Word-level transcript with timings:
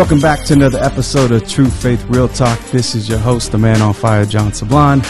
Welcome 0.00 0.20
back 0.20 0.46
to 0.46 0.54
another 0.54 0.78
episode 0.78 1.30
of 1.30 1.46
True 1.46 1.68
Faith 1.68 2.02
Real 2.08 2.26
Talk. 2.26 2.58
This 2.70 2.94
is 2.94 3.06
your 3.06 3.18
host, 3.18 3.52
the 3.52 3.58
man 3.58 3.82
on 3.82 3.92
fire, 3.92 4.24
John 4.24 4.50
Sablan. 4.50 5.04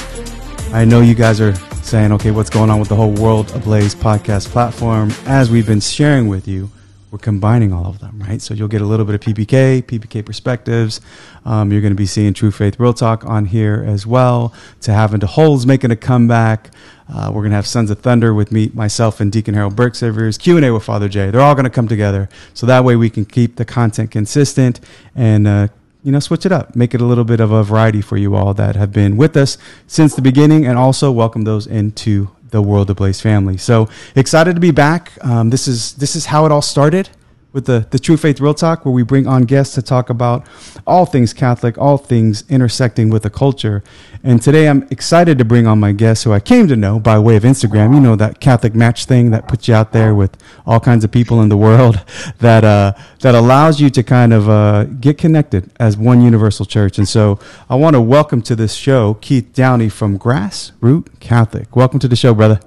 I 0.75 0.85
know 0.85 1.01
you 1.01 1.15
guys 1.15 1.41
are 1.41 1.55
saying, 1.85 2.11
okay, 2.15 2.33
what's 2.33 2.51
going 2.51 2.71
on 2.71 2.81
with 2.81 2.89
the 2.89 2.97
whole 2.97 3.13
World 3.13 3.53
Ablaze 3.53 3.95
podcast 3.95 4.49
platform? 4.49 5.13
As 5.27 5.49
we've 5.49 5.65
been 5.65 5.79
sharing 5.79 6.27
with 6.27 6.49
you, 6.49 6.73
we're 7.11 7.19
combining 7.19 7.73
all 7.73 7.87
of 7.87 7.99
them, 7.99 8.21
right? 8.21 8.41
So 8.41 8.55
you'll 8.55 8.69
get 8.69 8.83
a 8.83 8.87
little 8.87 9.05
bit 9.05 9.17
of 9.17 9.21
PPK, 9.21 9.83
PPK 9.83 10.25
perspectives. 10.25 11.01
Um, 11.45 11.73
you're 11.73 11.81
going 11.81 11.93
to 11.93 11.97
be 11.97 12.07
seeing 12.07 12.35
True 12.35 12.53
Faith 12.53 12.79
Real 12.79 12.95
Talk 12.95 13.25
on 13.25 13.47
here 13.47 13.85
as 13.87 14.07
well. 14.07 14.55
To 14.83 14.93
having 14.93 15.19
to 15.21 15.27
Holes 15.27 15.67
making 15.67 15.91
a 15.91 15.97
comeback. 15.97 16.71
Uh, 17.13 17.27
we're 17.35 17.43
going 17.43 17.51
to 17.51 17.57
have 17.57 17.67
Sons 17.67 17.91
of 17.91 17.99
Thunder 17.99 18.33
with 18.33 18.53
me, 18.53 18.71
myself, 18.73 19.19
and 19.19 19.33
Deacon 19.33 19.55
Harold 19.55 19.75
Burke-Sivers. 19.75 20.39
Q 20.39 20.57
and 20.57 20.65
A 20.65 20.73
with 20.73 20.85
Father 20.85 21.09
Jay. 21.09 21.31
They're 21.31 21.41
all 21.41 21.57
going 21.57 21.65
to 21.65 21.71
come 21.71 21.89
together, 21.89 22.29
so 22.55 22.67
that 22.67 22.85
way 22.85 22.95
we 22.95 23.11
can 23.11 23.25
keep 23.25 23.57
the 23.57 23.65
content 23.65 24.13
consistent 24.13 24.79
and 25.17 25.49
uh, 25.49 25.69
you 26.05 26.13
know 26.13 26.21
switch 26.21 26.47
it 26.47 26.53
up, 26.53 26.77
make 26.77 26.95
it 26.95 27.01
a 27.01 27.05
little 27.05 27.25
bit 27.25 27.41
of 27.41 27.51
a 27.51 27.65
variety 27.65 28.01
for 28.01 28.17
you 28.17 28.37
all 28.37 28.55
that 28.55 28.77
have 28.77 28.93
been 28.93 29.17
with 29.17 29.37
us 29.37 29.59
since 29.89 30.15
the 30.15 30.23
beginning, 30.23 30.65
and 30.65 30.79
also 30.79 31.11
welcome 31.11 31.43
those 31.43 31.67
into 31.67 32.31
the 32.51 32.63
World 32.63 32.91
Ablaze 32.91 33.21
family. 33.21 33.57
So 33.57 33.89
excited 34.15 34.55
to 34.55 34.61
be 34.61 34.71
back. 34.71 35.13
Um, 35.23 35.51
this 35.51 35.69
is 35.69 35.93
this 35.95 36.17
is 36.17 36.27
how 36.27 36.47
it 36.47 36.53
all 36.53 36.63
started 36.63 37.09
with 37.53 37.67
the, 37.67 37.87
the 37.91 37.99
True 37.99 38.17
Faith 38.17 38.41
Real 38.41 38.55
Talk, 38.55 38.85
where 38.85 38.93
we 38.93 39.03
bring 39.03 39.27
on 39.27 39.43
guests 39.43 39.75
to 39.75 39.83
talk 39.83 40.11
about 40.11 40.47
all 40.87 41.07
things 41.07 41.33
Catholic, 41.33 41.77
all 41.79 41.97
things 41.97 42.45
intersecting 42.49 43.11
with 43.11 43.23
the 43.23 43.31
culture. 43.31 43.83
And 44.23 44.41
today 44.41 44.69
I'm 44.69 44.83
excited 44.91 45.39
to 45.39 45.45
bring 45.45 45.67
on 45.67 45.81
my 45.81 45.93
guest 45.93 46.25
who 46.25 46.33
I 46.33 46.41
came 46.41 46.69
to 46.69 46.77
know 46.77 47.01
by 47.01 47.19
way 47.19 47.37
of 47.37 47.43
Instagram. 47.43 47.95
You 47.95 48.01
know, 48.01 48.17
that 48.17 48.41
Catholic 48.41 48.75
match 48.75 49.07
thing 49.07 49.31
that 49.31 49.49
puts 49.49 49.67
you 49.67 49.75
out 49.75 49.93
there 49.93 50.15
with 50.15 50.37
all 50.67 50.79
kinds 50.79 51.05
of 51.05 51.11
people 51.11 51.41
in 51.43 51.49
the 51.49 51.57
world 51.57 52.01
that, 52.39 52.65
uh, 52.65 52.93
that 53.21 53.35
allows 53.35 53.81
you 53.81 53.91
to 53.91 54.03
kind 54.03 54.33
of 54.33 54.49
uh, 54.49 54.85
get 54.85 55.19
connected 55.19 55.71
as 55.81 55.97
one 55.97 56.23
universal 56.23 56.65
church. 56.65 56.99
And 56.99 57.09
so 57.09 57.39
I 57.69 57.75
want 57.75 57.95
to 57.95 58.01
welcome 58.01 58.43
to 58.43 58.55
this 58.55 58.75
show 58.75 59.15
Keith 59.15 59.53
Downey 59.53 59.89
from 59.89 60.19
Grassroot 60.19 61.19
Catholic. 61.21 61.75
Welcome 61.75 61.99
to 62.01 62.09
the 62.09 62.17
show, 62.17 62.35
brother. 62.35 62.61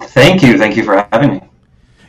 Thank 0.00 0.42
you. 0.42 0.58
Thank 0.58 0.76
you 0.76 0.84
for 0.84 1.06
having 1.12 1.34
me. 1.34 1.40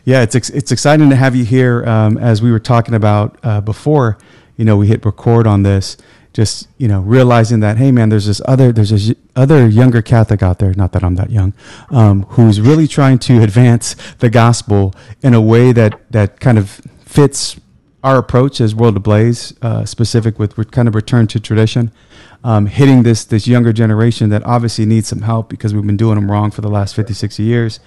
Yeah, 0.06 0.22
it's 0.22 0.36
ex- 0.36 0.52
it's 0.52 0.72
exciting 0.72 1.10
to 1.10 1.16
have 1.16 1.36
you 1.36 1.44
here. 1.44 1.84
Um, 1.86 2.18
as 2.20 2.42
we 2.42 2.52
were 2.52 2.60
talking 2.60 2.94
about 2.94 3.38
uh, 3.44 3.60
before, 3.60 4.20
you 4.56 4.64
know, 4.64 4.78
we 4.78 4.88
hit 4.88 5.04
record 5.04 5.48
on 5.48 5.64
this. 5.64 5.98
Just 6.32 6.68
you 6.78 6.88
know, 6.88 7.02
realizing 7.02 7.62
that 7.62 7.78
hey, 7.78 7.92
man, 7.92 8.10
there's 8.10 8.28
this 8.28 8.42
other 8.46 8.72
there's 8.72 8.92
this 8.92 9.14
other 9.36 9.68
younger 9.68 10.04
Catholic 10.04 10.44
out 10.44 10.60
there. 10.60 10.74
Not 10.74 10.92
that 10.92 11.04
I'm 11.04 11.16
that 11.16 11.32
young, 11.32 11.54
um, 11.90 12.24
who's 12.30 12.62
really 12.62 12.88
trying 12.88 13.18
to 13.20 13.42
advance 13.44 13.96
the 14.20 14.30
gospel 14.30 14.94
in 15.24 15.34
a 15.34 15.42
way 15.42 15.72
that 15.72 16.00
that 16.12 16.40
kind 16.40 16.60
of 16.60 16.82
fits 17.04 17.60
our 18.04 18.18
approach 18.20 18.62
as 18.62 18.76
World 18.76 18.98
Ablaze, 18.98 19.56
uh, 19.64 19.86
specific 19.86 20.38
with 20.38 20.56
re- 20.56 20.66
kind 20.66 20.88
of 20.88 20.94
return 20.94 21.26
to 21.28 21.40
tradition. 21.40 21.92
Um, 22.44 22.68
hitting 22.68 23.02
this 23.02 23.26
this 23.26 23.48
younger 23.48 23.74
generation 23.74 24.30
that 24.30 24.44
obviously 24.46 24.86
needs 24.86 25.08
some 25.08 25.22
help 25.22 25.50
because 25.50 25.74
we've 25.74 25.88
been 25.88 25.98
doing 25.98 26.14
them 26.14 26.30
wrong 26.30 26.52
for 26.52 26.62
the 26.62 26.70
last 26.70 26.96
50, 26.96 27.12
60 27.16 27.42
years 27.42 27.80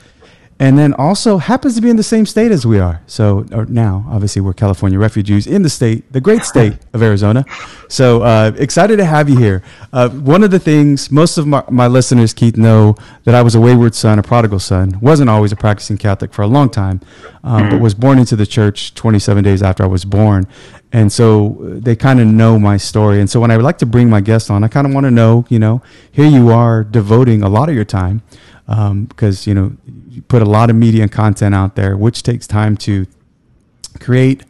and 0.60 0.76
then 0.76 0.92
also 0.94 1.38
happens 1.38 1.76
to 1.76 1.80
be 1.80 1.88
in 1.88 1.96
the 1.96 2.02
same 2.02 2.26
state 2.26 2.50
as 2.50 2.66
we 2.66 2.80
are. 2.80 3.00
So 3.06 3.46
now, 3.68 4.04
obviously, 4.08 4.42
we're 4.42 4.54
California 4.54 4.98
refugees 4.98 5.46
in 5.46 5.62
the 5.62 5.70
state, 5.70 6.12
the 6.12 6.20
great 6.20 6.42
state 6.42 6.74
of 6.92 7.02
Arizona. 7.02 7.44
So 7.88 8.22
uh, 8.22 8.52
excited 8.56 8.96
to 8.96 9.04
have 9.04 9.28
you 9.28 9.38
here. 9.38 9.62
Uh, 9.92 10.08
one 10.08 10.42
of 10.42 10.50
the 10.50 10.58
things 10.58 11.12
most 11.12 11.38
of 11.38 11.46
my, 11.46 11.62
my, 11.70 11.86
listeners, 11.86 12.34
Keith, 12.34 12.56
know 12.56 12.96
that 13.22 13.36
I 13.36 13.42
was 13.42 13.54
a 13.54 13.60
wayward 13.60 13.94
son, 13.94 14.18
a 14.18 14.22
prodigal 14.22 14.58
son. 14.58 14.98
wasn't 15.00 15.30
always 15.30 15.52
a 15.52 15.56
practicing 15.56 15.96
Catholic 15.96 16.34
for 16.34 16.42
a 16.42 16.48
long 16.48 16.70
time, 16.70 17.00
um, 17.44 17.70
but 17.70 17.80
was 17.80 17.94
born 17.94 18.18
into 18.18 18.34
the 18.34 18.46
church 18.46 18.94
27 18.94 19.44
days 19.44 19.62
after 19.62 19.84
I 19.84 19.86
was 19.86 20.04
born. 20.04 20.48
And 20.92 21.12
so 21.12 21.58
uh, 21.60 21.80
they 21.80 21.94
kind 21.94 22.18
of 22.18 22.26
know 22.26 22.58
my 22.58 22.78
story. 22.78 23.20
And 23.20 23.30
so 23.30 23.38
when 23.38 23.52
I 23.52 23.56
would 23.56 23.64
like 23.64 23.78
to 23.78 23.86
bring 23.86 24.10
my 24.10 24.20
guest 24.20 24.50
on, 24.50 24.64
I 24.64 24.68
kind 24.68 24.86
of 24.86 24.92
want 24.92 25.04
to 25.04 25.10
know, 25.10 25.44
you 25.48 25.58
know, 25.58 25.82
here 26.10 26.26
you 26.26 26.50
are 26.50 26.82
devoting 26.82 27.42
a 27.42 27.48
lot 27.48 27.68
of 27.68 27.76
your 27.76 27.84
time 27.84 28.22
um, 28.68 29.06
because 29.06 29.46
you 29.46 29.54
know 29.54 29.72
you 30.08 30.22
put 30.22 30.42
a 30.42 30.44
lot 30.44 30.70
of 30.70 30.76
media 30.76 31.02
and 31.02 31.10
content 31.10 31.54
out 31.54 31.74
there, 31.74 31.96
which 31.96 32.22
takes 32.22 32.46
time 32.46 32.76
to 32.78 33.06
create. 34.00 34.44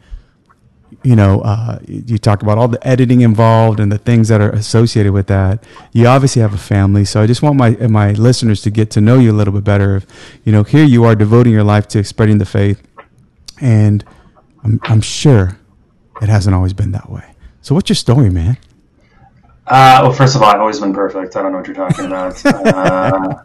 You 1.01 1.15
know, 1.15 1.39
uh, 1.41 1.79
you 1.87 2.17
talk 2.17 2.41
about 2.43 2.57
all 2.57 2.67
the 2.67 2.85
editing 2.85 3.21
involved 3.21 3.79
and 3.79 3.89
the 3.89 3.97
things 3.97 4.27
that 4.27 4.41
are 4.41 4.49
associated 4.49 5.13
with 5.13 5.27
that. 5.27 5.63
You 5.93 6.07
obviously 6.07 6.41
have 6.41 6.53
a 6.53 6.57
family, 6.57 7.05
so 7.05 7.21
I 7.21 7.27
just 7.27 7.41
want 7.41 7.55
my 7.55 7.71
my 7.87 8.11
listeners 8.11 8.61
to 8.63 8.69
get 8.69 8.91
to 8.91 9.01
know 9.01 9.17
you 9.17 9.31
a 9.31 9.37
little 9.37 9.53
bit 9.53 9.63
better. 9.63 10.03
You 10.43 10.51
know, 10.51 10.63
here 10.63 10.83
you 10.83 11.05
are 11.05 11.15
devoting 11.15 11.53
your 11.53 11.63
life 11.63 11.87
to 11.89 12.03
spreading 12.03 12.37
the 12.37 12.45
faith, 12.45 12.81
and 13.61 14.03
I'm 14.63 14.79
I'm 14.83 15.01
sure 15.01 15.57
it 16.21 16.27
hasn't 16.27 16.53
always 16.53 16.73
been 16.73 16.91
that 16.91 17.09
way. 17.09 17.23
So, 17.61 17.75
what's 17.75 17.89
your 17.89 17.95
story, 17.95 18.29
man? 18.29 18.57
Uh, 19.69 19.99
well, 20.01 20.11
first 20.11 20.35
of 20.35 20.41
all, 20.41 20.49
I've 20.49 20.59
always 20.59 20.79
been 20.79 20.95
perfect. 20.95 21.35
I 21.35 21.43
don't 21.43 21.51
know 21.51 21.59
what 21.59 21.67
you're 21.67 21.75
talking 21.75 22.05
about. 22.05 22.43
uh, 22.45 23.43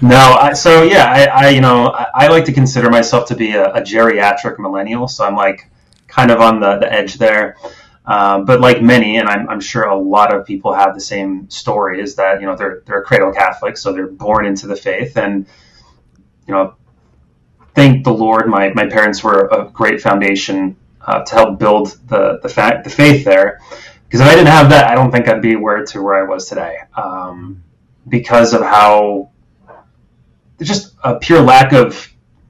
no, 0.00 0.16
I, 0.16 0.54
so 0.54 0.82
yeah, 0.82 1.04
I, 1.04 1.24
I, 1.26 1.48
you 1.50 1.60
know, 1.60 1.88
I, 1.88 2.06
I, 2.14 2.28
like 2.28 2.46
to 2.46 2.54
consider 2.54 2.88
myself 2.88 3.28
to 3.28 3.36
be 3.36 3.52
a, 3.52 3.74
a, 3.74 3.82
geriatric 3.82 4.58
millennial. 4.58 5.08
So 5.08 5.26
I'm 5.26 5.36
like 5.36 5.70
kind 6.06 6.30
of 6.30 6.40
on 6.40 6.60
the, 6.60 6.78
the 6.78 6.90
edge 6.90 7.18
there. 7.18 7.58
Um, 8.06 8.46
but 8.46 8.62
like 8.62 8.80
many, 8.80 9.18
and 9.18 9.28
I'm, 9.28 9.46
I'm, 9.50 9.60
sure 9.60 9.84
a 9.84 9.94
lot 9.94 10.34
of 10.34 10.46
people 10.46 10.72
have 10.72 10.94
the 10.94 11.02
same 11.02 11.50
story, 11.50 12.00
is 12.00 12.14
that 12.14 12.40
you 12.40 12.46
know 12.46 12.56
they're 12.56 12.82
they're 12.86 13.02
a 13.02 13.04
cradle 13.04 13.34
Catholic, 13.34 13.76
so 13.76 13.92
they're 13.92 14.06
born 14.06 14.46
into 14.46 14.66
the 14.66 14.76
faith, 14.76 15.18
and 15.18 15.44
you 16.46 16.54
know, 16.54 16.76
thank 17.74 18.04
the 18.04 18.14
Lord, 18.14 18.48
my 18.48 18.70
my 18.70 18.86
parents 18.86 19.22
were 19.22 19.48
a 19.48 19.68
great 19.68 20.00
foundation 20.00 20.76
uh, 21.02 21.22
to 21.24 21.34
help 21.34 21.58
build 21.58 21.88
the 22.08 22.38
the, 22.42 22.48
fa- 22.48 22.80
the 22.82 22.88
faith 22.88 23.26
there 23.26 23.60
because 24.08 24.22
if 24.22 24.26
I 24.26 24.34
didn't 24.34 24.48
have 24.48 24.70
that, 24.70 24.90
I 24.90 24.94
don't 24.94 25.12
think 25.12 25.28
I'd 25.28 25.42
be 25.42 25.56
where 25.56 25.84
to 25.84 26.02
where 26.02 26.14
I 26.16 26.26
was 26.26 26.48
today. 26.48 26.78
Um, 26.96 27.62
because 28.08 28.54
of 28.54 28.62
how 28.62 29.30
just 30.62 30.96
a 31.04 31.16
pure 31.18 31.42
lack 31.42 31.72
of 31.72 32.08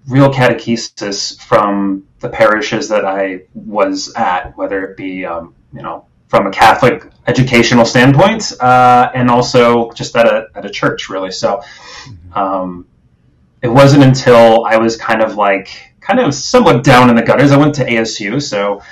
real 0.08 0.32
catechesis 0.32 1.40
from 1.42 2.06
the 2.20 2.28
parishes 2.28 2.88
that 2.88 3.04
I 3.04 3.42
was 3.54 4.12
at, 4.14 4.56
whether 4.56 4.84
it 4.84 4.96
be 4.96 5.24
um, 5.24 5.54
you 5.72 5.82
know 5.82 6.06
from 6.28 6.46
a 6.46 6.50
Catholic 6.50 7.10
educational 7.26 7.84
standpoint, 7.84 8.52
uh, 8.60 9.10
and 9.14 9.30
also 9.30 9.90
just 9.92 10.16
at 10.16 10.26
a 10.26 10.48
at 10.54 10.64
a 10.64 10.70
church, 10.70 11.08
really. 11.08 11.32
So 11.32 11.62
um, 12.34 12.86
it 13.62 13.68
wasn't 13.68 14.04
until 14.04 14.64
I 14.64 14.76
was 14.76 14.96
kind 14.96 15.22
of 15.22 15.36
like 15.36 15.94
kind 16.00 16.20
of 16.20 16.34
somewhat 16.34 16.84
down 16.84 17.10
in 17.10 17.16
the 17.16 17.22
gutters. 17.22 17.52
I 17.52 17.56
went 17.56 17.74
to 17.76 17.84
ASU, 17.84 18.40
so 18.42 18.82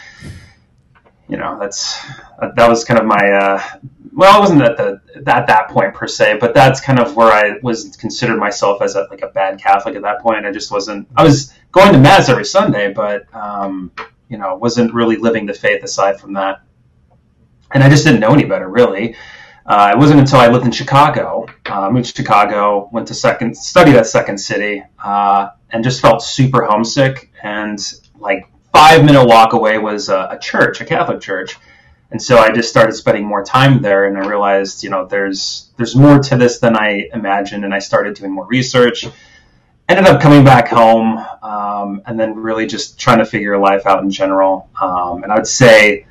you 1.28 1.36
know 1.36 1.58
that's 1.58 1.98
that 2.40 2.68
was 2.68 2.84
kind 2.84 3.00
of 3.00 3.06
my 3.06 3.30
uh, 3.30 3.62
well, 4.16 4.38
it 4.38 4.40
wasn't 4.40 4.62
at 4.62 4.78
the 4.78 5.00
at 5.26 5.46
that 5.46 5.68
point 5.68 5.92
per 5.92 6.06
se, 6.06 6.38
but 6.40 6.54
that's 6.54 6.80
kind 6.80 6.98
of 6.98 7.14
where 7.16 7.30
I 7.30 7.58
was 7.62 7.94
considered 7.96 8.38
myself 8.38 8.80
as 8.80 8.96
a, 8.96 9.06
like 9.10 9.20
a 9.20 9.28
bad 9.28 9.60
Catholic 9.60 9.94
at 9.94 10.02
that 10.02 10.20
point. 10.20 10.46
I 10.46 10.52
just 10.52 10.70
wasn't. 10.70 11.06
I 11.14 11.22
was 11.22 11.52
going 11.70 11.92
to 11.92 11.98
mass 11.98 12.30
every 12.30 12.46
Sunday, 12.46 12.92
but 12.94 13.26
um, 13.34 13.92
you 14.30 14.38
know, 14.38 14.56
wasn't 14.56 14.94
really 14.94 15.16
living 15.16 15.44
the 15.44 15.52
faith 15.52 15.84
aside 15.84 16.18
from 16.18 16.32
that. 16.32 16.62
And 17.72 17.84
I 17.84 17.90
just 17.90 18.04
didn't 18.06 18.20
know 18.20 18.32
any 18.32 18.44
better, 18.44 18.68
really. 18.68 19.16
Uh, 19.66 19.90
it 19.92 19.98
wasn't 19.98 20.20
until 20.20 20.38
I 20.38 20.46
lived 20.46 20.64
in 20.64 20.72
Chicago, 20.72 21.46
uh, 21.66 21.90
moved 21.90 22.06
to 22.06 22.22
Chicago, 22.22 22.88
went 22.92 23.08
to 23.08 23.14
second, 23.14 23.54
studied 23.56 23.96
at 23.96 24.06
Second 24.06 24.38
City, 24.38 24.82
uh, 25.04 25.48
and 25.70 25.84
just 25.84 26.00
felt 26.00 26.22
super 26.22 26.64
homesick. 26.64 27.32
And 27.42 27.78
like 28.18 28.48
five 28.76 29.04
minute 29.04 29.24
walk 29.24 29.52
away 29.52 29.78
was 29.78 30.08
a, 30.08 30.28
a 30.32 30.38
church, 30.38 30.80
a 30.80 30.84
Catholic 30.84 31.20
church 31.20 31.56
and 32.10 32.22
so 32.22 32.38
I 32.38 32.52
just 32.52 32.68
started 32.68 32.92
spending 32.92 33.24
more 33.24 33.44
time 33.44 33.82
there, 33.82 34.04
and 34.04 34.16
I 34.16 34.26
realized, 34.26 34.84
you 34.84 34.90
know, 34.90 35.06
there's 35.06 35.70
there's 35.76 35.96
more 35.96 36.18
to 36.20 36.36
this 36.36 36.60
than 36.60 36.76
I 36.76 37.08
imagined, 37.12 37.64
and 37.64 37.74
I 37.74 37.80
started 37.80 38.14
doing 38.14 38.32
more 38.32 38.46
research. 38.46 39.06
Ended 39.88 40.06
up 40.06 40.20
coming 40.20 40.44
back 40.44 40.68
home, 40.68 41.18
um, 41.42 42.02
and 42.06 42.18
then 42.18 42.34
really 42.34 42.66
just 42.66 42.98
trying 42.98 43.18
to 43.18 43.24
figure 43.24 43.58
life 43.58 43.86
out 43.86 44.02
in 44.02 44.10
general. 44.10 44.68
Um, 44.80 45.24
and 45.24 45.32
I 45.32 45.36
would 45.36 45.46
say, 45.46 46.06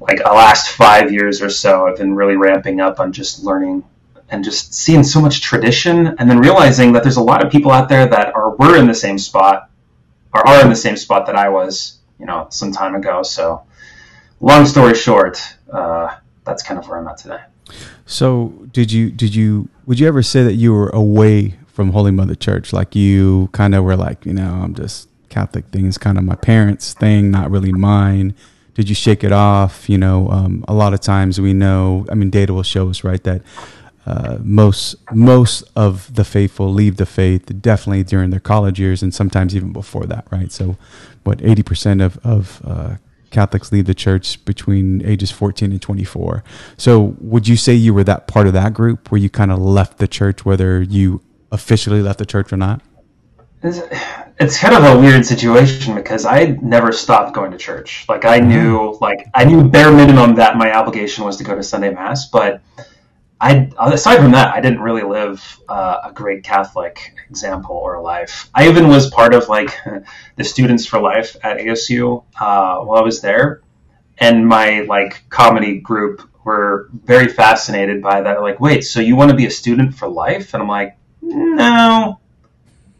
like 0.00 0.18
the 0.18 0.30
last 0.30 0.70
five 0.70 1.12
years 1.12 1.42
or 1.42 1.50
so, 1.50 1.88
I've 1.88 1.96
been 1.96 2.14
really 2.14 2.36
ramping 2.36 2.80
up 2.80 3.00
on 3.00 3.12
just 3.12 3.42
learning 3.42 3.84
and 4.28 4.44
just 4.44 4.72
seeing 4.72 5.02
so 5.02 5.20
much 5.20 5.40
tradition, 5.40 6.14
and 6.18 6.30
then 6.30 6.38
realizing 6.38 6.92
that 6.92 7.02
there's 7.02 7.16
a 7.16 7.22
lot 7.22 7.44
of 7.44 7.50
people 7.50 7.72
out 7.72 7.88
there 7.88 8.06
that 8.06 8.36
are 8.36 8.54
were 8.54 8.76
in 8.76 8.86
the 8.86 8.94
same 8.94 9.18
spot, 9.18 9.68
or 10.32 10.46
are 10.46 10.62
in 10.62 10.68
the 10.68 10.76
same 10.76 10.96
spot 10.96 11.26
that 11.26 11.36
I 11.36 11.48
was, 11.48 11.98
you 12.18 12.26
know, 12.26 12.46
some 12.50 12.72
time 12.72 12.94
ago. 12.94 13.22
So 13.22 13.62
long 14.40 14.66
story 14.66 14.94
short, 14.94 15.40
uh, 15.72 16.16
that's 16.44 16.62
kind 16.62 16.78
of 16.78 16.88
where 16.88 16.98
I'm 16.98 17.08
at 17.08 17.18
today. 17.18 17.40
So, 18.06 18.48
did 18.72 18.92
you 18.92 19.10
did 19.10 19.34
you 19.34 19.68
would 19.86 19.98
you 19.98 20.06
ever 20.06 20.22
say 20.22 20.42
that 20.42 20.54
you 20.54 20.72
were 20.72 20.90
away 20.90 21.54
from 21.68 21.92
Holy 21.92 22.10
Mother 22.10 22.34
Church? 22.34 22.72
Like 22.72 22.94
you 22.94 23.48
kind 23.52 23.74
of 23.74 23.84
were 23.84 23.96
like, 23.96 24.26
you 24.26 24.34
know, 24.34 24.60
I'm 24.62 24.74
just 24.74 25.08
Catholic 25.28 25.66
thing 25.66 25.86
is 25.86 25.96
kind 25.96 26.18
of 26.18 26.24
my 26.24 26.34
parents' 26.34 26.92
thing, 26.92 27.30
not 27.30 27.50
really 27.50 27.72
mine. 27.72 28.34
Did 28.74 28.88
you 28.88 28.94
shake 28.94 29.22
it 29.22 29.32
off? 29.32 29.88
You 29.88 29.98
know, 29.98 30.28
um, 30.28 30.64
a 30.68 30.74
lot 30.74 30.94
of 30.94 31.00
times 31.00 31.40
we 31.40 31.52
know. 31.52 32.06
I 32.10 32.14
mean, 32.14 32.30
data 32.30 32.52
will 32.52 32.62
show 32.62 32.90
us 32.90 33.04
right 33.04 33.22
that 33.24 33.42
uh, 34.06 34.38
most 34.40 34.96
most 35.12 35.64
of 35.76 36.12
the 36.14 36.24
faithful 36.24 36.72
leave 36.72 36.96
the 36.96 37.06
faith 37.06 37.60
definitely 37.60 38.02
during 38.02 38.30
their 38.30 38.40
college 38.40 38.80
years 38.80 39.02
and 39.02 39.14
sometimes 39.14 39.54
even 39.54 39.72
before 39.72 40.06
that, 40.06 40.26
right? 40.30 40.50
So, 40.50 40.76
what 41.24 41.40
eighty 41.42 41.62
percent 41.62 42.00
of 42.00 42.18
of 42.24 42.60
uh, 42.64 42.96
Catholics 43.32 43.72
leave 43.72 43.86
the 43.86 43.94
church 43.94 44.44
between 44.44 45.04
ages 45.04 45.30
14 45.30 45.72
and 45.72 45.82
24. 45.82 46.44
So, 46.76 47.16
would 47.18 47.48
you 47.48 47.56
say 47.56 47.74
you 47.74 47.92
were 47.94 48.04
that 48.04 48.28
part 48.28 48.46
of 48.46 48.52
that 48.52 48.74
group 48.74 49.10
where 49.10 49.20
you 49.20 49.30
kind 49.30 49.50
of 49.50 49.58
left 49.58 49.98
the 49.98 50.06
church, 50.06 50.44
whether 50.44 50.82
you 50.82 51.22
officially 51.50 52.02
left 52.02 52.18
the 52.18 52.26
church 52.26 52.52
or 52.52 52.56
not? 52.56 52.82
It's, 53.62 53.78
it's 54.38 54.58
kind 54.58 54.74
of 54.74 54.84
a 54.84 55.00
weird 55.00 55.24
situation 55.24 55.94
because 55.94 56.24
I 56.24 56.58
never 56.62 56.92
stopped 56.92 57.34
going 57.34 57.52
to 57.52 57.58
church. 57.58 58.04
Like 58.08 58.24
I 58.24 58.38
knew, 58.38 58.98
like 59.00 59.28
I 59.34 59.44
knew 59.44 59.68
bare 59.68 59.92
minimum 59.92 60.34
that 60.36 60.56
my 60.56 60.72
obligation 60.72 61.24
was 61.24 61.36
to 61.38 61.44
go 61.44 61.54
to 61.54 61.62
Sunday 61.62 61.90
mass, 61.90 62.28
but 62.28 62.60
I, 63.42 63.68
aside 63.76 64.18
from 64.18 64.30
that, 64.32 64.54
I 64.54 64.60
didn't 64.60 64.82
really 64.82 65.02
live 65.02 65.60
uh, 65.68 65.98
a 66.04 66.12
great 66.12 66.44
Catholic 66.44 67.12
example 67.28 67.74
or 67.74 68.00
life. 68.00 68.48
I 68.54 68.68
even 68.68 68.86
was 68.86 69.10
part 69.10 69.34
of 69.34 69.48
like 69.48 69.76
the 70.36 70.44
Students 70.44 70.86
for 70.86 71.00
Life 71.00 71.34
at 71.42 71.58
ASU 71.58 72.22
uh, 72.40 72.78
while 72.84 73.00
I 73.00 73.02
was 73.02 73.20
there, 73.20 73.62
and 74.18 74.46
my 74.46 74.82
like 74.82 75.28
comedy 75.28 75.80
group 75.80 76.22
were 76.44 76.88
very 76.92 77.26
fascinated 77.26 78.00
by 78.00 78.20
that. 78.22 78.42
Like, 78.42 78.60
wait, 78.60 78.82
so 78.82 79.00
you 79.00 79.16
want 79.16 79.32
to 79.32 79.36
be 79.36 79.46
a 79.46 79.50
student 79.50 79.96
for 79.96 80.06
life? 80.06 80.54
And 80.54 80.62
I'm 80.62 80.68
like, 80.68 80.96
no, 81.20 82.20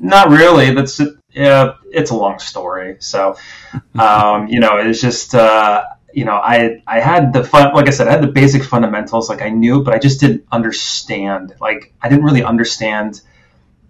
not 0.00 0.30
really. 0.30 0.74
That's 0.74 1.00
yeah, 1.30 1.74
it's 1.92 2.10
a 2.10 2.16
long 2.16 2.40
story. 2.40 2.96
So, 2.98 3.36
um, 3.96 4.48
you 4.48 4.58
know, 4.58 4.78
it's 4.78 5.00
just. 5.00 5.36
Uh, 5.36 5.84
you 6.14 6.24
know, 6.24 6.34
I 6.34 6.82
I 6.86 7.00
had 7.00 7.32
the 7.32 7.44
fun, 7.44 7.74
like 7.74 7.88
I 7.88 7.90
said, 7.90 8.08
I 8.08 8.12
had 8.12 8.22
the 8.22 8.28
basic 8.28 8.62
fundamentals, 8.62 9.28
like 9.28 9.42
I 9.42 9.50
knew, 9.50 9.82
but 9.82 9.94
I 9.94 9.98
just 9.98 10.20
didn't 10.20 10.44
understand. 10.52 11.54
Like 11.60 11.92
I 12.02 12.08
didn't 12.08 12.24
really 12.24 12.42
understand 12.42 13.22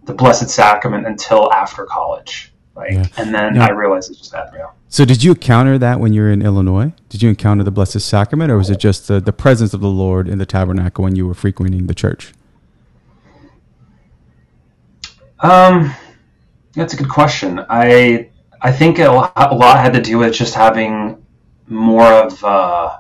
the 0.05 0.15
Blessed 0.15 0.51
Sacrament 0.51 1.07
until 1.07 1.53
after 1.53 1.85
college. 1.85 2.53
Like, 2.75 2.93
yeah. 2.93 3.07
and 3.17 3.35
then. 3.35 3.59
I 3.59 3.71
realized 3.71 4.11
it's 4.11 4.19
just 4.19 4.33
that 4.33 4.53
real. 4.53 4.75
So, 4.89 5.05
did 5.05 5.23
you 5.23 5.33
encounter 5.33 5.79
that 5.79 6.01
when 6.01 6.13
you 6.13 6.23
were 6.23 6.31
in 6.31 6.43
Illinois? 6.43 6.93
Did 7.09 7.23
you 7.23 7.29
encounter 7.29 7.65
the 7.65 7.71
Blessed 7.71 8.01
Sacrament, 8.01 8.51
or 8.51 8.57
was 8.57 8.71
it 8.71 8.79
just 8.79 9.09
the, 9.09 9.21
the 9.21 9.33
presence 9.33 9.75
of 9.75 9.81
the 9.81 9.89
Lord 9.89 10.29
in 10.29 10.39
the 10.39 10.47
tabernacle 10.47 11.05
when 11.05 11.17
you 11.17 11.27
were 11.27 11.35
frequenting 11.35 11.87
the 11.87 11.95
church? 11.95 12.33
Um, 15.41 15.95
that's 16.75 16.95
a 16.95 16.97
good 16.97 17.09
question. 17.09 17.65
I 17.69 18.31
I 18.61 18.73
think 18.73 18.99
a 18.99 19.09
lot, 19.09 19.33
a 19.37 19.55
lot 19.55 19.79
had 19.79 19.93
to 19.95 20.01
do 20.01 20.19
with 20.19 20.33
just 20.35 20.55
having 20.55 21.22
more 21.73 22.07
of 22.07 22.45
uh, 22.45 22.99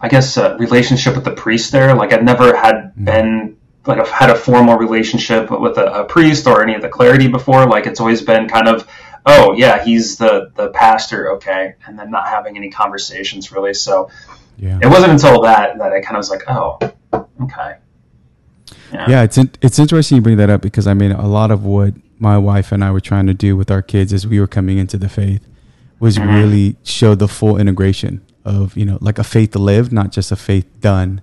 I 0.00 0.08
guess 0.08 0.36
a 0.36 0.56
relationship 0.56 1.14
with 1.14 1.24
the 1.24 1.32
priest 1.32 1.72
there. 1.72 1.94
Like 1.94 2.12
I've 2.12 2.24
never 2.24 2.56
had 2.56 2.74
mm-hmm. 2.74 3.04
been 3.04 3.56
like 3.86 3.98
I've 3.98 4.08
had 4.08 4.30
a 4.30 4.34
formal 4.34 4.76
relationship 4.76 5.50
with 5.50 5.76
a, 5.78 6.02
a, 6.02 6.04
priest 6.04 6.46
or 6.46 6.62
any 6.62 6.74
of 6.74 6.82
the 6.82 6.88
clergy 6.88 7.28
before. 7.28 7.66
Like 7.66 7.86
it's 7.86 8.00
always 8.00 8.22
been 8.22 8.48
kind 8.48 8.68
of 8.68 8.88
oh 9.26 9.52
yeah 9.52 9.84
he's 9.84 10.16
the 10.16 10.50
the 10.54 10.70
pastor 10.70 11.32
okay, 11.34 11.74
and 11.86 11.98
then 11.98 12.10
not 12.10 12.26
having 12.26 12.56
any 12.56 12.70
conversations 12.70 13.52
really. 13.52 13.74
So 13.74 14.10
yeah. 14.58 14.78
it 14.82 14.86
wasn't 14.86 15.12
until 15.12 15.42
that 15.42 15.78
that 15.78 15.92
I 15.92 16.00
kind 16.00 16.16
of 16.16 16.20
was 16.20 16.30
like 16.30 16.42
oh 16.48 16.78
okay. 17.42 17.76
Yeah. 18.92 19.06
yeah, 19.08 19.22
it's 19.22 19.38
in, 19.38 19.50
it's 19.62 19.78
interesting 19.78 20.16
you 20.16 20.22
bring 20.22 20.36
that 20.36 20.50
up 20.50 20.60
because 20.60 20.86
I 20.86 20.94
mean 20.94 21.12
a 21.12 21.26
lot 21.26 21.50
of 21.50 21.64
what 21.64 21.94
my 22.18 22.36
wife 22.36 22.72
and 22.72 22.84
I 22.84 22.90
were 22.90 23.00
trying 23.00 23.26
to 23.26 23.34
do 23.34 23.56
with 23.56 23.70
our 23.70 23.80
kids 23.80 24.12
as 24.12 24.26
we 24.26 24.38
were 24.38 24.46
coming 24.46 24.78
into 24.78 24.98
the 24.98 25.08
faith 25.08 25.46
was 26.02 26.18
mm-hmm. 26.18 26.34
really 26.34 26.76
show 26.82 27.14
the 27.14 27.28
full 27.28 27.56
integration 27.56 28.20
of 28.44 28.76
you 28.76 28.84
know 28.84 28.98
like 29.00 29.20
a 29.20 29.24
faith 29.24 29.54
lived, 29.54 29.92
not 29.92 30.10
just 30.10 30.32
a 30.32 30.36
faith 30.36 30.68
done, 30.80 31.22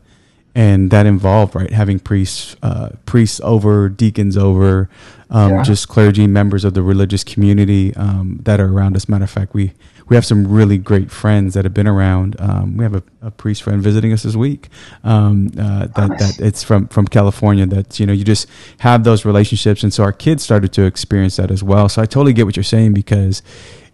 and 0.55 0.89
that 0.89 1.05
involved 1.05 1.53
right 1.53 1.69
having 1.69 1.99
priests, 1.99 2.55
uh, 2.63 2.91
priests 3.05 3.41
over, 3.43 3.89
deacons 3.89 4.37
over, 4.37 4.89
um, 5.29 5.51
yeah. 5.51 5.63
just 5.63 5.89
clergy, 5.89 6.27
members 6.27 6.63
of 6.63 6.75
the 6.75 6.81
religious 6.81 7.25
community 7.25 7.93
um, 7.95 8.39
that 8.43 8.61
are 8.61 8.69
around 8.69 8.95
us. 8.95 9.09
Matter 9.09 9.25
of 9.25 9.29
fact, 9.29 9.53
we 9.53 9.73
we 10.07 10.15
have 10.15 10.25
some 10.25 10.47
really 10.47 10.77
great 10.77 11.11
friends 11.11 11.55
that 11.55 11.65
have 11.65 11.73
been 11.73 11.85
around. 11.85 12.37
Um, 12.39 12.77
we 12.77 12.85
have 12.85 12.95
a, 12.95 13.03
a, 13.21 13.31
priest 13.31 13.61
friend 13.61 13.83
visiting 13.83 14.13
us 14.13 14.23
this 14.23 14.35
week. 14.35 14.69
Um, 15.03 15.49
uh, 15.59 15.87
that, 15.87 16.17
that 16.19 16.39
it's 16.39 16.63
from 16.63 16.87
from 16.87 17.05
California. 17.05 17.65
That 17.65 17.99
you 17.99 18.05
know 18.05 18.13
you 18.13 18.23
just 18.23 18.47
have 18.77 19.03
those 19.03 19.25
relationships, 19.25 19.83
and 19.83 19.93
so 19.93 20.03
our 20.03 20.13
kids 20.13 20.41
started 20.41 20.71
to 20.71 20.83
experience 20.83 21.35
that 21.35 21.51
as 21.51 21.63
well. 21.63 21.89
So 21.89 22.01
I 22.01 22.05
totally 22.05 22.31
get 22.31 22.45
what 22.45 22.55
you're 22.55 22.63
saying 22.63 22.93
because 22.93 23.43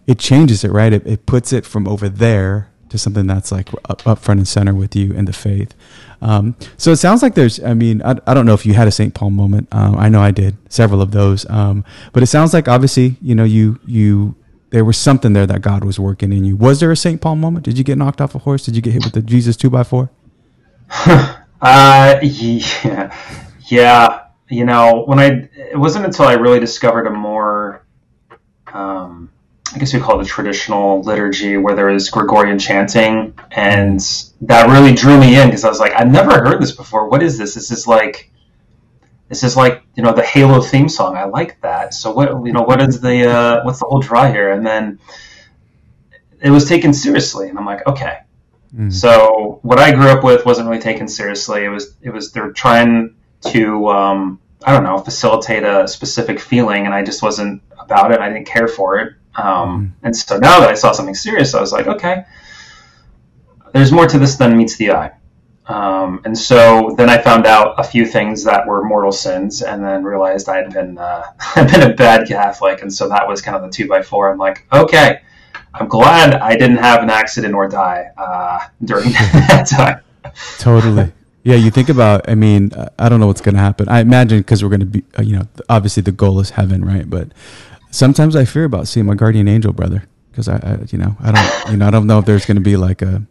it 0.06 0.18
changes 0.18 0.64
it, 0.64 0.70
right? 0.70 0.92
It, 0.92 1.06
it 1.06 1.26
puts 1.26 1.52
it 1.52 1.66
from 1.66 1.88
over 1.88 2.08
there 2.08 2.70
to 2.88 2.98
something 2.98 3.26
that's 3.26 3.50
like 3.50 3.68
up, 3.88 4.06
up 4.06 4.18
front 4.18 4.38
and 4.38 4.48
center 4.48 4.74
with 4.74 4.94
you 4.94 5.12
in 5.12 5.24
the 5.24 5.32
faith. 5.32 5.74
Um, 6.22 6.56
so 6.76 6.92
it 6.92 6.96
sounds 6.96 7.22
like 7.22 7.34
there's, 7.34 7.62
I 7.62 7.74
mean, 7.74 8.02
I, 8.02 8.16
I 8.26 8.34
don't 8.34 8.46
know 8.46 8.54
if 8.54 8.64
you 8.64 8.74
had 8.74 8.88
a 8.88 8.92
St. 8.92 9.14
Paul 9.14 9.30
moment. 9.30 9.68
Um, 9.72 9.96
I 9.96 10.08
know 10.08 10.20
I 10.20 10.30
did 10.30 10.56
several 10.72 11.02
of 11.02 11.10
those. 11.10 11.48
Um, 11.50 11.84
but 12.12 12.22
it 12.22 12.26
sounds 12.26 12.54
like 12.54 12.68
obviously, 12.68 13.16
you 13.20 13.34
know, 13.34 13.44
you, 13.44 13.78
you, 13.84 14.34
there 14.70 14.84
was 14.84 14.96
something 14.96 15.32
there 15.32 15.46
that 15.46 15.62
God 15.62 15.84
was 15.84 15.98
working 15.98 16.32
in 16.32 16.44
you. 16.44 16.56
Was 16.56 16.80
there 16.80 16.90
a 16.90 16.96
St. 16.96 17.20
Paul 17.20 17.36
moment? 17.36 17.64
Did 17.64 17.78
you 17.78 17.84
get 17.84 17.98
knocked 17.98 18.20
off 18.20 18.34
a 18.34 18.38
horse? 18.38 18.64
Did 18.64 18.76
you 18.76 18.82
get 18.82 18.92
hit 18.92 19.04
with 19.04 19.12
the 19.12 19.22
Jesus 19.22 19.56
two 19.56 19.70
by 19.70 19.84
four? 19.84 20.10
uh, 20.90 22.18
yeah, 22.22 23.16
yeah. 23.66 24.22
You 24.48 24.64
know, 24.64 25.02
when 25.06 25.18
I, 25.18 25.48
it 25.54 25.78
wasn't 25.78 26.04
until 26.04 26.26
I 26.26 26.34
really 26.34 26.60
discovered 26.60 27.06
a 27.06 27.10
more, 27.10 27.84
um, 28.72 29.30
I 29.76 29.78
guess 29.78 29.92
we 29.92 30.00
call 30.00 30.18
it 30.18 30.24
a 30.24 30.26
traditional 30.26 31.02
liturgy 31.02 31.58
where 31.58 31.76
there 31.76 31.90
is 31.90 32.08
Gregorian 32.08 32.58
chanting, 32.58 33.38
and 33.50 34.00
that 34.40 34.70
really 34.70 34.94
drew 34.94 35.20
me 35.20 35.38
in 35.38 35.48
because 35.48 35.64
I 35.64 35.68
was 35.68 35.78
like, 35.78 35.92
I've 35.92 36.10
never 36.10 36.30
heard 36.30 36.62
this 36.62 36.72
before. 36.72 37.10
What 37.10 37.22
is 37.22 37.36
this? 37.36 37.54
This 37.54 37.70
is 37.70 37.86
like, 37.86 38.30
this 39.28 39.42
is 39.42 39.54
like 39.54 39.82
you 39.94 40.02
know 40.02 40.14
the 40.14 40.22
Halo 40.22 40.62
theme 40.62 40.88
song. 40.88 41.18
I 41.18 41.24
like 41.24 41.60
that. 41.60 41.92
So 41.92 42.10
what 42.10 42.46
you 42.46 42.54
know 42.54 42.62
what 42.62 42.80
is 42.80 43.02
the 43.02 43.30
uh, 43.30 43.64
what's 43.64 43.80
the 43.80 43.84
whole 43.84 44.00
draw 44.00 44.32
here? 44.32 44.50
And 44.50 44.66
then 44.66 44.98
it 46.40 46.48
was 46.48 46.66
taken 46.66 46.94
seriously, 46.94 47.50
and 47.50 47.58
I'm 47.58 47.66
like, 47.66 47.86
okay. 47.86 48.20
Mm. 48.74 48.90
So 48.90 49.58
what 49.60 49.78
I 49.78 49.92
grew 49.92 50.08
up 50.08 50.24
with 50.24 50.46
wasn't 50.46 50.70
really 50.70 50.80
taken 50.80 51.06
seriously. 51.06 51.64
It 51.64 51.68
was 51.68 51.94
it 52.00 52.08
was 52.08 52.32
they're 52.32 52.52
trying 52.52 53.14
to 53.48 53.88
um, 53.90 54.40
I 54.64 54.72
don't 54.72 54.84
know 54.84 54.96
facilitate 54.96 55.64
a 55.64 55.86
specific 55.86 56.40
feeling, 56.40 56.86
and 56.86 56.94
I 56.94 57.04
just 57.04 57.22
wasn't 57.22 57.62
about 57.78 58.12
it. 58.12 58.20
I 58.20 58.30
didn't 58.30 58.46
care 58.46 58.68
for 58.68 59.00
it. 59.00 59.12
Um, 59.36 59.44
mm-hmm. 59.44 60.06
and 60.06 60.16
so 60.16 60.38
now 60.38 60.60
that 60.60 60.68
I 60.68 60.74
saw 60.74 60.92
something 60.92 61.14
serious, 61.14 61.54
I 61.54 61.60
was 61.60 61.72
like, 61.72 61.86
okay, 61.86 62.24
there's 63.72 63.92
more 63.92 64.06
to 64.06 64.18
this 64.18 64.36
than 64.36 64.56
meets 64.56 64.76
the 64.76 64.92
eye. 64.92 65.12
Um, 65.66 66.20
and 66.24 66.38
so 66.38 66.94
then 66.96 67.10
I 67.10 67.18
found 67.20 67.44
out 67.44 67.74
a 67.78 67.82
few 67.82 68.06
things 68.06 68.44
that 68.44 68.66
were 68.66 68.84
mortal 68.84 69.10
sins, 69.10 69.62
and 69.62 69.84
then 69.84 70.04
realized 70.04 70.48
I 70.48 70.58
had 70.58 70.72
been 70.72 70.96
uh, 70.96 71.24
I'd 71.56 71.70
been 71.70 71.90
a 71.90 71.94
bad 71.94 72.28
Catholic, 72.28 72.82
and 72.82 72.92
so 72.92 73.08
that 73.08 73.26
was 73.26 73.42
kind 73.42 73.56
of 73.56 73.62
the 73.62 73.70
two 73.70 73.88
by 73.88 74.02
four. 74.02 74.30
I'm 74.30 74.38
like, 74.38 74.66
okay, 74.72 75.22
I'm 75.74 75.88
glad 75.88 76.34
I 76.36 76.56
didn't 76.56 76.78
have 76.78 77.02
an 77.02 77.10
accident 77.10 77.54
or 77.54 77.68
die 77.68 78.10
uh, 78.16 78.60
during 78.84 79.10
that 79.12 79.66
time. 79.68 80.00
Totally. 80.58 81.12
Yeah, 81.46 81.54
you 81.54 81.70
think 81.70 81.88
about. 81.88 82.28
I 82.28 82.34
mean, 82.34 82.72
I 82.98 83.08
don't 83.08 83.20
know 83.20 83.28
what's 83.28 83.40
going 83.40 83.54
to 83.54 83.60
happen. 83.60 83.88
I 83.88 84.00
imagine 84.00 84.38
because 84.38 84.64
we're 84.64 84.68
going 84.68 84.80
to 84.80 84.86
be, 84.86 85.04
uh, 85.16 85.22
you 85.22 85.36
know, 85.36 85.46
obviously 85.68 86.02
the 86.02 86.10
goal 86.10 86.40
is 86.40 86.50
heaven, 86.50 86.84
right? 86.84 87.08
But 87.08 87.28
sometimes 87.90 88.36
I 88.36 88.44
fear 88.44 88.64
about 88.64 88.88
seeing 88.88 89.06
my 89.06 89.14
guardian 89.14 89.48
angel 89.48 89.72
brother 89.72 90.04
because 90.30 90.48
I, 90.48 90.56
I, 90.56 90.78
you 90.88 90.98
know, 90.98 91.16
I 91.20 91.32
don't, 91.32 91.72
you 91.72 91.76
know, 91.78 91.86
I 91.86 91.90
don't 91.90 92.06
know 92.06 92.18
if 92.18 92.26
there's 92.26 92.44
going 92.44 92.56
to 92.56 92.62
be 92.62 92.76
like 92.76 93.02
a 93.02 93.22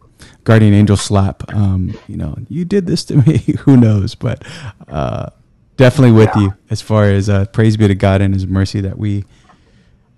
guardian 0.44 0.74
angel 0.74 0.96
slap. 0.96 1.52
Um, 1.54 1.96
you 2.08 2.16
know, 2.16 2.36
you 2.48 2.64
did 2.64 2.86
this 2.86 3.04
to 3.04 3.16
me. 3.16 3.38
Who 3.60 3.76
knows? 3.76 4.14
But 4.14 4.44
uh, 4.88 5.30
definitely 5.76 6.12
with 6.12 6.30
yeah. 6.34 6.42
you 6.42 6.54
as 6.70 6.80
far 6.80 7.04
as 7.04 7.28
uh, 7.28 7.46
praise 7.46 7.76
be 7.76 7.88
to 7.88 7.94
God 7.94 8.20
and 8.20 8.34
His 8.34 8.46
mercy 8.46 8.80
that 8.80 8.98
we 8.98 9.24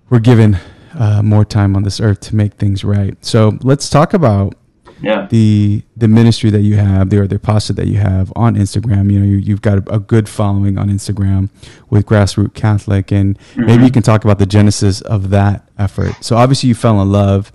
were 0.08 0.20
given 0.20 0.58
uh, 0.94 1.22
more 1.22 1.44
time 1.44 1.76
on 1.76 1.82
this 1.82 2.00
earth 2.00 2.20
to 2.20 2.36
make 2.36 2.54
things 2.54 2.84
right. 2.84 3.22
So 3.24 3.58
let's 3.62 3.90
talk 3.90 4.14
about 4.14 4.54
yeah. 5.00 5.26
the 5.30 5.82
the 5.96 6.08
ministry 6.08 6.50
that 6.50 6.62
you 6.62 6.76
have, 6.76 7.10
the 7.10 7.20
or 7.20 7.26
the 7.26 7.36
apostle 7.36 7.74
that 7.76 7.86
you 7.86 7.98
have 7.98 8.32
on 8.36 8.56
Instagram. 8.56 9.12
You 9.12 9.20
know, 9.20 9.38
you, 9.38 9.54
have 9.54 9.62
got 9.62 9.78
a, 9.78 9.94
a, 9.94 9.98
good 9.98 10.28
following 10.28 10.78
on 10.78 10.88
Instagram 10.88 11.50
with 11.90 12.06
Grassroot 12.06 12.54
Catholic, 12.54 13.10
and 13.12 13.38
mm-hmm. 13.38 13.66
maybe 13.66 13.84
you 13.84 13.90
can 13.90 14.02
talk 14.02 14.24
about 14.24 14.38
the 14.38 14.46
genesis 14.46 15.00
of 15.02 15.30
that 15.30 15.68
effort. 15.78 16.14
So 16.20 16.36
obviously, 16.36 16.68
you 16.68 16.74
fell 16.74 17.00
in 17.00 17.10
love 17.10 17.52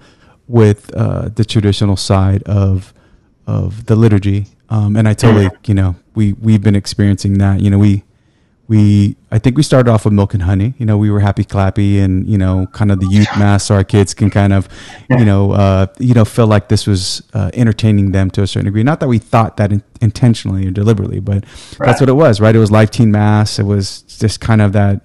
with 0.48 0.94
uh, 0.96 1.30
the 1.30 1.46
traditional 1.46 1.98
side 1.98 2.44
of 2.44 2.94
of 3.46 3.86
the 3.86 3.96
liturgy, 3.96 4.48
um, 4.70 4.96
and 4.96 5.08
I 5.08 5.14
totally, 5.14 5.50
you 5.66 5.74
know, 5.74 5.96
we 6.16 6.34
we've 6.34 6.62
been 6.62 6.76
experiencing 6.76 7.38
that. 7.40 7.62
You 7.62 7.70
know, 7.70 7.80
we 7.80 8.04
we 8.67 9.17
I 9.29 9.39
think 9.39 9.58
we 9.58 9.63
started 9.63 9.91
off 9.91 10.05
with 10.05 10.13
milk 10.13 10.34
and 10.34 10.43
honey. 10.43 10.74
You 10.77 10.86
know, 10.86 10.98
we 10.98 11.12
were 11.12 11.20
happy 11.20 11.43
clappy 11.43 12.00
and 12.00 12.27
you 12.27 12.38
know, 12.38 12.67
kind 12.72 12.91
of 12.91 13.00
the 13.00 13.08
youth 13.08 13.27
mass, 13.38 13.65
so 13.65 13.75
our 13.75 13.84
kids 13.84 14.13
can 14.13 14.29
kind 14.29 14.53
of, 14.53 14.70
you 15.10 15.25
know, 15.25 15.51
uh, 15.51 15.88
you 16.00 16.13
know, 16.13 16.24
feel 16.24 16.48
like 16.48 16.70
this 16.70 16.88
was 16.88 17.22
uh, 17.34 17.51
entertaining 17.53 18.12
them 18.12 18.32
to 18.32 18.41
a 18.41 18.48
certain 18.48 18.65
degree. 18.65 18.84
Not 18.84 19.00
that 19.01 19.08
we 19.08 19.20
thought 19.20 19.58
that 19.58 19.74
in- 19.74 19.84
intentionally 20.01 20.65
or 20.67 20.72
deliberately, 20.72 21.20
but 21.20 21.43
right. 21.77 21.88
that's 21.88 22.00
what 22.00 22.10
it 22.10 22.13
was, 22.13 22.39
right? 22.39 22.55
It 22.55 22.60
was 22.60 22.72
live 22.72 22.89
teen 22.89 23.12
mass. 23.12 23.60
It 23.60 23.63
was 23.65 24.03
just 24.03 24.39
kind 24.39 24.62
of 24.62 24.72
that 24.74 25.01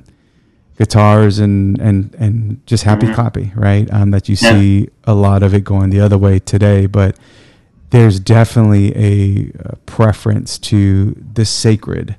guitars 0.77 1.41
and 1.41 1.81
and 1.81 2.15
and 2.15 2.65
just 2.65 2.85
happy 2.85 3.07
mm-hmm. 3.07 3.21
clappy, 3.21 3.57
right? 3.57 3.93
Um, 3.93 4.13
that 4.13 4.29
you 4.29 4.37
yeah. 4.41 4.53
see 4.53 4.89
a 5.05 5.15
lot 5.15 5.43
of 5.43 5.53
it 5.53 5.65
going 5.65 5.91
the 5.91 6.01
other 6.01 6.17
way 6.17 6.39
today, 6.39 6.87
but 6.87 7.19
there's 7.91 8.21
definitely 8.21 8.95
a, 8.97 9.51
a 9.61 9.77
preference 9.87 10.59
to 10.59 11.17
the 11.33 11.45
sacred. 11.45 12.17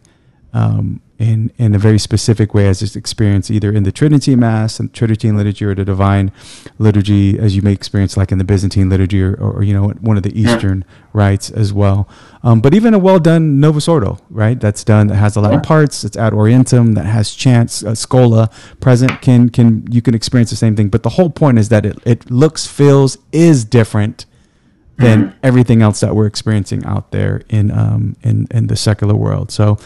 Um, 0.51 1.01
in 1.19 1.51
in 1.57 1.75
a 1.75 1.77
very 1.77 1.99
specific 1.99 2.53
way 2.53 2.67
as 2.67 2.81
it's 2.81 2.95
experienced 2.95 3.51
either 3.51 3.71
in 3.73 3.83
the 3.83 3.91
Tridentine 3.91 4.39
Mass 4.39 4.79
and 4.79 4.91
Tridentine 4.93 5.35
liturgy 5.35 5.65
or 5.65 5.75
the 5.75 5.83
Divine 5.83 6.31
liturgy, 6.79 7.37
as 7.37 7.57
you 7.57 7.61
may 7.61 7.73
experience 7.73 8.15
like 8.15 8.31
in 8.31 8.37
the 8.37 8.45
Byzantine 8.45 8.89
liturgy 8.89 9.21
or, 9.21 9.35
or 9.35 9.61
you 9.61 9.73
know 9.73 9.89
one 9.99 10.15
of 10.15 10.23
the 10.23 10.39
Eastern 10.39 10.85
rites 11.11 11.51
as 11.51 11.73
well. 11.73 12.07
Um, 12.41 12.61
but 12.61 12.73
even 12.73 12.93
a 12.93 12.99
well 12.99 13.19
done 13.19 13.59
Novus 13.59 13.89
Ordo, 13.89 14.17
right? 14.29 14.57
That's 14.57 14.85
done 14.85 15.07
that 15.07 15.17
has 15.17 15.35
a 15.35 15.41
lot 15.41 15.53
of 15.53 15.61
parts. 15.61 16.05
It's 16.05 16.15
ad 16.15 16.31
orientem 16.31 16.95
that 16.95 17.05
has 17.05 17.35
chants, 17.35 17.83
uh, 17.83 17.95
schola 17.95 18.49
present. 18.79 19.21
Can 19.21 19.49
can 19.49 19.91
you 19.91 20.01
can 20.01 20.15
experience 20.15 20.49
the 20.51 20.55
same 20.55 20.77
thing? 20.77 20.87
But 20.87 21.03
the 21.03 21.09
whole 21.09 21.29
point 21.29 21.59
is 21.59 21.67
that 21.67 21.85
it 21.85 21.99
it 22.05 22.31
looks, 22.31 22.65
feels, 22.65 23.17
is 23.33 23.65
different 23.65 24.25
than 24.97 25.27
mm-hmm. 25.27 25.39
everything 25.43 25.81
else 25.81 25.99
that 26.01 26.15
we're 26.15 26.27
experiencing 26.27 26.85
out 26.85 27.11
there 27.11 27.41
in 27.49 27.71
um 27.71 28.15
in 28.23 28.47
in 28.51 28.67
the 28.67 28.77
secular 28.77 29.15
world. 29.15 29.51
So 29.51 29.77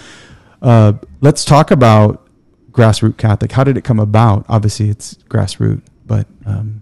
uh, 0.64 0.94
let's 1.22 1.46
talk 1.46 1.72
about 1.72 2.26
grassroots 2.72 3.18
Catholic. 3.18 3.52
How 3.52 3.64
did 3.64 3.78
it 3.78 3.84
come 3.84 4.00
about? 4.00 4.46
Obviously, 4.50 4.90
it's 4.90 5.16
grassroots, 5.30 5.84
but 6.06 6.26
um, 6.46 6.82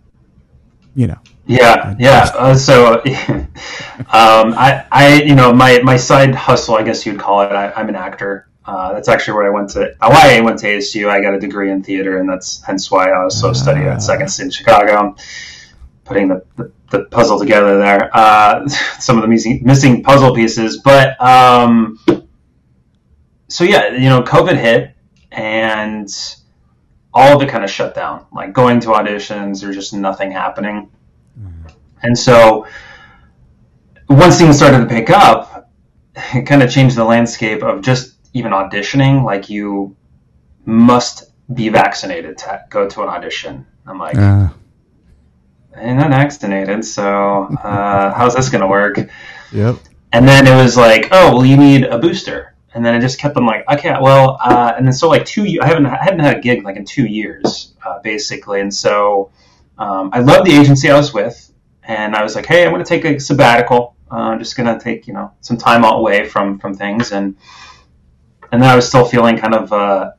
you 0.96 1.08
know. 1.08 1.20
Yeah, 1.48 1.96
yeah. 2.00 2.30
Uh, 2.36 2.56
so, 2.56 2.94
um, 3.04 4.54
I, 4.54 4.86
I, 4.92 5.24
you 5.24 5.36
know, 5.36 5.52
my 5.52 5.80
my 5.80 5.98
side 5.98 6.36
hustle, 6.36 6.76
I 6.76 6.84
guess 6.84 7.06
you'd 7.06 7.20
call 7.20 7.42
it. 7.42 7.48
I, 7.48 7.80
am 7.80 7.90
an 7.90 7.96
actor. 7.96 8.48
Uh, 8.64 8.94
that's 8.94 9.10
actually 9.10 9.34
where 9.34 9.48
I 9.48 9.50
went 9.50 9.72
to. 9.72 9.96
Why 10.00 10.38
I 10.38 10.42
went 10.42 10.60
to 10.60 10.68
ASU. 10.68 11.10
I 11.10 11.20
got 11.20 11.34
a 11.34 11.40
degree 11.40 11.72
in 11.72 11.84
theater, 11.84 12.20
and 12.20 12.30
that's 12.30 12.62
hence 12.62 12.92
why 12.92 13.10
I 13.10 13.26
was 13.26 13.38
so 13.38 13.50
uh, 13.50 13.54
studying 13.54 13.88
at 13.88 14.02
Second 14.02 14.30
State 14.30 14.54
Chicago. 14.54 15.16
Putting 16.04 16.28
the, 16.28 16.44
the, 16.58 16.72
the, 16.90 17.06
puzzle 17.06 17.40
together 17.40 17.78
there. 17.78 18.10
Uh, 18.14 18.68
some 19.00 19.18
of 19.18 19.22
the 19.22 19.28
missing, 19.28 19.62
missing 19.64 20.04
puzzle 20.04 20.36
pieces, 20.36 20.80
but 20.80 21.20
um, 21.22 21.98
so 23.52 23.64
yeah, 23.64 23.92
you 23.92 24.10
know, 24.10 24.22
COVID 24.22 24.58
hit 24.58 24.96
and 25.32 26.08
all 27.14 27.36
of 27.36 27.42
it 27.42 27.50
kind 27.50 27.64
of 27.64 27.70
shut 27.70 27.94
down. 27.94 28.26
Like 28.32 28.54
going 28.54 28.80
to 28.82 28.88
auditions, 28.90 29.62
there's 29.62 29.76
just 29.76 29.94
nothing 29.94 30.32
happening. 30.32 30.90
Mm-hmm. 31.40 31.68
And 32.04 32.18
so 32.18 32.66
once 34.10 34.38
things 34.38 34.58
started 34.58 34.80
to 34.80 34.86
pick 34.86 35.10
up, 35.10 35.70
it 36.34 36.44
kind 36.44 36.64
of 36.64 36.72
changed 36.72 36.96
the 36.96 37.04
landscape 37.04 37.62
of 37.64 37.82
just 37.82 38.16
even 38.34 38.52
auditioning. 38.52 39.24
Like 39.24 39.50
you 39.50 39.96
must 40.66 41.32
be 41.54 41.70
vaccinated 41.70 42.38
to 42.40 42.64
go 42.70 42.88
to 42.88 43.02
an 43.04 43.10
audition. 43.10 43.66
I'm 43.86 44.00
like, 44.00 44.18
uh. 44.18 44.50
I'm 45.76 45.98
not 45.98 46.10
vaccinated, 46.10 46.84
so 46.84 47.46
uh, 47.64 48.14
how's 48.14 48.36
this 48.36 48.50
going 48.50 48.62
to 48.62 48.68
work? 48.68 49.00
Yep. 49.54 49.78
And 50.12 50.28
then 50.28 50.46
it 50.46 50.62
was 50.62 50.76
like, 50.76 51.08
oh, 51.12 51.34
well, 51.34 51.46
you 51.46 51.56
need 51.56 51.84
a 51.86 51.98
booster 51.98 52.52
and 52.74 52.86
then 52.86 52.96
I 52.96 53.00
just 53.00 53.20
kept 53.20 53.36
them 53.36 53.46
like, 53.46 53.66
okay, 53.70 53.96
well, 54.00 54.38
uh, 54.42 54.74
and 54.78 54.86
then 54.86 54.94
so 54.94 55.10
like 55.10 55.26
two, 55.26 55.46
I 55.62 55.68
haven't, 55.68 55.86
I 55.86 56.02
hadn't 56.02 56.20
had 56.20 56.38
a 56.38 56.40
gig 56.40 56.64
like 56.64 56.78
in 56.78 56.86
two 56.86 57.06
years, 57.06 57.74
uh, 57.86 58.00
basically, 58.00 58.62
and 58.62 58.74
so 58.74 59.32
um, 59.78 60.10
I 60.14 60.20
loved 60.20 60.48
the 60.48 60.54
agency 60.54 60.90
I 60.90 60.98
was 60.98 61.14
with, 61.14 61.52
and 61.84 62.16
I 62.16 62.24
was 62.24 62.36
like, 62.36 62.46
hey, 62.46 62.66
I'm 62.66 62.72
going 62.72 62.84
to 62.84 62.88
take 62.88 63.06
a 63.06 63.20
sabbatical. 63.20 63.96
Uh, 64.10 64.16
I'm 64.16 64.40
just 64.40 64.56
going 64.56 64.68
to 64.78 64.84
take 64.84 65.08
you 65.08 65.14
know 65.14 65.34
some 65.42 65.58
time 65.58 65.84
away 65.84 66.28
from 66.28 66.60
from 66.60 66.74
things, 66.74 67.12
and 67.12 67.36
and 68.52 68.62
then 68.62 68.70
I 68.70 68.76
was 68.76 68.88
still 68.88 69.06
feeling 69.06 69.38
kind 69.38 69.56
of, 69.56 69.72
uh, 69.72 70.12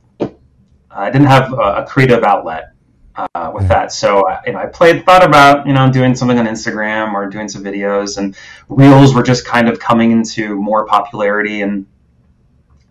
I 0.90 1.10
didn't 1.10 1.28
have 1.28 1.52
a, 1.52 1.82
a 1.82 1.86
creative 1.86 2.22
outlet 2.24 2.72
uh, 3.16 3.52
with 3.54 3.68
that. 3.68 3.92
So 3.92 4.24
you 4.46 4.52
know, 4.52 4.58
I 4.58 4.66
played, 4.66 5.04
thought 5.04 5.24
about 5.24 5.66
you 5.66 5.72
know 5.72 5.90
doing 5.90 6.14
something 6.14 6.38
on 6.38 6.46
Instagram 6.46 7.12
or 7.12 7.28
doing 7.28 7.48
some 7.48 7.62
videos, 7.62 8.18
and 8.18 8.36
reels 8.68 9.14
were 9.14 9.22
just 9.22 9.46
kind 9.46 9.68
of 9.68 9.78
coming 9.78 10.10
into 10.10 10.56
more 10.56 10.86
popularity, 10.86 11.62
and 11.62 11.86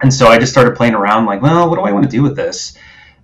and 0.02 0.14
so 0.14 0.28
I 0.28 0.40
just 0.40 0.52
started 0.52 0.76
playing 0.76 0.96
around, 0.96 1.26
like, 1.26 1.42
well, 1.42 1.70
what 1.70 1.76
do 1.76 1.84
I 1.84 1.92
want 1.92 2.06
to 2.06 2.10
do 2.12 2.24
with 2.24 2.36
this? 2.36 2.78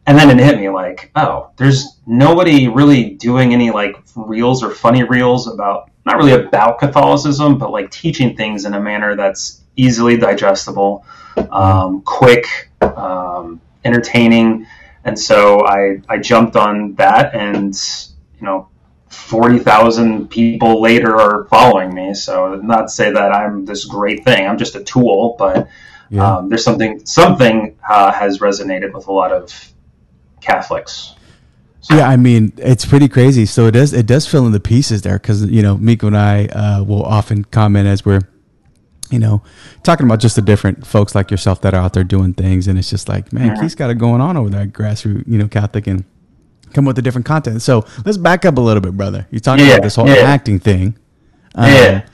And 0.05 0.17
then 0.17 0.29
it 0.29 0.41
hit 0.41 0.57
me 0.57 0.69
like, 0.69 1.11
oh, 1.15 1.51
there's 1.57 1.97
nobody 2.05 2.69
really 2.69 3.11
doing 3.15 3.53
any 3.53 3.71
like 3.71 3.97
reels 4.15 4.63
or 4.63 4.71
funny 4.71 5.03
reels 5.03 5.47
about, 5.47 5.91
not 6.05 6.15
really 6.15 6.31
about 6.31 6.79
Catholicism, 6.79 7.57
but 7.57 7.71
like 7.71 7.91
teaching 7.91 8.37
things 8.37 8.63
in 8.63 8.73
a 8.73 8.79
manner 8.79 9.15
that's 9.17 9.61
easily 9.75 10.15
digestible, 10.15 11.05
um, 11.51 12.01
quick, 12.03 12.69
um, 12.81 13.59
entertaining. 13.83 14.65
And 15.03 15.19
so 15.19 15.65
I, 15.65 16.01
I 16.07 16.19
jumped 16.19 16.55
on 16.55 16.95
that 16.95 17.35
and, 17.35 17.75
you 18.39 18.45
know, 18.45 18.69
40,000 19.09 20.29
people 20.29 20.81
later 20.81 21.17
are 21.17 21.45
following 21.45 21.93
me. 21.93 22.13
So 22.13 22.55
not 22.55 22.83
to 22.83 22.89
say 22.89 23.11
that 23.11 23.33
I'm 23.33 23.65
this 23.65 23.83
great 23.83 24.23
thing. 24.23 24.47
I'm 24.47 24.57
just 24.57 24.75
a 24.75 24.83
tool, 24.83 25.35
but 25.37 25.67
yeah. 26.09 26.37
Um, 26.37 26.49
there's 26.49 26.63
something 26.63 27.05
something 27.05 27.77
uh, 27.87 28.11
has 28.11 28.39
resonated 28.39 28.93
with 28.93 29.07
a 29.07 29.11
lot 29.11 29.31
of 29.31 29.73
Catholics. 30.41 31.13
So. 31.81 31.95
Yeah, 31.95 32.07
I 32.09 32.17
mean 32.17 32.53
it's 32.57 32.85
pretty 32.85 33.07
crazy. 33.07 33.45
So 33.45 33.67
it 33.67 33.71
does 33.71 33.93
it 33.93 34.05
does 34.05 34.27
fill 34.27 34.45
in 34.45 34.51
the 34.51 34.59
pieces 34.59 35.01
there 35.01 35.17
because 35.17 35.45
you 35.45 35.61
know 35.61 35.77
Miko 35.77 36.07
and 36.07 36.17
I 36.17 36.45
uh, 36.47 36.83
will 36.83 37.03
often 37.03 37.43
comment 37.45 37.87
as 37.87 38.05
we're 38.05 38.21
you 39.09 39.19
know 39.19 39.41
talking 39.83 40.05
about 40.05 40.19
just 40.19 40.35
the 40.35 40.41
different 40.41 40.85
folks 40.85 41.15
like 41.15 41.31
yourself 41.31 41.61
that 41.61 41.73
are 41.73 41.81
out 41.81 41.93
there 41.93 42.03
doing 42.03 42.33
things, 42.33 42.67
and 42.67 42.77
it's 42.77 42.89
just 42.89 43.07
like 43.07 43.31
man, 43.31 43.51
mm-hmm. 43.51 43.63
he's 43.63 43.75
got 43.75 43.89
it 43.89 43.97
going 43.97 44.21
on 44.21 44.37
over 44.37 44.49
there, 44.49 44.65
grassroots 44.65 45.27
you 45.27 45.37
know 45.37 45.47
Catholic 45.47 45.87
and 45.87 46.03
come 46.73 46.85
with 46.85 46.95
the 46.95 47.01
different 47.01 47.25
content. 47.25 47.61
So 47.61 47.85
let's 48.05 48.17
back 48.17 48.45
up 48.45 48.57
a 48.57 48.61
little 48.61 48.81
bit, 48.81 48.95
brother. 48.97 49.27
You're 49.31 49.39
talking 49.39 49.65
yeah, 49.65 49.73
about 49.73 49.83
this 49.83 49.95
whole 49.95 50.07
yeah. 50.07 50.15
acting 50.15 50.59
thing. 50.59 50.97
Um, 51.55 51.69
yeah. 51.69 52.05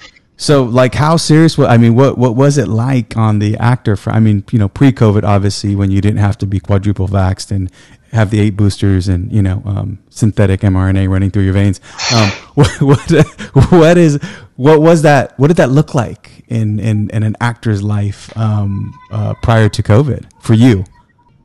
So, 0.44 0.64
like, 0.64 0.94
how 0.94 1.16
serious? 1.16 1.58
Was, 1.58 1.70
I 1.70 1.78
mean, 1.78 1.96
what 1.96 2.18
what 2.18 2.36
was 2.36 2.58
it 2.58 2.68
like 2.68 3.16
on 3.16 3.40
the 3.40 3.56
actor? 3.60 3.96
For 3.96 4.10
I 4.10 4.20
mean, 4.20 4.44
you 4.52 4.60
know, 4.60 4.68
pre-COVID, 4.68 5.24
obviously, 5.24 5.74
when 5.74 5.90
you 5.90 6.02
didn't 6.02 6.18
have 6.18 6.38
to 6.40 6.46
be 6.46 6.60
quadruple 6.60 7.08
vaxxed 7.08 7.50
and 7.50 7.72
have 8.12 8.30
the 8.30 8.42
eight 8.42 8.58
boosters 8.58 9.08
and 9.08 9.32
you 9.32 9.42
know 9.42 9.64
um, 9.66 10.00
synthetic 10.10 10.60
mRNA 10.60 11.08
running 11.08 11.32
through 11.32 11.44
your 11.44 11.54
veins. 11.54 11.80
Um, 12.14 12.30
what, 12.56 12.82
what 12.82 13.72
what 13.72 13.98
is 13.98 14.22
what 14.58 14.82
was 14.82 15.04
that? 15.04 15.40
What 15.40 15.48
did 15.48 15.56
that 15.58 15.70
look 15.70 15.96
like 15.96 16.44
in 16.50 16.78
in, 16.78 17.10
in 17.12 17.24
an 17.24 17.38
actor's 17.40 17.82
life 17.82 18.36
um, 18.38 18.94
uh, 19.12 19.36
prior 19.44 19.70
to 19.70 19.82
COVID 19.82 20.26
for 20.42 20.56
you? 20.56 20.84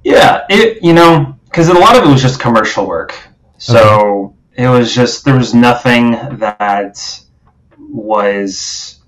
Yeah, 0.03 0.45
it 0.51 0.83
you 0.83 0.93
know 0.93 1.39
because 1.45 1.69
a 1.69 1.75
lot 1.75 1.97
of 1.97 2.03
it 2.03 2.09
was 2.09 2.21
just 2.21 2.41
commercial 2.41 2.85
work, 2.85 3.17
so 3.59 4.35
okay. 4.57 4.65
it 4.65 4.69
was 4.69 4.93
just 4.93 5.25
there 5.25 5.37
was 5.37 5.55
nothing 5.55 6.11
that 6.39 7.21
was 7.89 9.01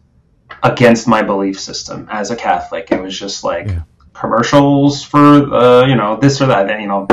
against 0.62 1.06
my 1.06 1.22
belief 1.22 1.58
system 1.58 2.08
as 2.10 2.30
a 2.30 2.36
Catholic. 2.36 2.90
It 2.90 3.02
was 3.02 3.18
just 3.18 3.44
like 3.44 3.66
yeah. 3.66 3.82
commercials 4.12 5.04
for 5.04 5.54
uh, 5.54 5.86
you 5.86 5.96
know 5.96 6.16
this 6.16 6.40
or 6.40 6.46
that. 6.46 6.70
And, 6.70 6.82
you 6.82 6.88
know, 6.88 7.06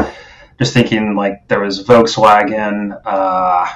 just 0.59 0.74
thinking 0.74 1.15
like 1.15 1.47
there 1.47 1.59
was 1.59 1.83
Volkswagen, 1.83 3.00
uh, 3.05 3.67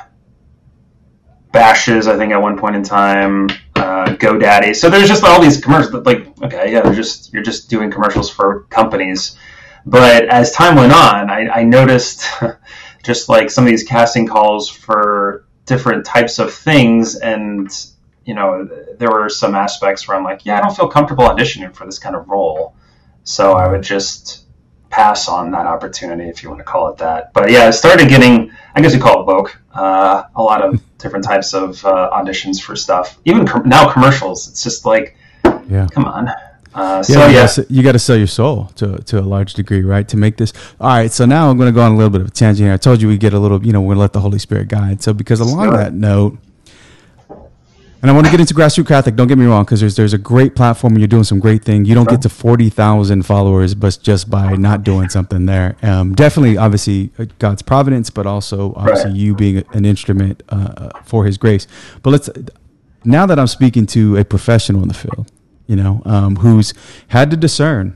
Bashes. 1.52 2.08
I 2.08 2.18
think 2.18 2.32
at 2.32 2.42
one 2.42 2.58
point 2.58 2.76
in 2.76 2.84
time, 2.84 3.50
uh, 3.76 4.16
GoDaddy. 4.16 4.76
So 4.76 4.90
there's 4.90 5.08
just 5.08 5.24
all 5.24 5.42
these 5.42 5.62
commercials. 5.62 5.92
But 5.92 6.06
like, 6.06 6.42
okay, 6.44 6.72
yeah, 6.72 6.82
they're 6.82 6.94
just 6.94 7.34
you're 7.34 7.44
just 7.44 7.70
doing 7.70 7.92
commercials 7.92 8.30
for 8.30 8.64
companies. 8.70 9.38
But 9.86 10.26
as 10.30 10.52
time 10.52 10.76
went 10.76 10.94
on, 10.94 11.30
I, 11.30 11.48
I 11.50 11.64
noticed 11.64 12.24
just 13.04 13.30
like 13.30 13.50
some 13.50 13.64
of 13.64 13.70
these 13.70 13.84
casting 13.84 14.28
calls 14.28 14.70
for 14.70 15.46
different 15.72 16.06
types 16.06 16.38
of 16.38 16.54
things 16.54 17.16
and 17.16 17.70
you 18.26 18.34
know 18.34 18.68
there 19.00 19.10
were 19.10 19.30
some 19.30 19.56
aspects 19.56 20.06
where 20.06 20.18
i'm 20.18 20.24
like 20.24 20.46
yeah 20.46 20.58
i 20.58 20.62
don't 20.62 20.76
feel 20.76 20.90
comfortable 20.90 21.24
auditioning 21.24 21.74
for 21.74 21.86
this 21.86 21.98
kind 21.98 22.14
of 22.14 22.28
role. 22.28 22.76
So 23.24 23.54
i 23.54 23.66
would 23.72 23.82
just 23.82 24.46
pass 24.90 25.30
on 25.30 25.52
that 25.52 25.66
opportunity 25.66 26.28
if 26.30 26.44
you 26.44 26.50
want 26.50 26.60
to 26.60 26.66
call 26.66 26.90
it 26.90 26.98
that. 26.98 27.32
But 27.32 27.52
yeah 27.52 27.64
i 27.68 27.72
started 27.72 28.10
getting 28.10 28.52
i 28.76 28.82
guess 28.82 28.94
you 28.94 29.00
call 29.00 29.22
it 29.22 29.26
vogue 29.26 29.52
uh, 29.74 30.24
a 30.36 30.44
lot 30.44 30.62
of 30.62 30.82
different 30.98 31.24
types 31.24 31.54
of 31.54 31.84
uh, 31.86 32.10
auditions 32.12 32.62
for 32.62 32.76
stuff. 32.76 33.18
Even 33.24 33.48
com- 33.48 33.68
now 33.68 33.90
commercials 33.90 34.50
it's 34.50 34.62
just 34.62 34.86
like 34.86 35.16
yeah. 35.70 35.88
come 35.94 36.04
on 36.04 36.28
uh, 36.74 37.04
so 37.04 37.14
yeah, 37.28 37.48
yeah. 37.58 37.64
you 37.70 37.84
got 37.84 37.92
to 37.94 38.00
sell 38.00 38.16
your 38.16 38.28
soul 38.28 38.66
to 38.76 38.98
to 39.04 39.20
a 39.20 39.22
large 39.22 39.54
degree, 39.54 39.82
right? 39.82 40.08
To 40.08 40.18
make 40.18 40.38
this. 40.38 40.54
All 40.80 40.90
right, 40.90 41.12
so 41.12 41.26
now 41.26 41.50
I'm 41.50 41.58
going 41.58 41.68
to 41.68 41.76
go 41.76 41.82
on 41.82 41.92
a 41.92 41.96
little 41.96 42.10
bit 42.10 42.22
of 42.22 42.28
a 42.28 42.32
tangent 42.32 42.66
here. 42.66 42.74
I 42.74 42.78
told 42.78 43.02
you 43.02 43.08
we 43.08 43.18
get 43.18 43.34
a 43.34 43.40
little, 43.40 43.66
you 43.66 43.74
know, 43.74 43.82
we're 43.82 43.88
going 43.88 43.98
to 43.98 44.02
let 44.02 44.14
the 44.14 44.22
Holy 44.22 44.40
Spirit 44.40 44.70
guide. 44.70 45.02
So 45.02 45.14
because 45.14 45.40
along 45.40 45.72
that 45.72 45.94
note, 45.94 46.38
and 48.02 48.10
I 48.10 48.14
want 48.14 48.26
to 48.26 48.32
get 48.32 48.40
into 48.40 48.56
grassroots 48.56 48.88
Catholic. 48.88 49.16
Don't 49.16 49.28
get 49.28 49.38
me 49.38 49.46
wrong, 49.46 49.64
because 49.64 49.80
there's 49.80 49.96
there's 49.96 50.14
a 50.14 50.18
great 50.18 50.56
platform 50.56 50.94
and 50.94 51.02
you're 51.02 51.08
doing 51.08 51.24
some 51.24 51.40
great 51.40 51.64
thing. 51.64 51.86
You 51.86 51.94
don't 51.94 52.10
get 52.10 52.22
to 52.24 52.30
forty 52.30 52.70
thousand 52.70 53.28
followers, 53.28 53.76
but 53.76 54.00
just 54.02 54.30
by 54.30 54.56
not 54.56 54.84
doing 54.84 55.10
something 55.10 55.46
there. 55.46 55.76
Um, 55.84 56.16
definitely, 56.16 56.58
obviously, 56.58 57.12
uh, 57.20 57.26
God's 57.38 57.62
providence, 57.62 58.10
but 58.10 58.26
also 58.26 58.74
obviously 58.76 59.12
right. 59.12 59.20
you 59.20 59.36
being 59.36 59.64
an 59.74 59.86
instrument 59.86 60.42
uh, 60.50 60.74
uh, 60.78 61.02
for 61.04 61.26
His 61.26 61.38
grace. 61.38 61.68
But 62.02 62.10
let's 62.12 62.30
now 63.04 63.28
that 63.28 63.38
I'm 63.38 63.48
speaking 63.48 63.86
to 63.88 64.18
a 64.18 64.26
professional 64.26 64.82
in 64.82 64.88
the 64.88 64.96
field 64.96 65.32
you 65.68 65.76
know, 65.76 66.02
um, 66.06 66.38
who's 66.38 66.74
had 67.10 67.32
to 67.32 67.38
discern 67.38 67.96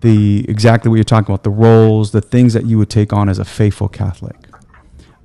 the 0.00 0.44
exactly 0.48 0.88
what 0.88 0.96
you're 0.96 1.04
talking 1.04 1.32
about, 1.32 1.44
the 1.44 1.50
roles, 1.50 2.12
the 2.12 2.20
things 2.20 2.54
that 2.54 2.66
you 2.66 2.78
would 2.78 2.90
take 2.90 3.12
on 3.12 3.28
as 3.28 3.38
a 3.38 3.44
faithful 3.44 3.88
Catholic. 3.88 4.36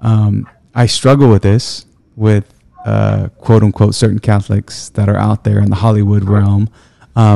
Um, 0.02 0.48
I 0.74 0.86
struggle 0.86 1.30
with 1.30 1.44
this 1.44 1.86
with 2.16 2.54
uh, 2.86 3.30
quote 3.40 3.64
unquote 3.64 3.96
certain 3.96 4.20
Catholics 4.20 4.90
that 4.90 5.10
are 5.10 5.18
out 5.18 5.44
there 5.44 5.60
in 5.60 5.70
the 5.70 5.78
Hollywood 5.78 6.24
realm 6.24 6.70
because 7.14 7.36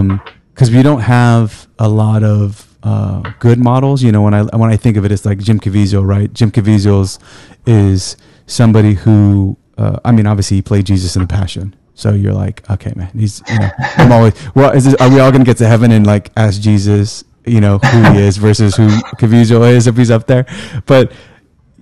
um, 0.70 0.76
we 0.76 0.84
don't 0.84 1.02
have 1.02 1.68
a 1.80 1.88
lot 1.88 2.24
of 2.24 2.68
uh, 2.84 3.22
good 3.40 3.60
models. 3.60 4.04
You 4.04 4.12
know, 4.12 4.22
when 4.22 4.34
I 4.34 4.44
when 4.44 4.70
I 4.70 4.78
think 4.78 4.98
of 4.98 5.06
it, 5.06 5.12
it's 5.12 5.26
like 5.26 5.40
Jim 5.40 5.60
Caviezel, 5.60 6.06
right? 6.06 6.32
Jim 6.34 6.52
Caviezel 6.52 7.20
is 7.66 8.18
somebody 8.46 8.94
who, 8.94 9.58
uh, 9.78 10.00
I 10.04 10.12
mean, 10.12 10.28
obviously 10.28 10.58
he 10.58 10.62
played 10.62 10.86
Jesus 10.86 11.16
in 11.16 11.22
the 11.22 11.28
Passion. 11.28 11.76
So 12.00 12.14
you're 12.14 12.34
like, 12.34 12.68
okay, 12.70 12.94
man, 12.96 13.12
he's. 13.14 13.44
You 13.50 13.60
know, 13.60 13.70
I'm 13.98 14.12
always. 14.14 14.56
Well, 14.56 14.72
is 14.72 14.86
this, 14.86 14.96
are 14.96 15.10
we 15.10 15.20
all 15.20 15.32
going 15.32 15.44
to 15.44 15.46
get 15.46 15.58
to 15.58 15.68
heaven 15.68 15.92
and 15.92 16.08
like 16.08 16.32
ask 16.38 16.62
Jesus, 16.62 17.26
you 17.46 17.60
know, 17.60 17.78
who 17.78 18.14
he 18.14 18.22
is 18.22 18.38
versus 18.38 18.78
who 18.78 18.88
Caviezel 19.18 19.70
is 19.70 19.86
if 19.86 19.98
he's 19.98 20.10
up 20.10 20.26
there? 20.26 20.46
But 20.86 21.12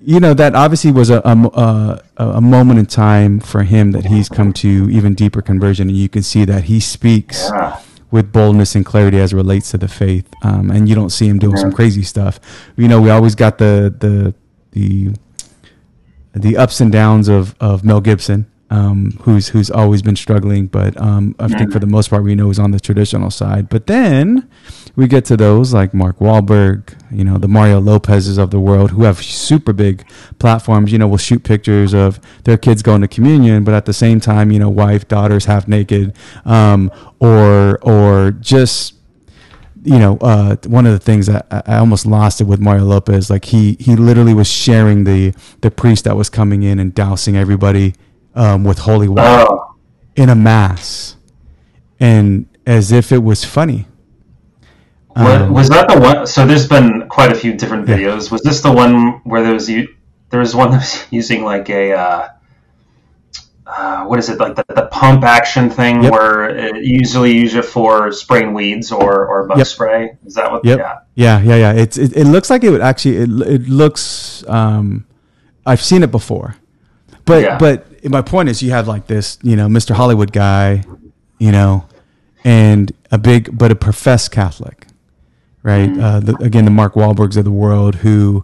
you 0.01 0.19
know 0.19 0.33
that 0.33 0.55
obviously 0.55 0.91
was 0.91 1.11
a, 1.11 1.21
a, 1.23 2.01
a 2.17 2.41
moment 2.41 2.79
in 2.79 2.87
time 2.87 3.39
for 3.39 3.61
him 3.61 3.91
that 3.91 4.05
he's 4.05 4.27
come 4.27 4.53
to 4.53 4.89
even 4.89 5.13
deeper 5.13 5.43
conversion, 5.43 5.87
and 5.87 5.95
you 5.95 6.09
can 6.09 6.23
see 6.23 6.45
that 6.45 6.63
he 6.63 6.79
speaks 6.79 7.51
yeah. 7.53 7.79
with 8.09 8.31
boldness 8.31 8.73
and 8.73 8.83
clarity 8.83 9.19
as 9.19 9.33
it 9.33 9.35
relates 9.35 9.69
to 9.71 9.77
the 9.77 9.87
faith. 9.87 10.27
Um, 10.41 10.71
and 10.71 10.89
you 10.89 10.95
don't 10.95 11.11
see 11.11 11.27
him 11.27 11.37
doing 11.37 11.57
some 11.57 11.71
crazy 11.71 12.01
stuff. 12.01 12.39
You 12.75 12.87
know, 12.87 12.99
we 12.99 13.11
always 13.11 13.35
got 13.35 13.59
the 13.59 13.93
the 13.99 14.33
the 14.71 15.15
the 16.33 16.57
ups 16.57 16.81
and 16.81 16.91
downs 16.91 17.27
of 17.27 17.53
of 17.59 17.83
Mel 17.83 18.01
Gibson 18.01 18.49
um, 18.69 19.11
who's 19.21 19.49
who's 19.49 19.71
always 19.71 20.01
been 20.01 20.15
struggling, 20.15 20.67
but 20.67 20.99
um, 20.99 21.35
I 21.39 21.47
think 21.47 21.71
for 21.71 21.79
the 21.79 21.87
most 21.87 22.09
part 22.09 22.23
we 22.23 22.35
know 22.35 22.49
is 22.49 22.59
on 22.59 22.71
the 22.71 22.79
traditional 22.79 23.31
side. 23.31 23.69
But 23.69 23.87
then 23.87 24.49
we 24.95 25.07
get 25.07 25.23
to 25.25 25.37
those 25.37 25.73
like 25.73 25.93
Mark 25.93 26.19
Wahlberg, 26.19 26.93
you 27.09 27.23
know, 27.23 27.37
the 27.37 27.47
Mario 27.47 27.79
Lopez's 27.79 28.37
of 28.37 28.51
the 28.51 28.59
world, 28.59 28.91
who 28.91 29.03
have 29.03 29.23
super 29.23 29.71
big 29.71 30.05
platforms. 30.39 30.91
You 30.91 30.97
know, 30.97 31.07
will 31.07 31.17
shoot 31.17 31.43
pictures 31.43 31.93
of 31.93 32.19
their 32.43 32.57
kids 32.57 32.81
going 32.81 33.01
to 33.01 33.07
communion, 33.07 33.63
but 33.63 33.73
at 33.73 33.85
the 33.85 33.93
same 33.93 34.19
time, 34.19 34.51
you 34.51 34.59
know, 34.59 34.69
wife, 34.69 35.07
daughters 35.07 35.45
half 35.45 35.67
naked, 35.67 36.13
um, 36.43 36.91
or 37.19 37.79
or 37.81 38.31
just 38.31 38.95
you 39.83 39.99
know, 39.99 40.17
uh, 40.17 40.57
one 40.65 40.85
of 40.85 40.91
the 40.91 40.99
things 40.99 41.27
that 41.27 41.47
I 41.49 41.77
almost 41.77 42.05
lost 42.05 42.41
it 42.41 42.43
with 42.43 42.59
Mario 42.59 42.83
Lopez, 42.83 43.29
like 43.29 43.45
he 43.45 43.77
he 43.79 43.95
literally 43.95 44.33
was 44.33 44.49
sharing 44.49 45.05
the 45.05 45.33
the 45.61 45.71
priest 45.71 46.03
that 46.03 46.17
was 46.17 46.29
coming 46.29 46.63
in 46.63 46.79
and 46.79 46.93
dousing 46.93 47.37
everybody 47.37 47.95
um, 48.37 48.63
with 48.63 48.79
holy 48.79 49.07
water 49.07 49.45
oh. 49.49 49.75
in 50.15 50.29
a 50.29 50.35
mass, 50.35 51.17
and 51.99 52.47
as 52.65 52.91
if 52.91 53.11
it 53.11 53.23
was 53.23 53.43
funny. 53.43 53.87
Um, 55.15 55.51
was 55.51 55.69
that 55.69 55.89
the 55.89 55.99
one? 55.99 56.27
So 56.27 56.45
there's 56.45 56.67
been 56.67 57.09
quite 57.09 57.31
a 57.31 57.35
few 57.35 57.53
different 57.57 57.87
videos. 57.87 58.25
Yeah. 58.25 58.33
Was 58.33 58.41
this 58.43 58.61
the 58.61 58.71
one 58.71 59.21
where 59.23 59.41
there 59.41 59.53
was 59.53 59.67
there 59.67 60.39
was 60.39 60.55
one 60.55 60.71
that 60.71 60.77
was 60.77 61.05
using 61.11 61.43
like 61.43 61.69
a 61.69 61.93
uh, 61.93 62.29
uh, 63.65 64.05
what 64.05 64.19
is 64.19 64.29
it 64.29 64.39
like 64.39 64.55
the, 64.55 64.63
the 64.75 64.87
pump 64.91 65.23
action 65.23 65.69
thing 65.69 66.03
yep. 66.03 66.11
where 66.11 66.49
it 66.49 66.83
usually 66.83 67.33
use 67.35 67.55
it 67.55 67.65
for 67.65 68.11
spraying 68.11 68.53
weeds 68.53 68.91
or, 68.91 69.25
or 69.27 69.47
bug 69.47 69.57
yep. 69.57 69.67
spray? 69.67 70.17
Is 70.25 70.35
that 70.35 70.51
what? 70.51 70.63
Yep. 70.63 70.79
Yeah. 70.79 70.99
Yeah, 71.15 71.41
yeah, 71.41 71.55
yeah. 71.55 71.73
It's 71.73 71.97
it, 71.97 72.15
it 72.15 72.25
looks 72.25 72.49
like 72.49 72.63
it 72.63 72.69
would 72.69 72.81
actually 72.81 73.17
it, 73.17 73.29
it 73.41 73.67
looks. 73.67 74.43
Um, 74.47 75.05
I've 75.65 75.81
seen 75.81 76.03
it 76.03 76.11
before, 76.11 76.55
but 77.27 77.43
yeah. 77.43 77.57
but 77.57 77.85
my 78.09 78.21
point 78.21 78.49
is 78.49 78.63
you 78.63 78.71
have 78.71 78.87
like 78.87 79.05
this, 79.07 79.37
you 79.43 79.55
know, 79.55 79.67
Mr. 79.67 79.93
Hollywood 79.93 80.31
guy, 80.31 80.83
you 81.37 81.51
know, 81.51 81.85
and 82.43 82.91
a 83.11 83.17
big 83.17 83.55
but 83.55 83.71
a 83.71 83.75
professed 83.75 84.31
Catholic, 84.31 84.87
right? 85.61 85.89
Mm-hmm. 85.89 86.01
Uh, 86.01 86.19
the, 86.21 86.35
again, 86.37 86.65
the 86.65 86.71
Mark 86.71 86.93
Wahlbergs 86.93 87.37
of 87.37 87.45
the 87.45 87.51
world 87.51 87.95
who. 87.95 88.43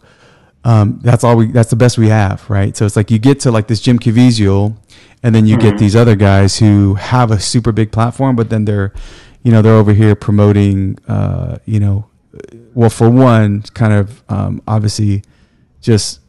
Um, 0.66 1.02
that's 1.04 1.26
all 1.26 1.36
we. 1.36 1.48
That's 1.48 1.70
the 1.70 1.76
best 1.76 1.98
we 1.98 2.08
have, 2.08 2.50
right? 2.50 2.78
So 2.78 2.86
it's 2.86 2.96
like 2.96 3.12
you 3.12 3.20
get 3.20 3.42
to 3.42 3.52
like 3.52 3.68
this 3.68 3.82
Jim 3.82 4.00
Caviezel, 4.00 4.78
and 5.22 5.36
then 5.36 5.46
you 5.46 5.58
mm-hmm. 5.58 5.72
get 5.72 5.78
these 5.78 5.94
other 5.94 6.16
guys 6.16 6.60
who 6.60 6.96
have 6.96 7.32
a 7.32 7.40
super 7.40 7.74
big 7.74 7.92
platform, 7.92 8.38
but 8.38 8.50
then 8.50 8.64
they're, 8.64 8.94
you 9.44 9.52
know, 9.52 9.62
they're 9.62 9.74
over 9.74 9.92
here 9.92 10.16
promoting, 10.16 10.98
uh, 11.10 11.58
you 11.66 11.82
know, 11.82 12.06
well, 12.74 12.90
for 12.90 13.10
one, 13.10 13.64
kind 13.74 13.92
of 13.92 14.24
um, 14.30 14.62
obviously 14.66 15.22
just 15.82 16.22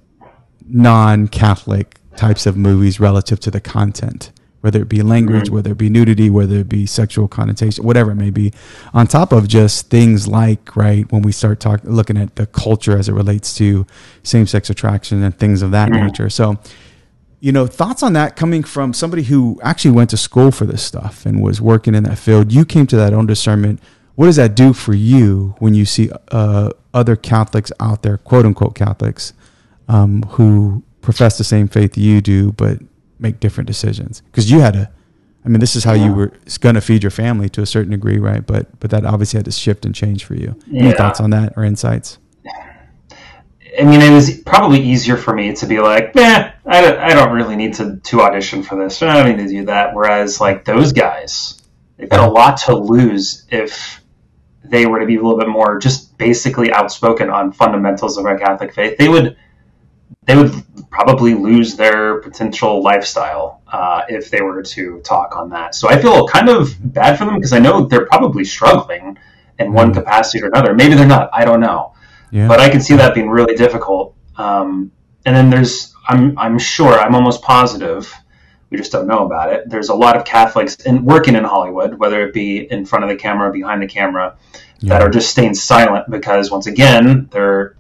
non-Catholic 0.67 2.01
types 2.17 2.47
of 2.47 2.57
movies 2.57 3.01
relative 3.01 3.41
to 3.41 3.51
the 3.51 3.61
content, 3.61 4.33
whether 4.61 4.81
it 4.81 4.89
be 4.89 5.03
language, 5.03 5.45
mm-hmm. 5.45 5.55
whether 5.55 5.73
it 5.73 5.79
be 5.79 5.91
nudity, 5.91 6.31
whether 6.31 6.57
it 6.57 6.69
be 6.69 6.87
sexual 6.87 7.29
connotation, 7.29 7.85
whatever 7.85 8.13
it 8.13 8.17
may 8.17 8.31
be, 8.31 8.53
on 8.93 9.07
top 9.07 9.33
of 9.33 9.47
just 9.47 9.91
things 9.91 10.27
like, 10.27 10.75
right, 10.75 11.11
when 11.13 11.23
we 11.23 11.33
start 11.33 11.61
talking, 11.61 11.91
looking 11.91 12.17
at 12.17 12.37
the 12.37 12.47
culture 12.47 12.97
as 12.97 13.09
it 13.09 13.13
relates 13.13 13.55
to 13.57 13.87
same 14.23 14.47
sex 14.47 14.71
attraction 14.71 15.23
and 15.23 15.39
things 15.39 15.63
of 15.63 15.71
that 15.73 15.91
mm-hmm. 15.91 16.07
nature. 16.07 16.31
So, 16.31 16.59
you 17.41 17.53
know, 17.53 17.67
thoughts 17.67 18.03
on 18.03 18.15
that 18.15 18.37
coming 18.37 18.63
from 18.63 18.95
somebody 18.95 19.25
who 19.25 19.61
actually 19.63 19.91
went 19.91 20.09
to 20.11 20.17
school 20.17 20.51
for 20.51 20.65
this 20.65 20.83
stuff 20.83 21.27
and 21.27 21.43
was 21.43 21.61
working 21.61 21.95
in 21.95 22.05
that 22.05 22.19
field. 22.19 22.51
You 22.51 22.65
came 22.65 22.87
to 22.87 22.97
that 22.97 23.13
own 23.13 23.27
discernment. 23.27 23.81
What 24.15 24.27
does 24.27 24.37
that 24.37 24.55
do 24.55 24.73
for 24.73 24.95
you 24.95 25.55
when 25.59 25.75
you 25.75 25.85
see 25.85 26.11
uh, 26.29 26.71
other 26.95 27.17
Catholics 27.17 27.71
out 27.81 28.03
there, 28.03 28.17
quote 28.17 28.47
unquote 28.47 28.75
Catholics, 28.75 29.35
um, 29.89 30.23
who 30.23 30.85
profess 31.05 31.39
the 31.39 31.45
same 31.45 31.69
faith 31.69 31.97
you 31.97 32.21
do, 32.21 32.53
but 32.53 32.79
make 33.19 33.41
different 33.41 33.67
decisions. 33.67 34.23
Because 34.23 34.51
you 34.51 34.61
had 34.61 34.75
to, 34.75 34.91
I 35.45 35.49
mean, 35.49 35.61
this 35.61 35.77
is 35.77 35.85
how 35.85 35.93
yeah. 35.93 36.07
you 36.07 36.15
were 36.15 36.33
going 36.61 36.75
to 36.75 36.81
feed 36.81 37.03
your 37.03 37.11
family 37.11 37.49
to 37.51 37.63
a 37.63 37.67
certain 37.67 37.93
degree, 37.93 38.19
right? 38.19 38.45
But 38.45 38.81
but 38.81 38.91
that 38.91 39.05
obviously 39.05 39.39
had 39.39 39.45
to 39.45 39.53
shift 39.53 39.85
and 39.85 39.95
change 39.95 40.25
for 40.25 40.35
you. 40.35 40.57
Yeah. 40.67 40.83
Any 40.83 40.93
thoughts 40.93 41.21
on 41.21 41.31
that 41.31 41.53
or 41.57 41.65
insights? 41.65 42.19
I 43.79 43.83
mean, 43.83 44.01
it 44.01 44.11
was 44.11 44.41
probably 44.43 44.81
easier 44.81 45.17
for 45.17 45.35
me 45.35 45.53
to 45.55 45.67
be 45.67 45.81
like, 45.81 46.15
nah, 46.15 46.51
I 46.65 46.81
don't, 46.81 46.99
I 46.99 47.09
don't 47.09 47.33
really 47.33 47.57
need 47.57 47.75
to, 47.75 47.97
to 47.97 48.21
audition 48.21 48.63
for 48.63 48.77
this. 48.79 49.03
I 49.03 49.13
don't 49.13 49.37
need 49.37 49.43
to 49.43 49.49
do 49.49 49.65
that. 49.65 49.95
Whereas, 49.95 50.41
like, 50.41 50.65
those 50.65 50.93
guys, 50.93 51.61
they've 51.97 52.09
got 52.09 52.29
a 52.29 52.31
lot 52.31 52.59
to 52.59 52.77
lose 52.77 53.45
if 53.51 54.01
they 54.63 54.87
were 54.87 55.01
to 55.01 55.07
be 55.07 55.17
a 55.17 55.21
little 55.21 55.39
bit 55.39 55.49
more 55.49 55.79
just 55.79 56.17
basically 56.19 56.73
outspoken 56.73 57.31
on 57.31 57.53
fundamentals 57.53 58.17
of 58.17 58.27
our 58.27 58.39
Catholic 58.39 58.73
faith. 58.75 58.97
They 58.97 59.09
would 59.09 59.37
they 60.27 60.37
would 60.37 60.53
probably 60.95 61.35
lose 61.35 61.75
their 61.75 62.21
potential 62.21 62.81
lifestyle 62.81 63.61
uh, 63.67 64.03
if 64.09 64.31
they 64.31 64.41
were 64.41 64.63
to 64.63 65.01
talk 65.01 65.35
on 65.37 65.51
that. 65.51 65.75
So 65.75 65.89
I 65.89 66.01
feel 66.01 66.29
kind 66.29 66.49
of 66.49 66.73
bad 66.95 67.19
for 67.19 67.25
them 67.25 67.35
because 67.35 67.53
I 67.53 67.59
know 67.59 67.85
they're 67.85 68.07
probably 68.07 68.45
struggling 68.45 69.19
in 69.59 69.73
one 69.73 69.91
mm. 69.91 69.95
capacity 69.95 70.41
or 70.45 70.47
another. 70.47 70.73
Maybe 70.73 70.95
they're 70.95 71.15
not. 71.19 71.31
I 71.33 71.45
don't 71.45 71.59
know. 71.59 71.95
Yeah. 72.31 72.47
But 72.47 72.61
I 72.61 72.69
can 72.71 72.81
see 72.81 72.95
that 72.95 73.13
being 73.13 73.29
really 73.29 73.57
difficult. 73.57 74.15
Um, 74.37 74.93
and 75.27 75.35
then 75.35 75.51
there's, 75.51 75.93
I'm, 76.07 76.39
I'm 76.39 76.61
sure, 76.61 76.93
I'm 76.93 77.17
almost 77.17 77.43
positive, 77.43 78.13
we 78.71 78.79
just 78.79 78.93
don't 78.93 79.09
know 79.09 79.27
about 79.27 79.53
it. 79.53 79.69
There's 79.69 79.89
a 79.89 79.95
lot 79.95 80.17
of 80.17 80.25
Catholics 80.25 80.77
in, 80.77 81.05
working 81.05 81.35
in 81.35 81.43
Hollywood, 81.43 81.99
whether 81.99 82.25
it 82.27 82.33
be 82.33 82.71
in 82.71 82.87
front 82.87 83.05
of 83.05 83.11
the 83.11 83.17
camera, 83.17 83.49
or 83.49 83.53
behind 83.53 83.83
the 83.83 83.89
camera, 83.89 84.37
yeah. 84.79 84.91
that 84.91 85.03
are 85.03 85.11
just 85.11 85.31
staying 85.31 85.55
silent 85.55 86.09
because, 86.09 86.53
once 86.53 86.67
again, 86.69 87.29
they're 87.33 87.75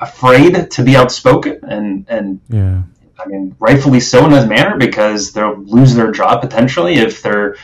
afraid 0.00 0.70
to 0.70 0.82
be 0.82 0.96
outspoken 0.96 1.60
and 1.62 2.06
and 2.08 2.40
yeah. 2.48 2.82
I 3.18 3.28
mean 3.28 3.56
rightfully 3.58 4.00
so 4.00 4.24
in 4.24 4.30
this 4.30 4.46
manner 4.46 4.76
because 4.76 5.32
they'll 5.32 5.56
lose 5.56 5.94
their 5.94 6.10
job 6.12 6.40
potentially 6.40 6.94
if 6.94 7.22
they're 7.22 7.56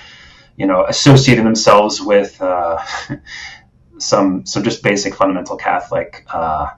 you 0.57 0.67
know 0.67 0.85
associating 0.87 1.45
themselves 1.45 2.01
with 2.01 2.41
uh, 2.41 2.79
some 3.99 4.45
some 4.47 4.63
just 4.63 4.83
basic 4.83 5.15
fundamental 5.15 5.57
Catholic 5.57 6.25
uh, 6.33 6.71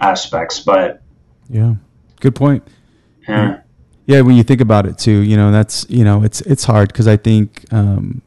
aspects. 0.00 0.60
But 0.60 1.02
yeah, 1.48 1.74
good 2.20 2.34
point. 2.34 2.66
Yeah. 3.28 3.60
Yeah, 4.08 4.20
when 4.20 4.36
you 4.36 4.44
think 4.44 4.60
about 4.60 4.86
it 4.86 4.98
too, 4.98 5.22
you 5.22 5.36
know 5.36 5.50
that's 5.50 5.84
you 5.88 6.04
know 6.04 6.22
it's 6.22 6.40
it's 6.42 6.64
hard 6.64 6.88
because 6.88 7.08
I 7.08 7.16
think 7.16 7.64
um, 7.72 8.22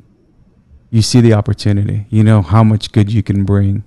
you 0.89 1.01
see 1.01 1.21
the 1.21 1.33
opportunity. 1.33 2.05
You 2.09 2.23
know 2.23 2.41
how 2.41 2.63
much 2.63 2.91
good 2.91 3.11
you 3.11 3.23
can 3.23 3.45
bring 3.45 3.83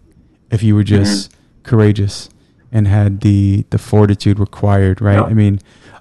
if 0.51 0.63
you 0.63 0.75
were 0.75 0.85
just 0.85 1.31
mm-hmm. 1.31 1.63
courageous 1.65 2.31
and 2.73 2.89
had 2.89 3.21
the 3.21 3.65
the 3.71 3.79
fortitude 3.79 4.39
required, 4.39 5.01
right? 5.01 5.19
Yeah. 5.19 5.25
I 5.25 5.35
mean, 5.35 5.61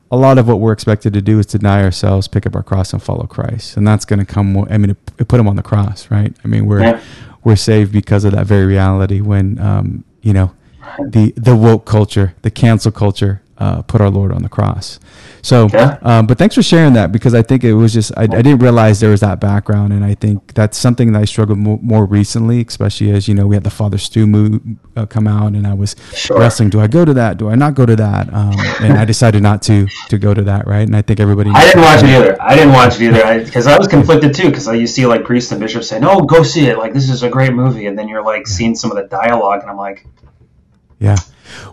a 0.09 0.17
lot 0.17 0.37
of 0.37 0.47
what 0.47 0.59
we're 0.59 0.73
expected 0.73 1.13
to 1.13 1.21
do 1.21 1.39
is 1.39 1.45
deny 1.45 1.83
ourselves, 1.83 2.27
pick 2.27 2.45
up 2.45 2.55
our 2.55 2.63
cross, 2.63 2.93
and 2.93 3.01
follow 3.01 3.25
Christ, 3.27 3.77
and 3.77 3.87
that's 3.87 4.05
going 4.05 4.19
to 4.19 4.25
come. 4.25 4.57
I 4.69 4.77
mean, 4.77 4.91
it, 4.91 4.97
it, 5.19 5.27
put 5.27 5.39
him 5.39 5.47
on 5.47 5.55
the 5.55 5.63
cross, 5.63 6.09
right? 6.09 6.35
I 6.43 6.47
mean, 6.47 6.65
we're 6.65 6.81
yeah. 6.81 7.01
we're 7.43 7.55
saved 7.55 7.91
because 7.91 8.23
of 8.23 8.31
that 8.33 8.45
very 8.45 8.65
reality. 8.65 9.21
When 9.21 9.59
um, 9.59 10.03
you 10.21 10.33
know 10.33 10.53
the 10.99 11.33
the 11.37 11.55
woke 11.55 11.85
culture, 11.85 12.35
the 12.41 12.51
cancel 12.51 12.91
culture, 12.91 13.41
uh, 13.61 13.83
put 13.83 14.01
our 14.01 14.09
Lord 14.09 14.31
on 14.31 14.41
the 14.41 14.49
cross. 14.49 14.99
So, 15.43 15.69
yeah. 15.71 15.99
um, 16.01 16.25
but 16.25 16.39
thanks 16.39 16.55
for 16.55 16.63
sharing 16.63 16.93
that 16.93 17.11
because 17.11 17.35
I 17.35 17.43
think 17.43 17.63
it 17.63 17.73
was 17.73 17.93
just, 17.93 18.11
I, 18.17 18.23
I, 18.23 18.25
didn't 18.27 18.57
realize 18.57 18.99
there 18.99 19.11
was 19.11 19.19
that 19.19 19.39
background. 19.39 19.93
And 19.93 20.03
I 20.03 20.15
think 20.15 20.55
that's 20.55 20.79
something 20.79 21.13
that 21.13 21.21
I 21.21 21.25
struggled 21.25 21.59
more, 21.59 21.77
more 21.79 22.05
recently, 22.05 22.65
especially 22.67 23.11
as, 23.11 23.27
you 23.27 23.35
know, 23.35 23.45
we 23.45 23.55
had 23.55 23.63
the 23.63 23.69
Father 23.69 23.99
Stu 23.99 24.25
move, 24.25 24.61
uh, 24.95 25.05
come 25.05 25.27
out 25.27 25.53
and 25.53 25.67
I 25.67 25.75
was 25.75 25.95
sure. 26.15 26.39
wrestling. 26.39 26.71
Do 26.71 26.79
I 26.79 26.87
go 26.87 27.05
to 27.05 27.13
that? 27.13 27.37
Do 27.37 27.49
I 27.49 27.55
not 27.55 27.75
go 27.75 27.85
to 27.85 27.95
that? 27.95 28.33
Um, 28.33 28.55
and 28.81 28.93
I 28.93 29.05
decided 29.05 29.43
not 29.43 29.61
to, 29.63 29.87
to 30.09 30.17
go 30.17 30.33
to 30.33 30.41
that. 30.41 30.65
Right. 30.65 30.87
And 30.87 30.95
I 30.95 31.03
think 31.03 31.19
everybody, 31.19 31.51
I 31.53 31.65
didn't 31.65 31.81
watch 31.81 32.03
it 32.03 32.09
either. 32.09 32.41
I 32.41 32.55
didn't 32.55 32.73
watch 32.73 32.95
it 32.99 33.01
either. 33.03 33.45
Because 33.45 33.67
I, 33.67 33.75
I, 33.75 33.77
was 33.77 33.87
conflicted 33.87 34.33
too. 34.33 34.51
Cause 34.51 34.67
you 34.67 34.87
see 34.87 35.05
like 35.05 35.23
priests 35.23 35.51
and 35.51 35.61
bishops 35.61 35.87
saying, 35.87 36.03
oh, 36.03 36.21
go 36.21 36.41
see 36.41 36.65
it. 36.65 36.79
Like, 36.79 36.93
this 36.93 37.09
is 37.11 37.21
a 37.21 37.29
great 37.29 37.53
movie. 37.53 37.85
And 37.85 37.97
then 37.97 38.07
you're 38.07 38.23
like 38.23 38.47
seeing 38.47 38.73
some 38.73 38.89
of 38.89 38.97
the 38.97 39.03
dialogue 39.03 39.61
and 39.61 39.69
I'm 39.69 39.77
like, 39.77 40.07
yeah. 40.99 41.17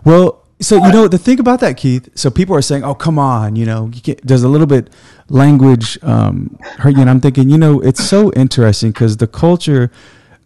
Well, 0.03 0.38
so 0.61 0.75
you 0.85 0.91
know 0.91 1.07
the 1.07 1.17
thing 1.17 1.39
about 1.39 1.59
that, 1.61 1.77
Keith. 1.77 2.09
So 2.15 2.29
people 2.29 2.55
are 2.55 2.61
saying, 2.61 2.83
"Oh, 2.83 2.93
come 2.93 3.17
on," 3.17 3.55
you 3.55 3.65
know, 3.65 3.89
you 3.93 4.15
there's 4.23 4.43
a 4.43 4.49
little 4.49 4.67
bit 4.67 4.89
language 5.29 5.97
um, 6.03 6.57
hurt 6.77 6.95
you, 6.95 7.01
and 7.01 7.09
I'm 7.09 7.21
thinking, 7.21 7.49
you 7.49 7.57
know, 7.57 7.79
it's 7.79 8.03
so 8.03 8.31
interesting 8.33 8.91
because 8.91 9.17
the 9.17 9.27
culture. 9.27 9.91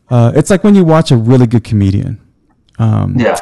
Uh, 0.10 0.32
it's 0.36 0.50
like 0.50 0.64
when 0.64 0.76
you 0.76 0.84
watch 0.84 1.12
a 1.12 1.18
really 1.18 1.48
good 1.48 1.64
comedian, 1.64 2.20
Um, 2.78 3.16
yeah. 3.18 3.38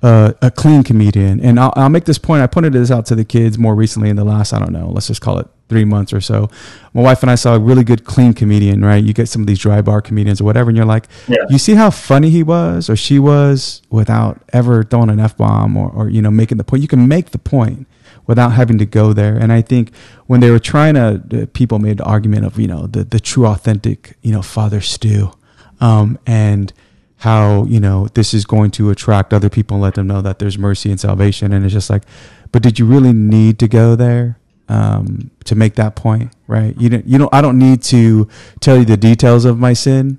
Uh, 0.00 0.32
a 0.42 0.48
clean 0.50 0.84
comedian. 0.84 1.40
And 1.40 1.58
I'll, 1.58 1.72
I'll 1.74 1.88
make 1.88 2.04
this 2.04 2.18
point. 2.18 2.40
I 2.40 2.46
pointed 2.46 2.72
this 2.72 2.88
out 2.88 3.04
to 3.06 3.16
the 3.16 3.24
kids 3.24 3.58
more 3.58 3.74
recently 3.74 4.08
in 4.10 4.14
the 4.14 4.22
last, 4.24 4.52
I 4.52 4.60
don't 4.60 4.72
know, 4.72 4.88
let's 4.90 5.08
just 5.08 5.20
call 5.20 5.40
it 5.40 5.48
three 5.68 5.84
months 5.84 6.12
or 6.12 6.20
so. 6.20 6.48
My 6.94 7.02
wife 7.02 7.22
and 7.22 7.30
I 7.32 7.34
saw 7.34 7.56
a 7.56 7.58
really 7.58 7.82
good 7.82 8.04
clean 8.04 8.32
comedian, 8.32 8.84
right? 8.84 9.02
You 9.02 9.12
get 9.12 9.28
some 9.28 9.42
of 9.42 9.48
these 9.48 9.58
dry 9.58 9.82
bar 9.82 10.00
comedians 10.00 10.40
or 10.40 10.44
whatever, 10.44 10.70
and 10.70 10.76
you're 10.76 10.86
like, 10.86 11.08
Yeah. 11.26 11.38
you 11.50 11.58
see 11.58 11.74
how 11.74 11.90
funny 11.90 12.30
he 12.30 12.44
was 12.44 12.88
or 12.88 12.94
she 12.94 13.18
was 13.18 13.82
without 13.90 14.40
ever 14.52 14.84
throwing 14.84 15.10
an 15.10 15.18
F 15.18 15.36
bomb 15.36 15.76
or, 15.76 15.90
or, 15.90 16.08
you 16.08 16.22
know, 16.22 16.30
making 16.30 16.58
the 16.58 16.64
point. 16.64 16.80
You 16.82 16.88
can 16.88 17.08
make 17.08 17.30
the 17.32 17.38
point 17.38 17.88
without 18.28 18.50
having 18.52 18.78
to 18.78 18.86
go 18.86 19.12
there. 19.12 19.36
And 19.36 19.52
I 19.52 19.62
think 19.62 19.90
when 20.28 20.38
they 20.38 20.52
were 20.52 20.60
trying 20.60 20.94
to, 20.94 21.20
the 21.26 21.48
people 21.48 21.80
made 21.80 21.96
the 21.98 22.04
argument 22.04 22.46
of, 22.46 22.56
you 22.56 22.68
know, 22.68 22.86
the, 22.86 23.02
the 23.02 23.18
true 23.18 23.46
authentic, 23.46 24.16
you 24.22 24.30
know, 24.30 24.42
Father 24.42 24.80
Stu. 24.80 25.32
Um, 25.80 26.20
and, 26.24 26.72
how 27.18 27.64
you 27.64 27.80
know 27.80 28.06
this 28.14 28.32
is 28.34 28.44
going 28.44 28.70
to 28.72 28.90
attract 28.90 29.32
other 29.32 29.48
people 29.48 29.74
and 29.76 29.82
let 29.82 29.94
them 29.94 30.06
know 30.06 30.22
that 30.22 30.38
there's 30.38 30.56
mercy 30.58 30.90
and 30.90 31.00
salvation. 31.00 31.52
And 31.52 31.64
it's 31.64 31.74
just 31.74 31.90
like 31.90 32.04
but 32.52 32.62
did 32.62 32.78
you 32.78 32.86
really 32.86 33.12
need 33.12 33.58
to 33.58 33.68
go 33.68 33.94
there 33.96 34.38
um, 34.70 35.30
to 35.44 35.54
make 35.54 35.74
that 35.76 35.96
point 35.96 36.32
right? 36.46 36.74
You 36.78 36.88
don't 36.90 37.06
you 37.06 37.18
don't 37.18 37.32
i 37.34 37.40
don't 37.40 37.58
need 37.58 37.82
to 37.84 38.28
tell 38.60 38.76
you 38.78 38.84
the 38.84 38.96
details 38.96 39.44
of 39.44 39.58
my 39.58 39.72
sin 39.72 40.18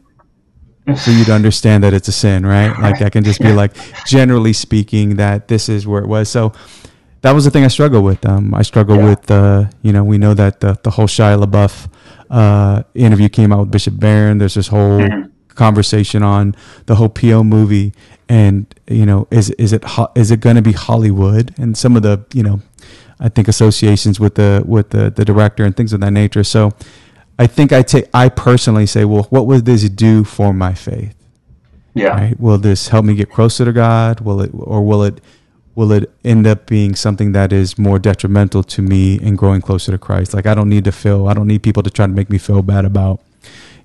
for 1.03 1.11
you 1.11 1.23
to 1.23 1.33
understand 1.33 1.83
that 1.83 1.93
it's 1.93 2.07
a 2.07 2.11
sin 2.11 2.45
right? 2.45 2.77
Like 2.79 3.01
i 3.01 3.09
can 3.09 3.23
just 3.23 3.39
be 3.41 3.53
like 3.53 3.73
generally 4.05 4.53
speaking 4.53 5.15
that 5.17 5.47
this 5.47 5.69
is 5.69 5.85
where 5.87 6.01
it 6.01 6.07
was. 6.07 6.29
So 6.29 6.51
that 7.21 7.31
was 7.33 7.43
the 7.45 7.51
thing 7.51 7.63
i 7.63 7.67
struggle 7.67 8.01
with. 8.01 8.25
Um, 8.25 8.53
i 8.55 8.61
struggle 8.63 8.95
Yeah. 8.97 9.09
with 9.09 9.31
uh, 9.31 9.65
you 9.81 9.91
know 9.93 10.03
we 10.03 10.17
know 10.17 10.33
that 10.33 10.59
the, 10.61 10.77
the 10.83 10.89
whole 10.91 11.07
shia 11.07 11.37
labeouf 11.41 11.87
uh, 12.29 12.83
interview 12.95 13.29
came 13.29 13.51
out 13.53 13.59
with 13.61 13.71
bishop 13.71 13.99
barron. 13.99 14.37
There's 14.39 14.55
this 14.55 14.67
whole 14.67 14.99
Mhm. 14.99 15.31
Conversation 15.59 16.23
on 16.23 16.55
the 16.87 16.95
whole 16.95 17.09
PO 17.09 17.43
movie 17.43 17.93
and 18.29 18.73
you 18.87 19.05
know 19.05 19.27
is 19.29 19.49
is 19.51 19.73
it 19.73 19.83
ho- 19.83 20.11
is 20.15 20.31
it 20.31 20.39
going 20.39 20.55
to 20.55 20.61
be 20.61 20.71
Hollywood? 20.71 21.53
And 21.59 21.77
some 21.77 21.95
of 21.97 22.03
the 22.03 22.23
you 22.33 22.43
know 22.43 22.61
I 23.19 23.27
think 23.29 23.47
associations 23.47 24.19
with 24.19 24.35
the 24.35 24.63
with 24.65 24.91
the 24.91 25.09
the 25.09 25.25
director 25.25 25.63
and 25.65 25.75
things 25.75 25.91
of 25.93 25.99
that 25.99 26.11
nature. 26.11 26.43
So 26.43 26.71
I 27.37 27.47
think 27.47 27.73
I 27.73 27.81
take 27.81 28.05
I 28.13 28.29
personally 28.29 28.85
say 28.85 29.03
well 29.05 29.23
what 29.29 29.45
will 29.47 29.61
this 29.61 29.89
do 29.89 30.23
for 30.23 30.53
my 30.53 30.73
faith? 30.73 31.15
Yeah. 31.93 32.09
right? 32.09 32.39
Will 32.39 32.57
this 32.57 32.87
help 32.89 33.03
me 33.03 33.15
get 33.15 33.29
closer 33.29 33.65
to 33.65 33.73
God? 33.73 34.21
Will 34.21 34.41
it 34.41 34.51
or 34.53 34.81
will 34.85 35.03
it 35.03 35.19
will 35.75 35.91
it 35.91 36.09
end 36.23 36.45
up 36.47 36.67
being 36.67 36.95
something 36.95 37.31
that 37.33 37.51
is 37.51 37.77
more 37.77 37.99
detrimental 37.99 38.63
to 38.63 38.81
me 38.81 39.15
in 39.19 39.35
growing 39.35 39.61
closer 39.61 39.91
to 39.91 39.97
Christ? 39.97 40.33
Like 40.33 40.45
I 40.45 40.53
don't 40.53 40.69
need 40.69 40.85
to 40.85 40.91
feel 40.91 41.27
I 41.27 41.33
don't 41.33 41.47
need 41.47 41.63
people 41.63 41.83
to 41.83 41.89
try 41.89 42.05
to 42.05 42.13
make 42.13 42.29
me 42.29 42.37
feel 42.37 42.61
bad 42.61 42.85
about 42.85 43.19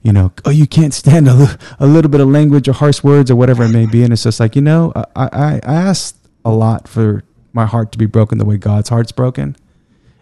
you 0.05 0.13
know, 0.13 0.31
oh, 0.45 0.51
you 0.51 0.67
can't 0.69 0.95
stand 0.95 1.27
a, 1.29 1.59
a 1.81 1.87
little 1.89 2.11
bit 2.11 2.21
of 2.21 2.29
language 2.29 2.69
or 2.69 2.73
harsh 2.75 3.03
words 3.03 3.31
or 3.31 3.37
whatever 3.37 3.65
it 3.65 3.71
may 3.71 3.87
be. 3.87 4.05
And 4.05 4.13
it's 4.13 4.23
just 4.23 4.39
like, 4.39 4.55
you 4.55 4.63
know, 4.63 4.93
I, 4.95 5.05
I, 5.17 5.55
I 5.65 5.75
asked 5.75 6.17
a 6.45 6.51
lot 6.53 6.87
for 6.87 7.25
my 7.53 7.67
heart 7.67 7.91
to 7.93 7.99
be 7.99 8.07
broken 8.07 8.39
the 8.39 8.45
way 8.45 8.57
God's 8.59 8.91
heart's 8.91 9.13
broken. 9.13 9.57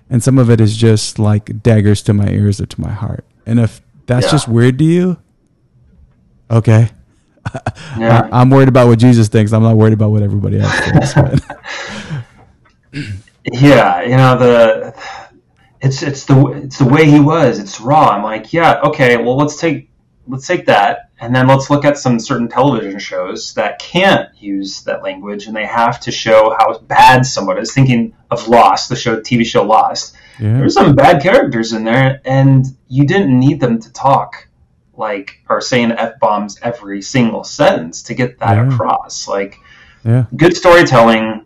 And 0.09 0.23
some 0.23 0.39
of 0.39 0.49
it 0.51 0.61
is 0.61 0.77
just 0.77 1.19
like 1.19 1.63
daggers 1.63 2.01
to 2.03 2.15
my 2.15 2.29
ears 2.29 2.61
or 2.61 2.67
to 2.67 2.81
my 2.81 2.91
heart. 2.93 3.25
And 3.45 3.59
if 3.61 3.83
that's 4.07 4.27
Yeah. 4.27 4.33
just 4.33 4.49
weird 4.49 4.79
to 4.79 4.85
you, 4.85 5.19
okay. 6.51 6.89
Yeah. 7.99 8.29
I, 8.33 8.41
I'm 8.41 8.51
worried 8.51 8.69
about 8.69 8.87
what 8.87 9.01
Jesus 9.01 9.29
thinks. 9.29 9.53
I'm 9.53 9.63
not 9.65 9.77
worried 9.77 9.93
about 9.95 10.11
what 10.13 10.23
everybody 10.23 10.61
else 10.61 11.13
thinks. 11.13 11.15
Yeah, 13.45 14.03
you 14.03 14.17
know 14.17 14.39
the 14.39 14.95
it's 15.83 16.03
it's 16.03 16.25
the 16.25 16.47
it's 16.65 16.79
the 16.79 16.85
way 16.87 17.05
he 17.05 17.21
was. 17.21 17.59
It's 17.59 17.81
raw. 17.81 18.09
I'm 18.11 18.23
like, 18.23 18.53
yeah, 18.53 18.81
okay. 18.85 19.17
Well, 19.17 19.37
let's 19.37 19.57
take 19.61 19.91
let's 20.29 20.47
take 20.47 20.67
that, 20.67 21.11
and 21.21 21.35
then 21.35 21.49
let's 21.49 21.69
look 21.69 21.85
at 21.85 21.99
some 21.99 22.19
certain 22.21 22.49
television 22.49 22.99
shows 23.01 23.53
that 23.55 23.81
can't 23.81 24.29
use 24.41 24.83
that 24.85 25.03
language, 25.03 25.47
and 25.49 25.57
they 25.57 25.67
have 25.67 25.99
to 26.01 26.13
show 26.13 26.55
how 26.59 26.79
bad 26.79 27.27
someone 27.27 27.59
is. 27.59 27.73
Thinking 27.75 28.15
of 28.31 28.47
Lost, 28.49 28.89
the 28.89 28.97
show 28.97 29.21
TV 29.21 29.45
show 29.45 29.65
Lost. 29.65 30.15
yeah. 30.41 30.59
There's 30.59 30.75
some 30.75 30.95
bad 30.95 31.21
characters 31.23 31.73
in 31.73 31.83
there, 31.85 32.21
and 32.25 32.65
you 32.89 33.05
didn't 33.07 33.37
need 33.39 33.61
them 33.61 33.81
to 33.81 33.93
talk 33.93 34.47
like 34.95 35.41
or 35.49 35.61
saying 35.61 35.91
f 35.93 36.13
bombs 36.21 36.59
every 36.63 37.03
single 37.03 37.43
sentence 37.45 38.03
to 38.05 38.15
get 38.15 38.39
that 38.39 38.57
Yeah. 38.57 38.69
across. 38.73 39.27
Like 39.27 39.57
Yeah. 40.05 40.27
good 40.37 40.55
storytelling 40.57 41.45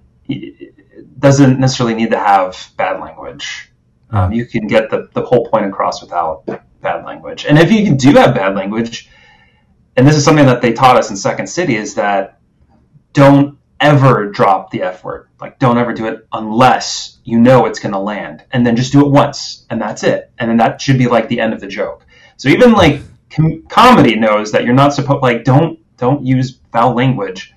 doesn't 1.18 1.58
necessarily 1.58 1.94
need 1.94 2.10
to 2.10 2.18
have 2.18 2.70
bad 2.76 3.00
language. 3.00 3.65
Um, 4.10 4.32
you 4.32 4.46
can 4.46 4.66
get 4.66 4.90
the, 4.90 5.08
the 5.14 5.22
whole 5.22 5.48
point 5.48 5.66
across 5.66 6.00
without 6.00 6.46
bad 6.80 7.04
language. 7.04 7.44
And 7.46 7.58
if 7.58 7.72
you 7.72 7.94
do 7.94 8.12
have 8.12 8.34
bad 8.34 8.54
language, 8.54 9.08
and 9.96 10.06
this 10.06 10.16
is 10.16 10.24
something 10.24 10.46
that 10.46 10.62
they 10.62 10.72
taught 10.72 10.96
us 10.96 11.10
in 11.10 11.16
Second 11.16 11.48
City, 11.48 11.74
is 11.76 11.94
that 11.94 12.38
don't 13.12 13.58
ever 13.80 14.30
drop 14.30 14.70
the 14.70 14.82
F 14.82 15.04
word. 15.04 15.28
Like, 15.40 15.58
don't 15.58 15.78
ever 15.78 15.92
do 15.92 16.06
it 16.06 16.26
unless 16.32 17.18
you 17.24 17.40
know 17.40 17.66
it's 17.66 17.78
going 17.78 17.92
to 17.92 17.98
land. 17.98 18.44
And 18.52 18.66
then 18.66 18.76
just 18.76 18.92
do 18.92 19.04
it 19.04 19.10
once, 19.10 19.66
and 19.70 19.80
that's 19.80 20.02
it. 20.04 20.30
And 20.38 20.48
then 20.50 20.58
that 20.58 20.80
should 20.80 20.98
be 20.98 21.06
like 21.08 21.28
the 21.28 21.40
end 21.40 21.52
of 21.52 21.60
the 21.60 21.66
joke. 21.66 22.04
So 22.36 22.48
even 22.48 22.72
like 22.72 23.00
com- 23.30 23.62
comedy 23.68 24.16
knows 24.16 24.52
that 24.52 24.64
you're 24.64 24.74
not 24.74 24.92
supposed 24.94 25.22
like 25.22 25.44
don't 25.44 25.78
don't 25.96 26.24
use 26.24 26.58
foul 26.72 26.94
language 26.94 27.54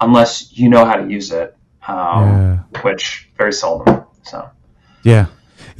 unless 0.00 0.56
you 0.56 0.68
know 0.68 0.84
how 0.84 0.94
to 0.94 1.10
use 1.10 1.30
it, 1.32 1.56
um, 1.86 2.64
which 2.82 3.28
very 3.36 3.52
seldom. 3.52 4.04
So 4.22 4.48
Yeah. 5.02 5.26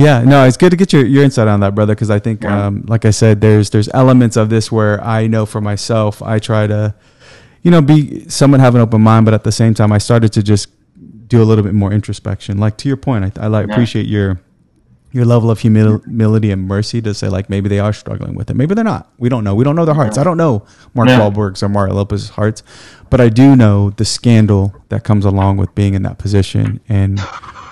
Yeah, 0.00 0.22
no, 0.22 0.44
it's 0.46 0.56
good 0.56 0.70
to 0.70 0.76
get 0.76 0.92
your, 0.92 1.04
your 1.04 1.22
insight 1.22 1.46
on 1.46 1.60
that, 1.60 1.74
brother, 1.74 1.94
because 1.94 2.10
I 2.10 2.18
think, 2.18 2.42
Yeah. 2.42 2.66
um, 2.66 2.84
like 2.88 3.04
I 3.04 3.10
said, 3.10 3.40
there's 3.40 3.70
there's 3.70 3.88
elements 3.92 4.36
of 4.36 4.48
this 4.48 4.72
where 4.72 5.02
I 5.04 5.26
know 5.26 5.44
for 5.46 5.60
myself, 5.60 6.22
I 6.22 6.38
try 6.38 6.66
to, 6.66 6.94
you 7.62 7.70
know, 7.70 7.82
be 7.82 8.28
someone 8.28 8.60
have 8.60 8.74
an 8.74 8.80
open 8.80 9.02
mind, 9.02 9.24
but 9.26 9.34
at 9.34 9.44
the 9.44 9.52
same 9.52 9.74
time, 9.74 9.92
I 9.92 9.98
started 9.98 10.32
to 10.32 10.42
just 10.42 10.68
do 11.28 11.42
a 11.42 11.44
little 11.44 11.62
bit 11.62 11.74
more 11.74 11.92
introspection. 11.92 12.58
Like 12.58 12.76
to 12.78 12.88
your 12.88 12.96
point, 12.96 13.38
I, 13.38 13.44
I 13.44 13.46
like 13.48 13.66
Yeah. 13.68 13.74
appreciate 13.74 14.06
your 14.06 14.40
your 15.12 15.24
level 15.24 15.50
of 15.50 15.58
humil- 15.58 16.04
humility 16.04 16.52
and 16.52 16.68
mercy 16.68 17.02
to 17.02 17.12
say 17.12 17.28
like 17.28 17.50
maybe 17.50 17.68
they 17.68 17.80
are 17.80 17.92
struggling 17.92 18.36
with 18.36 18.48
it, 18.48 18.54
maybe 18.54 18.74
they're 18.76 18.84
not. 18.84 19.10
We 19.18 19.28
don't 19.28 19.42
know. 19.42 19.56
We 19.56 19.64
don't 19.64 19.74
know 19.74 19.84
their 19.84 19.94
hearts. 19.96 20.16
I 20.16 20.22
don't 20.24 20.36
know 20.36 20.64
Mark 20.94 21.08
Yeah. 21.08 21.18
Wahlberg's 21.20 21.62
or 21.64 21.68
Mario 21.68 21.94
Lopez's 21.94 22.30
hearts, 22.30 22.62
but 23.10 23.20
I 23.20 23.28
do 23.28 23.56
know 23.56 23.90
the 23.90 24.04
scandal 24.04 24.72
that 24.88 25.02
comes 25.04 25.24
along 25.24 25.56
with 25.56 25.74
being 25.74 25.94
in 25.94 26.02
that 26.04 26.18
position 26.18 26.78
and 26.88 27.18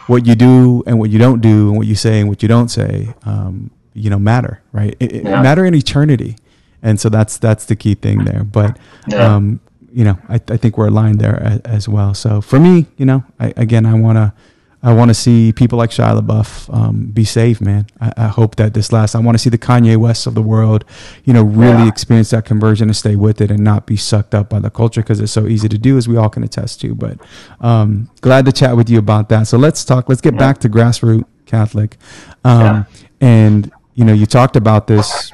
what 0.09 0.27
you 0.27 0.35
do 0.35 0.83
and 0.87 0.99
what 0.99 1.11
you 1.11 1.19
don't 1.19 1.41
do 1.41 1.69
and 1.69 1.77
what 1.79 1.87
you 1.87 1.95
say 1.95 2.21
and 2.21 2.29
what 2.29 2.43
you 2.43 2.49
don't 2.49 2.69
say, 2.71 3.15
um, 3.25 3.71
you 3.95 4.11
know, 4.11 4.19
matter, 4.19 4.61
right? 4.73 4.97
It, 5.01 5.13
it 5.13 5.25
Yeah. 5.25 5.43
matter 5.43 5.65
in 5.65 5.75
eternity, 5.75 6.37
and 6.83 6.99
so 6.99 7.09
that's 7.09 7.39
that's 7.39 7.65
the 7.67 7.77
key 7.77 7.95
thing 7.95 8.25
there. 8.25 8.43
But 8.45 8.79
Yeah. 9.07 9.37
um, 9.37 9.61
you 9.93 10.05
know, 10.05 10.19
I, 10.29 10.35
I 10.35 10.57
think 10.57 10.77
we're 10.79 10.89
aligned 10.89 11.21
there 11.21 11.43
as, 11.43 11.61
as 11.61 11.89
well. 11.89 12.13
So 12.15 12.41
for 12.41 12.59
me, 12.61 12.87
you 12.97 13.07
know, 13.07 13.23
I, 13.41 13.53
again, 13.57 13.87
I 13.87 13.95
want 13.95 14.17
to. 14.17 14.33
I 14.81 14.93
want 14.95 15.09
to 15.09 15.15
see 15.15 15.53
people 15.53 15.77
like 15.77 15.91
Shia 15.91 16.21
LaBeouf 16.21 16.73
um, 16.73 17.07
be 17.07 17.25
saved, 17.25 17.61
man. 17.61 17.87
I, 18.01 18.13
I 18.17 18.27
hope 18.29 18.55
that 18.57 18.75
this 18.75 18.93
lasts. 18.93 19.17
I 19.17 19.19
want 19.19 19.35
to 19.35 19.39
see 19.43 19.51
the 19.51 19.59
Kanye 19.59 19.97
West 19.97 20.27
of 20.29 20.35
the 20.37 20.43
world, 20.43 20.85
you 21.25 21.33
know, 21.33 21.43
really 21.43 21.83
Yeah. 21.83 21.89
experience 21.89 22.31
that 22.31 22.45
conversion 22.45 22.89
and 22.89 22.97
stay 22.97 23.17
with 23.17 23.41
it 23.41 23.51
and 23.51 23.65
not 23.65 23.87
be 23.87 23.97
sucked 23.97 24.37
up 24.37 24.49
by 24.51 24.61
the 24.61 24.71
culture 24.71 25.01
because 25.03 25.19
it's 25.19 25.33
so 25.33 25.49
easy 25.49 25.69
to 25.69 25.79
do, 25.79 25.97
as 25.99 26.07
we 26.07 26.17
all 26.17 26.29
can 26.29 26.45
attest 26.45 26.81
to. 26.83 26.95
But 26.95 27.19
um, 27.61 28.09
glad 28.21 28.45
to 28.45 28.53
chat 28.53 28.77
with 28.77 28.89
you 28.89 28.99
about 29.01 29.29
that. 29.31 29.49
So 29.49 29.59
let's 29.59 29.85
talk. 29.85 30.09
Let's 30.09 30.21
get 30.21 30.35
Yeah. 30.35 30.39
back 30.39 30.59
to 30.59 30.69
grassroots 30.69 31.25
Catholic. 31.47 31.97
Um, 32.45 32.61
Yeah. 32.61 32.85
And 33.21 33.73
you 33.95 34.05
know, 34.05 34.13
you 34.13 34.27
talked 34.27 34.55
about 34.55 34.87
this 34.87 35.33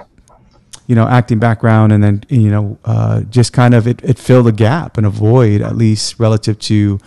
you 0.86 0.94
know, 0.94 1.06
acting 1.08 1.38
background, 1.38 1.92
and 1.92 2.04
then 2.04 2.22
you 2.28 2.50
know, 2.50 2.78
uh, 2.84 3.20
just 3.22 3.52
kind 3.54 3.72
of 3.74 3.86
it, 3.86 4.00
it 4.04 4.18
filled 4.18 4.46
a 4.46 4.52
gap 4.52 4.98
and 4.98 5.06
a 5.06 5.10
void, 5.10 5.62
at 5.62 5.76
least 5.76 6.18
relative 6.20 6.58
to, 6.58 6.98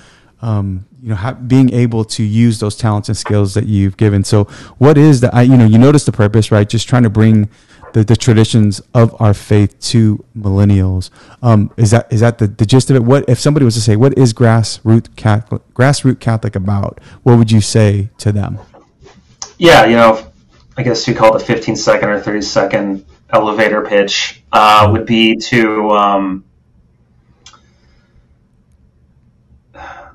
um, 0.42 0.86
you 1.08 1.16
know, 1.16 1.38
being 1.48 1.72
able 1.72 2.04
to 2.04 2.24
use 2.24 2.60
those 2.60 2.76
talents 2.76 3.08
and 3.08 3.18
skills 3.18 3.54
that 3.54 3.66
you've 3.66 3.96
given. 3.96 4.26
So, 4.26 4.44
what 4.78 4.98
is 4.98 5.22
the, 5.22 5.34
I, 5.34 5.44
you 5.44 5.56
know, 5.56 5.66
you 5.66 5.78
notice 5.78 6.04
the 6.04 6.12
purpose, 6.12 6.52
right? 6.52 6.68
Just 6.68 6.90
trying 6.90 7.04
to 7.04 7.10
bring 7.10 7.50
the, 7.94 8.04
the 8.04 8.18
traditions 8.18 8.82
of 8.94 9.16
our 9.22 9.34
faith 9.34 9.80
to 9.92 10.22
millennials. 10.38 11.10
Um, 11.42 11.72
is 11.78 11.92
that 11.92 12.12
is 12.12 12.20
that 12.20 12.40
the, 12.40 12.48
the 12.48 12.66
gist 12.66 12.90
of 12.90 12.98
it? 12.98 13.04
What 13.04 13.24
if 13.30 13.40
somebody 13.40 13.64
was 13.64 13.76
to 13.76 13.82
say, 13.82 13.96
what 13.96 14.18
is 14.18 14.34
grassroots 14.34 15.16
Catholic, 15.16 15.62
grassroots 15.74 16.20
Catholic 16.20 16.58
about? 16.58 17.00
What 17.24 17.38
would 17.38 17.54
you 17.54 17.62
say 17.62 18.10
to 18.18 18.34
them? 18.34 18.60
yeah, 19.58 19.86
you 19.86 19.96
know, 19.96 20.30
I 20.76 20.84
guess 20.84 21.08
you 21.08 21.16
call 21.16 21.38
it 21.38 21.42
a 21.42 21.46
15 21.46 21.78
second 21.78 22.10
or 22.10 22.20
30 22.20 22.42
second 22.42 23.06
elevator 23.30 23.86
pitch 23.86 24.44
uh, 24.52 24.90
would 24.92 25.06
be 25.06 25.38
to. 25.38 25.90
Um, 25.92 26.44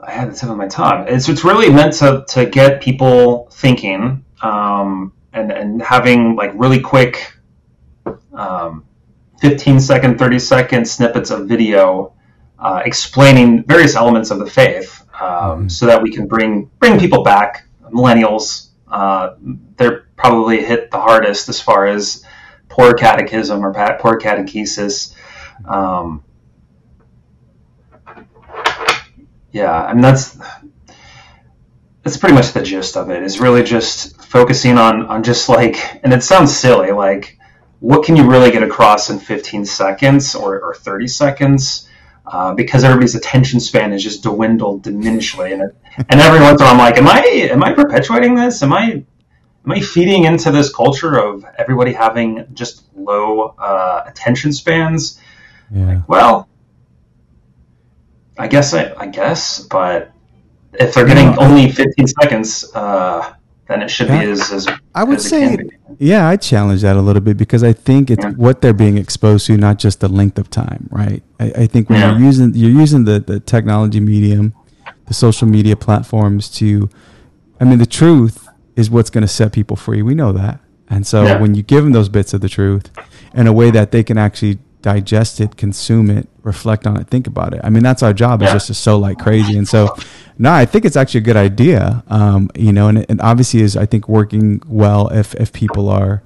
I 0.03 0.11
had 0.11 0.33
the 0.33 0.37
tip 0.37 0.51
of 0.51 0.57
my 0.57 0.67
tongue. 0.67 1.07
It's, 1.09 1.29
it's 1.29 1.45
really 1.45 1.71
meant 1.71 1.95
to, 1.95 2.25
to 2.29 2.47
get 2.47 2.83
people 2.83 3.49
thinking 3.53 4.25
um, 4.43 5.13
and, 5.33 5.53
and 5.53 5.81
having 5.81 6.35
like 6.35 6.51
really 6.55 6.81
quick 6.81 7.35
um, 8.33 8.85
15 9.41 9.79
second, 9.81 10.19
30 10.19 10.39
second 10.41 10.89
snippets 10.89 11.31
of 11.31 11.47
video 11.47 12.15
uh, 12.59 12.83
explaining 12.85 13.65
various 13.65 13.95
elements 13.95 14.31
of 14.31 14.39
the 14.39 14.47
faith 14.47 15.05
um, 15.21 15.69
so 15.69 15.87
that 15.87 16.03
we 16.03 16.11
can 16.11 16.27
bring 16.27 16.71
bring 16.79 16.99
people 16.99 17.23
back, 17.23 17.67
millennials. 17.93 18.69
Uh, 18.89 19.35
they're 19.77 20.07
probably 20.17 20.65
hit 20.65 20.91
the 20.91 21.01
hardest 21.01 21.49
as 21.49 21.61
far 21.61 21.87
as 21.87 22.25
poor 22.69 22.95
catechism 22.95 23.65
or 23.65 23.73
poor 23.99 24.19
catechesis. 24.19 25.15
Um, 25.67 26.25
yeah, 29.53 29.73
I 29.73 29.93
mean 29.93 30.03
that's 30.03 30.37
that's 32.03 32.17
pretty 32.17 32.35
much 32.35 32.53
the 32.53 32.63
gist 32.63 32.97
of 32.97 33.11
it. 33.11 33.23
Is 33.23 33.41
really 33.41 33.63
just 33.63 34.21
focusing 34.25 34.79
on 34.79 35.07
on 35.07 35.23
just 35.23 35.49
like, 35.49 35.77
and 36.03 36.13
it 36.13 36.23
sounds 36.23 36.57
silly, 36.57 36.91
like 36.91 37.39
what 37.83 38.05
can 38.05 38.15
you 38.15 38.31
really 38.31 38.53
get 38.53 38.63
across 38.63 39.11
in 39.11 39.19
15 39.19 39.65
seconds 39.65 40.37
or, 40.37 40.61
or 40.61 40.73
30 40.73 41.09
seconds? 41.09 41.89
Uh, 42.25 42.55
because 42.55 42.85
everybody's 42.85 43.17
attention 43.17 43.59
span 43.59 43.93
is 43.93 44.01
just 44.01 44.23
dwindled 44.23 44.85
diminishly, 44.85 45.53
and 45.53 45.63
it, 45.63 45.77
and 46.09 46.21
every 46.21 46.39
once 46.41 46.61
in 46.61 46.67
a 46.67 46.71
while 46.71 46.75
I'm 46.75 46.79
like, 46.79 46.97
am 46.97 47.09
I 47.09 47.19
am 47.51 47.65
I 47.65 47.73
perpetuating 47.73 48.37
this? 48.37 48.63
Am 48.63 48.73
I 48.73 49.05
am 49.65 49.73
I 49.73 49.81
feeding 49.81 50.25
into 50.25 50.53
this 50.53 50.73
culture 50.73 51.19
of 51.19 51.45
everybody 51.59 51.93
having 51.93 52.47
just 52.55 52.85
low 52.95 53.57
uh, 53.59 54.05
attention 54.07 54.53
spans? 54.53 55.21
Yeah. 55.75 55.87
Like, 55.87 56.09
well, 56.09 56.49
I 58.39 58.49
guess 58.49 58.73
I, 58.75 58.93
I 58.97 59.07
guess, 59.07 59.61
but 59.61 60.11
if 60.75 60.95
they're 60.95 61.07
getting 61.07 61.39
only 61.39 61.71
15 61.71 62.07
seconds, 62.07 62.71
uh, 62.75 63.35
then 63.69 63.83
it 63.83 63.91
should 63.91 64.09
be 64.09 64.15
as, 64.15 64.51
as 64.53 64.67
I 64.95 65.05
would 65.05 65.19
as 65.19 65.27
it 65.27 65.29
say, 65.29 65.57
can 65.57 65.67
be. 65.69 65.77
yeah, 65.99 66.29
I 66.29 66.37
challenge 66.37 66.83
that 66.83 66.97
a 66.97 67.01
little 67.01 67.21
bit 67.21 67.37
because 67.37 67.63
I 67.63 67.73
think 67.73 68.11
it's 68.11 68.25
Yeah. 68.25 68.33
what 68.33 68.61
they're 68.63 68.73
being 68.73 68.97
exposed 68.99 69.47
to, 69.47 69.57
not 69.57 69.79
just 69.79 70.01
the 70.01 70.09
length 70.09 70.39
of 70.39 70.49
time, 70.51 70.89
right? 70.91 71.23
I, 71.39 71.53
I 71.57 71.67
think 71.67 71.89
when 71.91 72.01
Yeah. 72.01 72.13
you're 72.13 72.21
using 72.21 72.55
you're 72.55 72.71
using 72.71 73.05
the 73.05 73.21
the 73.21 73.39
technology 73.41 74.01
medium, 74.01 74.55
the 75.07 75.15
social 75.15 75.47
media 75.47 75.77
platforms 75.77 76.49
to, 76.59 76.89
I 77.61 77.65
mean, 77.65 77.79
the 77.79 77.87
truth 77.87 78.49
is 78.77 78.91
what's 78.91 79.11
going 79.11 79.23
to 79.23 79.29
set 79.29 79.53
people 79.53 79.77
free. 79.77 80.01
We 80.03 80.15
know 80.15 80.33
that, 80.33 80.59
and 80.89 81.07
so 81.07 81.25
Yeah. 81.25 81.39
when 81.39 81.55
you 81.55 81.63
give 81.63 81.85
them 81.85 81.93
those 81.93 82.09
bits 82.09 82.33
of 82.35 82.41
the 82.41 82.49
truth 82.49 82.91
in 83.35 83.47
a 83.47 83.53
way 83.53 83.71
that 83.71 83.91
they 83.91 84.03
can 84.03 84.17
actually 84.19 84.59
digest 84.83 85.41
it, 85.41 85.57
consume 85.57 86.11
it, 86.11 86.29
reflect 86.43 86.87
on 86.87 87.01
it, 87.01 87.07
think 87.09 87.27
about 87.27 87.55
it. 87.55 87.61
I 87.65 87.71
mean, 87.71 87.83
that's 87.83 88.03
our 88.03 88.13
job 88.13 88.43
is 88.43 88.47
Yeah. 88.49 88.53
just 88.55 88.67
to 88.67 88.75
sow 88.75 88.99
like 88.99 89.19
crazy. 89.19 89.57
And 89.57 89.67
so, 89.69 89.95
no, 90.39 90.53
I 90.53 90.65
think 90.67 90.85
it's 90.85 90.97
actually 90.97 91.19
a 91.19 91.25
good 91.25 91.37
idea. 91.37 92.03
Um, 92.09 92.51
you 92.57 92.73
know, 92.73 92.89
and, 92.89 93.07
and 93.09 93.21
obviously 93.21 93.61
is 93.61 93.77
I 93.77 93.87
think 93.87 94.09
working 94.09 94.61
well 94.67 95.09
if 95.09 95.35
if 95.37 95.53
people 95.53 95.89
are, 95.89 96.23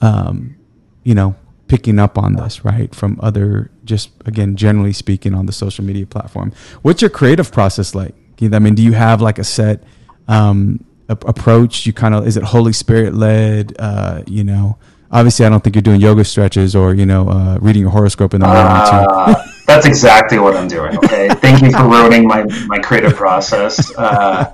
um, 0.00 0.56
you 1.04 1.14
know, 1.14 1.34
picking 1.68 1.98
up 1.98 2.16
on 2.16 2.34
this 2.34 2.64
right 2.64 2.94
from 2.94 3.18
other 3.20 3.70
just 3.84 4.10
again 4.24 4.54
generally 4.56 4.92
speaking 4.92 5.34
on 5.34 5.46
the 5.46 5.52
social 5.52 5.84
media 5.84 6.06
platform. 6.06 6.52
What's 6.82 7.02
your 7.02 7.10
creative 7.10 7.50
process 7.50 7.94
like? 7.94 8.14
I 8.40 8.58
mean, 8.60 8.74
do 8.74 8.82
you 8.82 8.92
have 8.92 9.20
like 9.22 9.38
a 9.38 9.44
set 9.44 9.82
um, 10.28 10.84
a- 11.08 11.12
approach? 11.26 11.86
You 11.86 11.92
kind 11.92 12.14
of 12.14 12.26
is 12.26 12.36
it 12.36 12.42
Holy 12.44 12.72
Spirit 12.72 13.14
led? 13.14 13.74
Uh, 13.78 14.22
you 14.26 14.44
know. 14.44 14.78
Obviously, 15.10 15.46
I 15.46 15.48
don't 15.48 15.62
think 15.62 15.76
you're 15.76 15.82
doing 15.82 16.00
yoga 16.00 16.24
stretches 16.24 16.74
or 16.74 16.94
you 16.94 17.06
know 17.06 17.28
uh, 17.28 17.58
reading 17.60 17.82
your 17.82 17.90
horoscope 17.90 18.34
in 18.34 18.40
the 18.40 18.46
morning. 18.46 18.64
too. 18.64 19.40
Uh, 19.40 19.42
that's 19.66 19.86
exactly 19.86 20.38
what 20.38 20.56
I'm 20.56 20.68
doing. 20.68 20.96
Okay, 20.98 21.28
thank 21.28 21.62
you 21.62 21.70
for 21.70 21.84
ruining 21.84 22.26
my 22.26 22.44
my 22.66 22.78
creative 22.78 23.14
process. 23.14 23.94
Uh, 23.96 24.52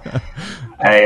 I 0.78 1.04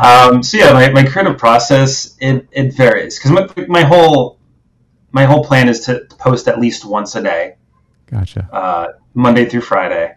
um, 0.02 0.42
so 0.42 0.56
yeah, 0.56 0.72
my, 0.72 0.90
my 0.90 1.04
creative 1.04 1.38
process 1.38 2.16
it, 2.20 2.46
it 2.52 2.74
varies 2.74 3.18
because 3.18 3.30
my, 3.32 3.66
my 3.66 3.82
whole 3.82 4.38
my 5.10 5.24
whole 5.24 5.44
plan 5.44 5.68
is 5.68 5.80
to 5.80 6.06
post 6.18 6.48
at 6.48 6.58
least 6.58 6.84
once 6.84 7.14
a 7.16 7.22
day, 7.22 7.56
Gotcha. 8.06 8.48
uh, 8.52 8.92
Monday 9.14 9.44
through 9.44 9.60
Friday. 9.60 10.16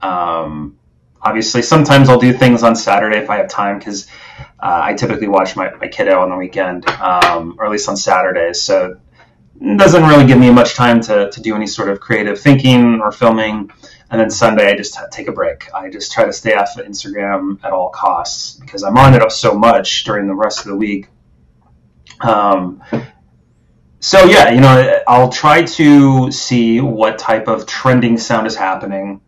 Um, 0.00 0.78
obviously, 1.22 1.62
sometimes 1.62 2.08
I'll 2.08 2.18
do 2.18 2.32
things 2.32 2.62
on 2.62 2.76
Saturday 2.76 3.18
if 3.18 3.30
I 3.30 3.36
have 3.36 3.48
time 3.48 3.78
because 3.78 4.08
uh, 4.58 4.80
I 4.84 4.94
typically 4.94 5.28
watch 5.28 5.56
my, 5.56 5.70
my 5.74 5.88
kiddo 5.88 6.20
on 6.20 6.30
the 6.30 6.36
weekend, 6.36 6.88
um, 6.88 7.56
or 7.58 7.66
at 7.66 7.72
least 7.72 7.88
on 7.88 7.96
Saturdays. 7.96 8.62
So 8.62 8.98
it 9.60 9.78
doesn't 9.78 10.02
really 10.04 10.26
give 10.26 10.38
me 10.38 10.50
much 10.50 10.74
time 10.74 11.00
to, 11.02 11.30
to 11.30 11.40
do 11.40 11.54
any 11.54 11.66
sort 11.66 11.88
of 11.88 12.00
creative 12.00 12.40
thinking 12.40 13.00
or 13.00 13.12
filming. 13.12 13.70
And 14.10 14.20
then 14.20 14.30
Sunday, 14.30 14.70
I 14.72 14.76
just 14.76 14.94
ha- 14.94 15.08
take 15.10 15.28
a 15.28 15.32
break. 15.32 15.68
I 15.74 15.90
just 15.90 16.12
try 16.12 16.24
to 16.24 16.32
stay 16.32 16.54
off 16.54 16.76
of 16.78 16.86
Instagram 16.86 17.62
at 17.64 17.72
all 17.72 17.90
costs 17.90 18.58
because 18.58 18.82
I'm 18.82 18.96
on 18.96 19.14
it 19.14 19.22
up 19.22 19.32
so 19.32 19.54
much 19.54 20.04
during 20.04 20.26
the 20.26 20.34
rest 20.34 20.60
of 20.60 20.66
the 20.66 20.76
week. 20.76 21.08
Um, 22.20 22.82
so 24.00 24.24
yeah, 24.24 24.50
you 24.50 24.60
know, 24.60 25.00
I'll 25.08 25.30
try 25.30 25.64
to 25.64 26.30
see 26.30 26.80
what 26.80 27.18
type 27.18 27.48
of 27.48 27.66
trending 27.66 28.16
sound 28.18 28.46
is 28.46 28.54
happening. 28.54 29.20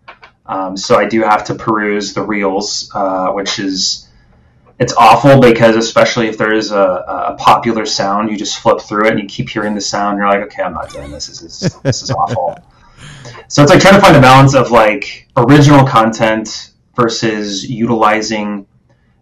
Um, 0.46 0.76
so 0.76 0.96
I 0.96 1.06
do 1.06 1.22
have 1.22 1.44
to 1.46 1.54
peruse 1.54 2.14
the 2.14 2.22
reels, 2.22 2.90
uh, 2.94 3.32
which 3.32 3.58
is 3.58 4.07
it's 4.78 4.94
awful 4.94 5.40
because 5.40 5.76
especially 5.76 6.28
if 6.28 6.38
there 6.38 6.52
is 6.52 6.70
a, 6.70 6.78
a 6.78 7.36
popular 7.38 7.84
sound, 7.84 8.30
you 8.30 8.36
just 8.36 8.58
flip 8.58 8.80
through 8.80 9.06
it 9.06 9.10
and 9.10 9.20
you 9.20 9.26
keep 9.26 9.48
hearing 9.48 9.74
the 9.74 9.80
sound. 9.80 10.12
And 10.12 10.18
you're 10.18 10.28
like, 10.28 10.52
okay, 10.52 10.62
I'm 10.62 10.74
not 10.74 10.90
doing 10.90 11.10
this. 11.10 11.26
This 11.26 11.62
is 11.62 11.74
this 11.82 12.02
is 12.02 12.10
awful. 12.10 12.56
So 13.48 13.62
it's 13.62 13.70
like 13.70 13.80
trying 13.80 13.94
to 13.94 14.00
find 14.00 14.16
a 14.16 14.20
balance 14.20 14.54
of 14.54 14.70
like 14.70 15.28
original 15.36 15.84
content 15.84 16.72
versus 16.94 17.68
utilizing 17.68 18.66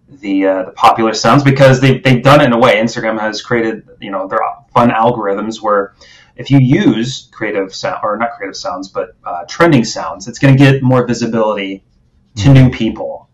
the 0.09 0.47
uh, 0.47 0.63
the 0.65 0.73
popular 0.73 1.15
sounds 1.15 1.43
because 1.43 1.81
they've 1.81 2.03
they've 2.03 2.23
done 2.23 2.41
it 2.43 2.45
in 2.45 2.53
a 2.53 2.59
way. 2.59 2.77
Instagram 2.77 3.19
has 3.19 3.41
created 3.41 3.89
you 4.01 4.11
know 4.11 4.29
their 4.29 4.41
fun 4.75 4.91
algorithms 4.91 5.63
where 5.63 5.95
if 6.37 6.51
you 6.51 6.59
use 6.59 7.29
creative 7.33 7.75
sound 7.75 8.01
or 8.03 8.19
not 8.19 8.33
creative 8.37 8.57
sounds 8.57 8.89
but 8.89 9.17
uh, 9.25 9.45
trending 9.49 9.85
sounds, 9.85 10.29
it's 10.29 10.39
going 10.39 10.57
to 10.57 10.63
get 10.63 10.83
more 10.83 11.07
visibility 11.07 11.83
to 12.37 12.53
new 12.53 12.71
people. 12.71 13.26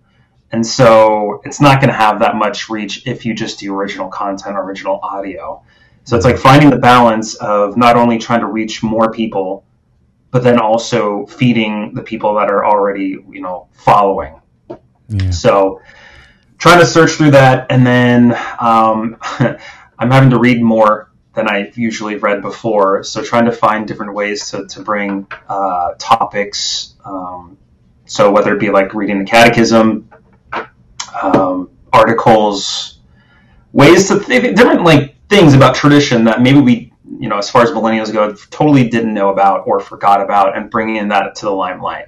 And 0.53 0.67
so 0.67 1.41
it's 1.45 1.61
not 1.61 1.81
going 1.81 1.89
to 1.89 1.97
have 1.97 2.21
that 2.21 2.37
much 2.37 2.69
reach 2.69 3.07
if 3.07 3.25
you 3.25 3.35
just 3.35 3.59
do 3.59 3.75
original 3.75 4.09
content, 4.09 4.55
or 4.55 4.63
original 4.63 5.01
audio. 5.03 5.63
So 6.05 6.17
it's 6.17 6.27
like 6.27 6.37
finding 6.37 6.69
the 6.71 6.79
balance 6.79 7.35
of 7.37 7.77
not 7.77 7.97
only 7.97 8.19
trying 8.19 8.41
to 8.41 8.47
reach 8.47 8.83
more 8.83 9.11
people, 9.11 9.65
but 10.31 10.43
then 10.43 10.59
also 10.59 11.27
feeding 11.27 11.95
the 11.95 12.03
people 12.03 12.35
that 12.35 12.51
are 12.51 12.65
already, 12.65 13.17
you 13.31 13.41
know, 13.41 13.69
following. 13.73 14.41
Yeah. 15.09 15.31
So 15.31 15.81
trying 16.59 16.81
to 16.81 16.87
search 16.87 17.13
through 17.13 17.33
that, 17.33 17.67
and 17.71 17.87
then 17.87 18.35
um, 18.59 19.17
I'm 19.99 20.11
having 20.11 20.31
to 20.31 20.39
read 20.39 20.63
more 20.63 21.13
than 21.35 21.49
I've 21.49 21.79
usually 21.79 22.17
read 22.17 22.43
before. 22.43 23.03
So 23.05 23.23
trying 23.23 23.47
to 23.47 23.53
find 23.53 23.87
different 23.89 24.15
ways 24.15 24.51
to, 24.51 24.67
to 24.67 24.83
bring 24.83 25.27
uh, 25.49 25.95
topics. 25.99 26.95
Um, 27.05 27.57
so 28.05 28.31
whether 28.31 28.55
it 28.55 28.61
be 28.61 28.71
like 28.71 28.95
reading 28.95 29.19
the 29.19 29.25
catechism, 29.25 30.12
um, 31.23 31.71
articles, 31.93 32.99
ways 33.73 34.09
to 34.09 34.21
th- 34.21 34.55
different 34.57 34.85
like 34.85 35.17
things 35.29 35.55
about 35.55 35.75
tradition 35.75 36.25
that 36.25 36.43
maybe 36.43 36.61
we, 36.61 36.93
you 37.19 37.29
know, 37.29 37.39
as 37.39 37.51
far 37.51 37.63
as 37.63 37.71
millennials 37.71 38.13
go, 38.13 38.33
totally 38.51 38.89
didn't 38.89 39.15
know 39.15 39.31
about 39.31 39.67
or 39.67 39.81
forgot 39.81 40.21
about, 40.21 40.57
and 40.57 40.71
bringing 40.71 40.97
in 40.97 41.09
that 41.09 41.35
to 41.37 41.47
the 41.47 41.53
limelight. 41.53 42.07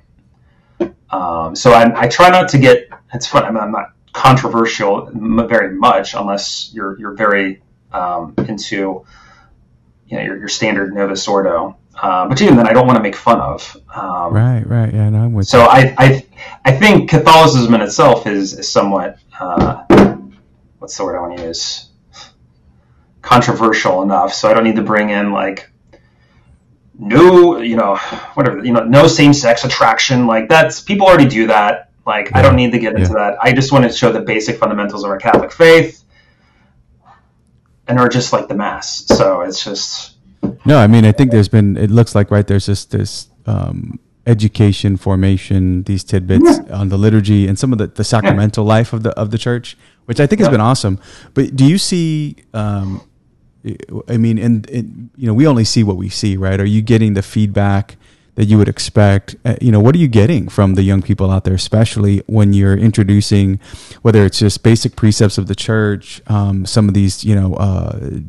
Um, 1.10 1.54
so 1.54 1.72
I, 1.72 2.02
I 2.04 2.08
try 2.08 2.30
not 2.30 2.48
to 2.50 2.58
get. 2.58 2.88
It's 3.12 3.26
fun. 3.26 3.44
I'm, 3.44 3.56
I'm 3.56 3.70
not 3.70 3.92
controversial 4.12 5.08
m- 5.08 5.46
very 5.48 5.74
much 5.74 6.14
unless 6.14 6.70
you're 6.72 6.98
you're 6.98 7.14
very 7.14 7.62
um, 7.92 8.34
into 8.48 9.04
you 10.06 10.16
know 10.16 10.22
your, 10.22 10.38
your 10.38 10.48
standard 10.48 10.92
Novus 10.94 11.26
Ordo. 11.28 11.76
Uh, 12.00 12.26
but 12.28 12.40
even 12.42 12.56
then, 12.56 12.66
I 12.66 12.72
don't 12.72 12.86
want 12.88 12.96
to 12.96 13.02
make 13.02 13.14
fun 13.14 13.40
of. 13.40 13.76
Um, 13.94 14.32
Right. 14.34 14.66
Right. 14.66 14.92
Yeah. 14.92 15.10
No, 15.10 15.18
I'm 15.18 15.32
with 15.32 15.46
so 15.46 15.60
I, 15.60 15.94
I, 15.96 16.26
I 16.64 16.72
think 16.72 17.10
Catholicism 17.10 17.74
in 17.74 17.80
itself 17.82 18.26
is, 18.26 18.58
is 18.58 18.70
somewhat, 18.70 19.18
uh, 19.38 19.84
what's 20.78 20.96
the 20.96 21.04
word 21.04 21.16
I 21.16 21.20
want 21.20 21.38
to 21.38 21.44
use? 21.44 21.90
Controversial 23.22 24.02
enough. 24.02 24.32
So 24.32 24.50
I 24.50 24.54
don't 24.54 24.64
need 24.64 24.76
to 24.76 24.82
bring 24.82 25.10
in 25.10 25.32
like 25.32 25.70
no, 26.98 27.58
you 27.58 27.76
know, 27.76 27.96
whatever, 28.34 28.64
you 28.64 28.72
know, 28.72 28.84
no 28.84 29.06
same-sex 29.06 29.64
attraction. 29.64 30.26
Like 30.26 30.48
that's 30.48 30.80
people 30.80 31.06
already 31.06 31.28
do 31.28 31.48
that. 31.48 31.90
Like 32.06 32.34
I 32.34 32.42
don't 32.42 32.56
need 32.56 32.72
to 32.72 32.78
get 32.78 32.94
into 32.94 33.14
that. 33.14 33.38
I 33.42 33.52
just 33.52 33.72
want 33.72 33.84
to 33.84 33.90
show 33.90 34.12
the 34.12 34.20
basic 34.20 34.58
fundamentals 34.58 35.04
of 35.04 35.10
our 35.10 35.18
Catholic 35.18 35.52
faith, 35.52 36.04
and 37.88 37.98
are 37.98 38.08
just 38.08 38.32
like 38.32 38.46
the 38.46 38.54
mass. 38.54 39.06
So 39.06 39.40
it's 39.40 39.64
just 39.64 40.16
No, 40.64 40.78
I 40.78 40.86
mean, 40.86 41.04
I 41.04 41.12
think 41.12 41.30
there's 41.30 41.48
been. 41.48 41.76
It 41.76 41.90
looks 41.90 42.14
like 42.14 42.30
right 42.30 42.46
there's 42.46 42.66
just 42.66 42.90
this 42.90 43.28
um, 43.46 43.98
education, 44.26 44.96
formation, 44.96 45.82
these 45.84 46.02
tidbits 46.02 46.60
on 46.70 46.88
the 46.88 46.96
liturgy 46.96 47.46
and 47.46 47.58
some 47.58 47.72
of 47.72 47.78
the, 47.78 47.86
the 47.86 48.04
sacramental 48.04 48.64
life 48.64 48.92
of 48.92 49.02
the 49.02 49.10
of 49.10 49.30
the 49.30 49.38
church, 49.38 49.76
which 50.06 50.20
I 50.20 50.26
think 50.26 50.40
has 50.40 50.48
been 50.48 50.60
awesome. 50.60 50.98
But 51.34 51.56
do 51.56 51.64
you 51.64 51.78
see? 51.78 52.36
Um, 52.52 53.02
I 54.08 54.18
mean, 54.18 54.38
and, 54.38 54.68
and 54.70 55.10
you 55.16 55.26
know, 55.26 55.34
we 55.34 55.46
only 55.46 55.64
see 55.64 55.82
what 55.82 55.96
we 55.96 56.08
see, 56.08 56.36
right? 56.36 56.60
Are 56.60 56.66
you 56.66 56.82
getting 56.82 57.14
the 57.14 57.22
feedback 57.22 57.96
that 58.34 58.44
you 58.44 58.58
would 58.58 58.68
expect? 58.68 59.36
Uh, 59.44 59.56
you 59.60 59.72
know, 59.72 59.80
what 59.80 59.94
are 59.94 59.98
you 59.98 60.08
getting 60.08 60.48
from 60.48 60.74
the 60.74 60.82
young 60.82 61.00
people 61.00 61.30
out 61.30 61.44
there, 61.44 61.54
especially 61.54 62.22
when 62.26 62.52
you're 62.52 62.76
introducing, 62.76 63.58
whether 64.02 64.24
it's 64.26 64.38
just 64.38 64.62
basic 64.62 64.96
precepts 64.96 65.38
of 65.38 65.46
the 65.46 65.54
church, 65.54 66.20
um, 66.26 66.66
some 66.66 66.88
of 66.88 66.94
these, 66.94 67.24
you 67.24 67.34
know, 67.34 67.54
uh, 67.54 68.20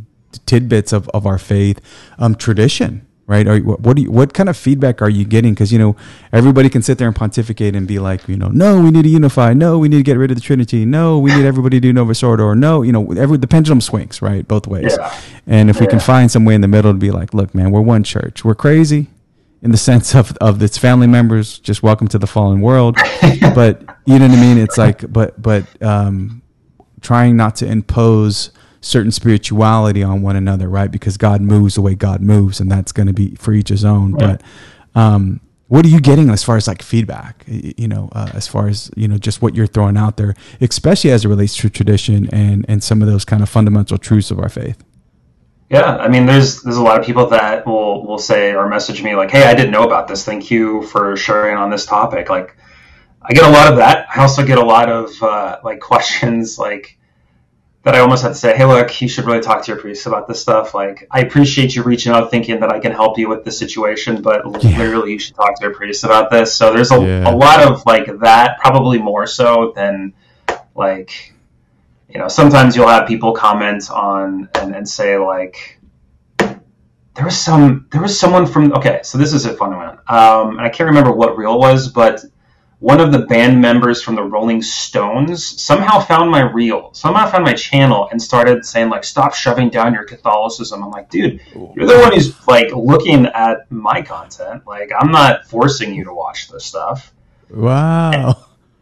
tidbits 0.46 0.94
of, 0.94 1.10
of 1.10 1.26
our 1.26 1.38
faith, 1.38 1.82
um, 2.18 2.36
tradition, 2.36 3.06
right? 3.28 3.48
Are, 3.48 3.60
what, 3.60 3.96
do 3.96 4.04
you, 4.04 4.12
what 4.12 4.34
kind 4.34 4.50
of 4.50 4.58
feedback 4.58 5.02
are 5.02 5.10
you 5.10 5.26
getting? 5.26 5.54
Because 5.54 5.72
you 5.72 5.80
know, 5.80 5.96
everybody 6.32 6.70
can 6.70 6.82
sit 6.82 6.98
there 6.98 7.08
and 7.08 7.16
pontificate 7.16 7.76
and 7.76 7.88
be 7.88 8.00
like, 8.00 8.28
you 8.28 8.38
know, 8.38 8.50
no, 8.50 8.82
we 8.82 8.92
need 8.92 9.04
to 9.04 9.10
unify. 9.10 9.54
No, 9.54 9.80
we 9.80 9.90
need 9.90 9.98
to 9.98 10.04
get 10.04 10.18
rid 10.18 10.32
of 10.32 10.38
the 10.38 10.42
Trinity. 10.42 10.86
No, 10.86 11.18
we 11.20 11.34
need 11.36 11.46
everybody 11.46 11.78
to 11.78 11.82
do 11.82 11.94
Novus 11.94 12.22
Ordo. 12.24 12.44
Or 12.44 12.56
no, 12.56 12.82
you 12.82 12.92
know, 12.92 13.12
every 13.14 13.38
the 13.38 13.48
pendulum 13.48 13.82
swings 13.82 14.22
right 14.22 14.48
both 14.48 14.68
ways. 14.68 14.96
Yeah. 14.98 15.22
And 15.48 15.70
if 15.70 15.80
we 15.80 15.88
can 15.88 16.00
find 16.00 16.30
some 16.30 16.46
way 16.46 16.56
in 16.56 16.62
the 16.62 16.68
middle 16.68 16.92
to 16.92 16.98
be 16.98 17.12
like, 17.12 17.34
look, 17.34 17.54
man, 17.56 17.72
we're 17.72 17.82
one 17.82 18.04
church. 18.04 18.44
We're 18.46 18.56
crazy. 18.56 19.08
in 19.62 19.72
the 19.72 19.78
sense 19.90 20.16
of 20.16 20.36
of 20.38 20.62
its 20.62 20.78
family 20.78 21.08
members, 21.08 21.60
just 21.60 21.82
welcome 21.84 22.08
to 22.10 22.20
the 22.20 22.28
fallen 22.28 22.62
world. 22.62 22.96
but 23.56 23.82
you 24.06 24.20
know 24.20 24.28
what 24.28 24.38
I 24.38 24.42
mean? 24.42 24.58
It's 24.58 24.78
like, 24.78 25.12
but 25.12 25.42
but 25.42 25.66
um, 25.82 26.44
trying 27.02 27.38
not 27.38 27.56
to 27.58 27.68
impose 27.68 28.52
certain 28.86 29.12
spirituality 29.12 30.04
on 30.04 30.22
one 30.22 30.36
another, 30.36 30.70
right? 30.70 30.92
Because 30.92 31.18
God 31.18 31.42
moves 31.42 31.76
the 31.76 31.82
way 31.82 31.96
God 31.96 32.22
moves, 32.22 32.60
and 32.60 32.72
that's 32.72 32.92
going 32.92 33.08
to 33.08 33.14
be 33.14 33.36
for 33.36 33.52
each 33.52 33.70
his 33.70 33.84
own. 33.84 34.14
Right. 34.14 34.40
But 34.94 35.02
um, 35.02 35.42
what 35.68 35.86
are 35.86 35.90
you 35.90 36.00
getting 36.00 36.30
as 36.30 36.44
far 36.44 36.56
as 36.56 36.68
like 36.68 36.84
feedback? 36.84 37.44
You 37.48 37.88
know, 37.88 38.10
uh, 38.12 38.30
as 38.34 38.48
far 38.48 38.68
as 38.68 38.92
you 38.96 39.08
know, 39.08 39.18
just 39.18 39.42
what 39.42 39.56
you're 39.56 39.68
throwing 39.68 39.98
out 39.98 40.18
there, 40.18 40.36
especially 40.62 41.12
as 41.12 41.26
it 41.26 41.28
relates 41.28 41.56
to 41.58 41.70
tradition 41.70 42.30
and 42.32 42.66
and 42.70 42.84
some 42.84 43.02
of 43.02 43.08
those 43.08 43.26
kind 43.26 43.42
of 43.42 43.50
fundamental 43.50 43.98
truths 43.98 44.30
of 44.30 44.40
our 44.40 44.50
faith. 44.50 44.84
Yeah, 45.70 45.98
I 45.98 46.08
mean, 46.08 46.28
there's 46.28 46.62
there's 46.62 46.78
a 46.78 46.84
lot 46.84 47.00
of 47.00 47.06
people 47.08 47.28
that 47.30 47.66
will 47.66 48.06
will 48.06 48.20
say 48.20 48.54
or 48.54 48.70
message 48.70 49.02
me 49.02 49.16
like, 49.16 49.32
"Hey, 49.32 49.46
I 49.46 49.56
didn't 49.56 49.72
know 49.72 49.84
about 49.84 50.08
this. 50.08 50.24
Thank 50.24 50.52
you 50.52 50.84
for 50.84 51.18
sharing 51.18 51.58
on 51.58 51.72
this 51.72 51.88
topic." 51.88 52.30
Like, 52.30 52.56
I 53.24 53.34
get 53.34 53.44
a 53.46 53.50
lot 53.50 53.72
of 53.72 53.78
that. 53.78 54.08
I 54.16 54.22
also 54.22 54.46
get 54.46 54.60
a 54.60 54.64
lot 54.64 54.90
of 54.90 55.24
uh, 55.24 55.58
like 55.64 55.80
questions 55.92 56.60
like 56.60 57.00
that. 57.86 57.96
I 57.96 58.00
almost 58.00 58.24
had 58.24 58.30
to 58.30 58.36
say, 58.36 58.56
"Hey, 58.56 58.66
look, 58.66 59.02
you 59.02 59.08
should 59.08 59.26
really 59.26 59.42
talk 59.42 59.64
to 59.64 59.72
your 59.72 59.80
priest 59.80 60.06
about 60.06 60.28
this 60.28 60.42
stuff." 60.42 60.74
Like, 60.74 61.08
I 61.10 61.22
appreciate 61.22 61.76
you 61.76 61.84
reaching 61.84 62.12
out, 62.12 62.30
thinking 62.30 62.60
that 62.60 62.72
I 62.72 62.80
can 62.80 62.92
help 62.92 63.18
you 63.18 63.30
with 63.30 63.44
the 63.46 63.52
situation, 63.52 64.22
but 64.22 64.42
yeah. 64.64 64.78
literally, 64.78 65.14
you 65.14 65.20
should 65.20 65.36
talk 65.36 65.58
to 65.60 65.64
your 65.64 65.74
priest 65.74 66.04
about 66.04 66.30
this. 66.30 66.54
So 66.54 66.74
there's 66.74 66.92
a, 66.92 67.00
yeah. 67.00 67.32
a 67.32 67.34
lot 67.36 67.62
of 67.62 67.86
like 67.86 68.08
that, 68.20 68.60
probably 68.60 69.00
more 69.00 69.26
so 69.26 69.72
than 69.76 70.14
like 70.76 71.34
you 72.16 72.22
know, 72.22 72.30
sometimes 72.30 72.78
you'll 72.78 72.88
have 72.88 73.10
people 73.10 73.34
comment 73.34 73.92
on 73.92 74.48
and, 74.56 74.74
and 74.74 74.88
say 74.88 75.18
like, 75.18 75.82
there 76.38 77.26
was 77.26 77.38
some, 77.38 77.88
there 77.92 78.02
was 78.02 78.18
someone 78.18 78.46
from, 78.46 78.72
okay, 78.72 79.02
so 79.04 79.18
this 79.18 79.34
is 79.34 79.46
a 79.46 79.54
funny 79.54 79.76
one. 79.76 79.98
Um, 80.08 80.52
and 80.52 80.62
I 80.62 80.70
can't 80.70 80.88
remember 80.88 81.12
what 81.12 81.38
reel 81.38 81.56
it 81.56 81.60
was, 81.60 81.90
but 81.90 82.24
one 82.80 83.00
of 83.00 83.12
the 83.12 83.20
band 83.20 83.62
members 83.62 84.02
from 84.02 84.16
the 84.16 84.24
Rolling 84.24 84.62
Stones 84.62 85.62
somehow 85.62 86.00
found 86.00 86.30
my 86.30 86.42
reel, 86.42 86.94
somehow 86.94 87.30
found 87.30 87.44
my 87.44 87.54
channel 87.54 88.10
and 88.12 88.22
started 88.22 88.66
saying 88.66 88.90
like, 88.90 89.04
stop 89.04 89.34
shoving 89.34 89.70
down 89.70 89.94
your 89.94 90.04
Catholicism. 90.04 90.84
I'm 90.84 90.92
like, 90.92 91.10
dude, 91.10 91.42
you're 91.54 91.88
the 91.88 92.00
one 92.00 92.14
who's 92.14 92.48
like 92.48 92.72
looking 92.74 93.28
at 93.28 93.72
my 93.72 94.02
content. 94.02 94.68
Like, 94.68 94.92
I'm 94.98 95.12
not 95.12 95.46
forcing 95.46 95.96
you 95.96 96.04
to 96.04 96.14
watch 96.14 96.50
this 96.50 96.66
stuff. 96.66 97.14
Wow. 97.50 98.12
And, 98.12 98.36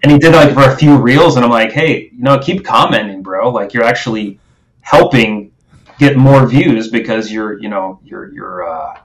and 0.03 0.11
he 0.11 0.17
did 0.17 0.33
like 0.33 0.53
for 0.53 0.69
a 0.69 0.75
few 0.75 0.97
reels, 0.97 1.35
and 1.35 1.45
I'm 1.45 1.51
like, 1.51 1.71
hey, 1.71 2.09
you 2.13 2.23
know, 2.23 2.37
keep 2.39 2.65
commenting, 2.65 3.23
bro. 3.23 3.49
Like 3.51 3.73
you're 3.73 3.85
actually 3.85 4.39
helping 4.81 5.51
get 5.97 6.17
more 6.17 6.45
views 6.47 6.89
because 6.89 7.31
you're, 7.31 7.59
you 7.59 7.69
know, 7.69 7.99
you're 8.03 8.33
you're 8.33 8.69
uh, 8.69 8.99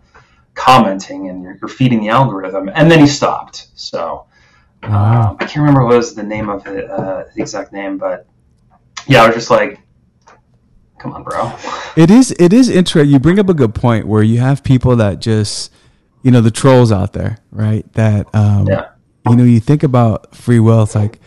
commenting 0.55 1.29
and 1.29 1.43
you're, 1.43 1.57
you're, 1.61 1.69
feeding 1.69 2.01
the 2.01 2.09
algorithm. 2.09 2.69
And 2.75 2.91
then 2.91 2.99
he 2.99 3.07
stopped. 3.07 3.69
So 3.75 4.27
um, 4.83 5.37
I 5.41 5.45
can't 5.45 5.57
remember 5.57 5.85
what 5.85 5.97
was 5.97 6.15
the 6.15 6.23
name 6.23 6.49
of 6.49 6.67
it, 6.67 6.91
uh, 6.91 7.25
the 7.35 7.43
exact 7.43 7.73
name, 7.73 7.99
but 7.99 8.27
yeah, 9.07 9.23
I 9.23 9.27
was 9.27 9.37
just 9.37 9.51
like, 9.51 9.81
come 10.99 11.13
on, 11.13 11.23
bro. 11.23 11.53
It 11.97 12.13
is 12.13 12.31
it 12.39 12.53
is 12.53 12.69
interesting. 12.69 13.13
You 13.13 13.19
bring 13.19 13.41
up 13.41 13.49
a 13.49 13.55
good 13.55 13.75
point 13.75 14.07
where 14.07 14.23
you 14.23 14.39
have 14.39 14.63
people 14.63 14.95
that 14.97 15.19
just, 15.21 15.73
you 16.23 16.31
know, 16.31 16.41
the 16.41 16.53
trolls 16.53 16.93
out 16.93 17.13
there, 17.13 17.39
right? 17.51 17.93
That 17.95 18.33
um, 18.33 18.69
yeah 18.69 18.91
you 19.29 19.37
know, 19.37 19.45
you 19.45 19.61
think 19.61 19.83
about 19.83 20.35
free 20.35 20.61
will, 20.61 20.83
it's 20.83 20.95
like 20.95 21.21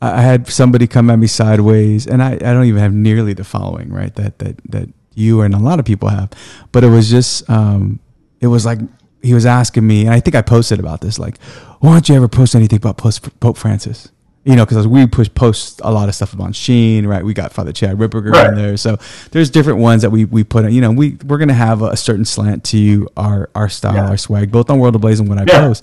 I 0.00 0.20
had 0.20 0.48
somebody 0.48 0.86
come 0.86 1.10
at 1.10 1.18
me 1.18 1.26
sideways, 1.26 2.06
and 2.06 2.22
I, 2.22 2.32
I 2.34 2.36
don't 2.36 2.64
even 2.64 2.80
have 2.80 2.92
nearly 2.92 3.32
the 3.32 3.44
following, 3.44 3.92
right? 3.92 4.14
That 4.16 4.38
that 4.40 4.56
that 4.70 4.88
you 5.14 5.42
and 5.42 5.54
a 5.54 5.58
lot 5.58 5.78
of 5.78 5.84
people 5.84 6.08
have, 6.08 6.30
but 6.72 6.84
it 6.84 6.88
was 6.88 7.08
just 7.10 7.48
um, 7.48 8.00
it 8.40 8.48
was 8.48 8.66
like 8.66 8.78
he 9.22 9.34
was 9.34 9.46
asking 9.46 9.86
me, 9.86 10.04
and 10.04 10.14
I 10.14 10.20
think 10.20 10.34
I 10.34 10.42
posted 10.42 10.78
about 10.78 11.00
this, 11.00 11.18
like, 11.18 11.38
why 11.84 11.92
don't 11.92 12.08
you 12.08 12.14
ever 12.14 12.28
post 12.28 12.54
anything 12.54 12.78
about 12.78 12.96
Pope 12.96 13.56
Francis? 13.56 14.10
You 14.44 14.56
know, 14.56 14.66
because 14.66 14.86
we 14.86 15.06
push 15.06 15.28
post 15.34 15.80
a 15.82 15.90
lot 15.90 16.08
of 16.08 16.14
stuff 16.14 16.34
about 16.34 16.54
Sheen, 16.54 17.06
right? 17.06 17.24
We 17.24 17.32
got 17.32 17.52
Father 17.52 17.72
Chad 17.72 17.96
Ripperger 17.96 18.32
right. 18.32 18.48
in 18.48 18.54
there, 18.56 18.76
so 18.76 18.98
there's 19.30 19.48
different 19.48 19.78
ones 19.78 20.02
that 20.02 20.10
we 20.10 20.26
we 20.26 20.44
put. 20.44 20.66
In, 20.66 20.72
you 20.72 20.82
know, 20.82 20.90
we 20.90 21.16
we're 21.24 21.38
gonna 21.38 21.54
have 21.54 21.80
a, 21.80 21.86
a 21.86 21.96
certain 21.96 22.26
slant 22.26 22.64
to 22.64 23.08
our 23.16 23.48
our 23.54 23.70
style, 23.70 23.94
yeah. 23.94 24.08
our 24.08 24.18
swag, 24.18 24.52
both 24.52 24.68
on 24.68 24.78
World 24.78 24.96
Ablaze 24.96 25.20
and 25.20 25.28
what 25.28 25.38
I 25.38 25.44
yeah. 25.46 25.60
post, 25.60 25.82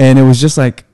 and 0.00 0.18
it 0.18 0.22
was 0.22 0.40
just 0.40 0.58
like 0.58 0.84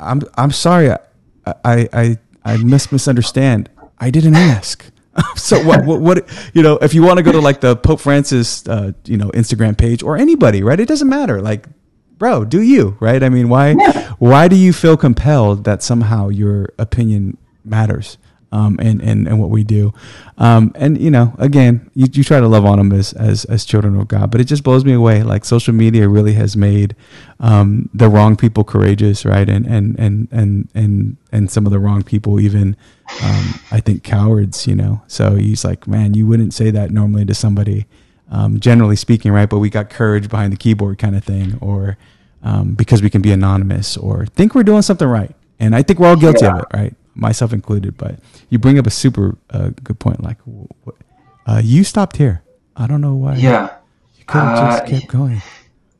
I'm 0.00 0.22
I'm 0.36 0.50
sorry. 0.50 0.90
I 0.90 0.98
I 1.46 1.88
I, 1.92 2.18
I 2.44 2.56
mis- 2.58 2.92
misunderstand. 2.92 3.68
I 3.98 4.10
didn't 4.10 4.36
ask. 4.36 4.84
so 5.36 5.62
what, 5.64 5.84
what, 5.84 6.00
what 6.00 6.50
you 6.54 6.62
know 6.62 6.76
if 6.78 6.92
you 6.92 7.02
want 7.02 7.18
to 7.18 7.22
go 7.22 7.30
to 7.32 7.40
like 7.40 7.60
the 7.60 7.76
Pope 7.76 8.00
Francis 8.00 8.66
uh, 8.66 8.92
you 9.04 9.16
know 9.16 9.30
Instagram 9.30 9.78
page 9.78 10.02
or 10.02 10.16
anybody 10.16 10.62
right 10.62 10.80
it 10.80 10.88
doesn't 10.88 11.08
matter 11.08 11.40
like 11.40 11.66
bro 12.18 12.44
do 12.44 12.60
you 12.62 12.96
right 13.00 13.22
I 13.22 13.28
mean 13.28 13.48
why 13.48 13.74
yeah. 13.78 14.12
why 14.18 14.48
do 14.48 14.56
you 14.56 14.72
feel 14.72 14.96
compelled 14.96 15.64
that 15.64 15.82
somehow 15.82 16.28
your 16.28 16.72
opinion 16.78 17.36
matters 17.64 18.18
um, 18.54 18.78
and, 18.80 19.02
and, 19.02 19.26
and 19.26 19.40
what 19.40 19.50
we 19.50 19.64
do. 19.64 19.92
Um, 20.38 20.72
and 20.76 20.98
you 20.98 21.10
know, 21.10 21.34
again, 21.38 21.90
you, 21.94 22.06
you 22.12 22.22
try 22.22 22.38
to 22.38 22.46
love 22.46 22.64
on 22.64 22.78
them 22.78 22.92
as, 22.92 23.12
as, 23.14 23.44
as 23.46 23.64
children 23.64 23.98
of 23.98 24.06
God, 24.06 24.30
but 24.30 24.40
it 24.40 24.44
just 24.44 24.62
blows 24.62 24.84
me 24.84 24.92
away. 24.92 25.24
Like 25.24 25.44
social 25.44 25.74
media 25.74 26.08
really 26.08 26.34
has 26.34 26.56
made, 26.56 26.94
um, 27.40 27.90
the 27.92 28.08
wrong 28.08 28.36
people 28.36 28.62
courageous, 28.62 29.24
right? 29.24 29.48
And, 29.48 29.66
and, 29.66 29.98
and, 29.98 30.28
and, 30.30 30.68
and, 30.72 31.16
and 31.32 31.50
some 31.50 31.66
of 31.66 31.72
the 31.72 31.80
wrong 31.80 32.04
people 32.04 32.38
even, 32.38 32.76
um, 33.24 33.60
I 33.72 33.80
think 33.80 34.04
cowards, 34.04 34.68
you 34.68 34.76
know? 34.76 35.02
So 35.08 35.34
he's 35.34 35.64
like, 35.64 35.88
man, 35.88 36.14
you 36.14 36.24
wouldn't 36.28 36.54
say 36.54 36.70
that 36.70 36.92
normally 36.92 37.24
to 37.24 37.34
somebody, 37.34 37.86
um, 38.30 38.60
generally 38.60 38.96
speaking, 38.96 39.32
right? 39.32 39.48
But 39.48 39.58
we 39.58 39.70
got 39.70 39.90
courage 39.90 40.28
behind 40.28 40.52
the 40.52 40.56
keyboard 40.56 40.98
kind 40.98 41.16
of 41.16 41.24
thing, 41.24 41.58
or, 41.60 41.96
um, 42.42 42.74
because 42.74 43.02
we 43.02 43.10
can 43.10 43.22
be 43.22 43.32
anonymous 43.32 43.96
or 43.96 44.26
think 44.26 44.54
we're 44.54 44.62
doing 44.62 44.82
something 44.82 45.08
right. 45.08 45.34
And 45.60 45.74
I 45.74 45.82
think 45.82 45.98
we're 45.98 46.08
all 46.08 46.16
guilty 46.16 46.44
yeah. 46.44 46.56
of 46.56 46.58
it, 46.60 46.66
right? 46.74 46.94
myself 47.14 47.52
included. 47.52 47.96
But 47.96 48.18
you 48.50 48.58
bring 48.58 48.78
up 48.78 48.86
a 48.86 48.90
super 48.90 49.36
uh, 49.50 49.70
good 49.82 49.98
point. 49.98 50.22
Like, 50.22 50.38
uh, 51.46 51.62
you 51.64 51.84
stopped 51.84 52.16
here. 52.16 52.42
I 52.76 52.86
don't 52.86 53.00
know 53.00 53.14
why. 53.14 53.36
Yeah, 53.36 53.76
you 54.16 54.24
could 54.24 54.40
have 54.40 54.58
just 54.58 54.82
uh, 54.82 54.86
kept 54.86 55.12
going. 55.12 55.42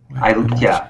Why, 0.08 0.32
I 0.32 0.56
yeah. 0.58 0.88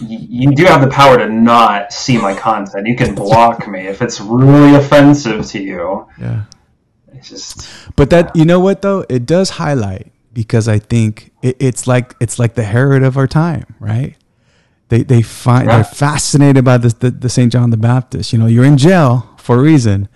You 0.00 0.54
do 0.54 0.66
have 0.66 0.82
the 0.82 0.88
power 0.88 1.16
to 1.16 1.30
not 1.30 1.94
see 1.94 2.18
my 2.18 2.34
content. 2.34 2.86
You 2.86 2.94
can 2.94 3.14
block 3.14 3.66
me 3.66 3.86
if 3.86 4.02
it's 4.02 4.20
really 4.20 4.74
offensive 4.74 5.46
to 5.46 5.62
you. 5.62 6.06
Yeah. 6.20 6.42
It's 7.14 7.30
just. 7.30 7.68
But 7.96 8.10
that 8.10 8.36
you 8.36 8.44
know 8.44 8.60
what 8.60 8.82
though, 8.82 9.06
it 9.08 9.24
does 9.24 9.48
highlight 9.48 10.12
because 10.32 10.68
I 10.68 10.78
think 10.78 11.32
it, 11.42 11.56
it's 11.60 11.86
like 11.86 12.14
it's 12.20 12.38
like 12.38 12.54
the 12.54 12.64
Herod 12.64 13.02
of 13.02 13.16
our 13.16 13.26
time, 13.26 13.74
right? 13.80 14.14
They 14.88 15.02
they 15.02 15.22
find 15.22 15.66
yeah. 15.66 15.76
they're 15.76 15.84
fascinated 15.84 16.64
by 16.64 16.78
the, 16.78 16.88
the, 16.88 17.10
the 17.10 17.28
Saint 17.28 17.52
John 17.52 17.70
the 17.70 17.76
Baptist. 17.76 18.32
You 18.32 18.38
know, 18.38 18.46
you're 18.46 18.64
in 18.64 18.78
jail 18.78 19.28
for 19.38 19.56
a 19.56 19.62
reason 19.62 20.08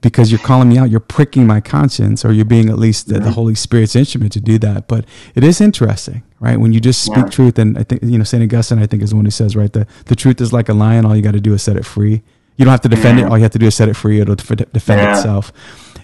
because 0.00 0.30
you're 0.30 0.40
calling 0.40 0.68
me 0.68 0.76
out, 0.76 0.90
you're 0.90 1.00
pricking 1.00 1.46
my 1.46 1.60
conscience, 1.60 2.26
or 2.26 2.32
you're 2.32 2.44
being 2.44 2.68
at 2.68 2.78
least 2.78 3.08
the, 3.08 3.18
the, 3.18 3.30
Holy 3.30 3.54
Spirit's 3.54 3.96
instrument 3.96 4.32
to 4.32 4.40
do 4.40 4.58
that. 4.58 4.86
But 4.86 5.06
it 5.34 5.42
is 5.42 5.62
interesting, 5.62 6.22
right? 6.40 6.60
When 6.60 6.74
you 6.74 6.80
just 6.80 7.02
speak 7.02 7.24
yeah. 7.24 7.30
truth, 7.30 7.58
and 7.58 7.78
I 7.78 7.84
think 7.84 8.02
you 8.02 8.18
know 8.18 8.24
Saint 8.24 8.42
Augustine, 8.42 8.78
I 8.78 8.86
think 8.86 9.02
is 9.02 9.10
the 9.10 9.16
one 9.16 9.24
who 9.24 9.30
says, 9.30 9.56
right, 9.56 9.72
the 9.72 9.86
the 10.06 10.14
truth 10.14 10.40
is 10.40 10.52
like 10.52 10.68
a 10.68 10.74
lion. 10.74 11.06
All 11.06 11.16
you 11.16 11.22
got 11.22 11.32
to 11.32 11.40
do 11.40 11.54
is 11.54 11.62
set 11.62 11.76
it 11.76 11.86
free. 11.86 12.22
You 12.56 12.64
don't 12.64 12.72
have 12.72 12.82
to 12.82 12.88
defend 12.88 13.18
it. 13.18 13.24
All 13.24 13.36
you 13.36 13.42
have 13.42 13.52
to 13.52 13.58
do 13.58 13.66
is 13.66 13.74
set 13.74 13.88
it 13.88 13.94
free. 13.94 14.20
It'll 14.20 14.36
defend 14.36 14.60
yeah. 14.86 15.16
itself. 15.16 15.52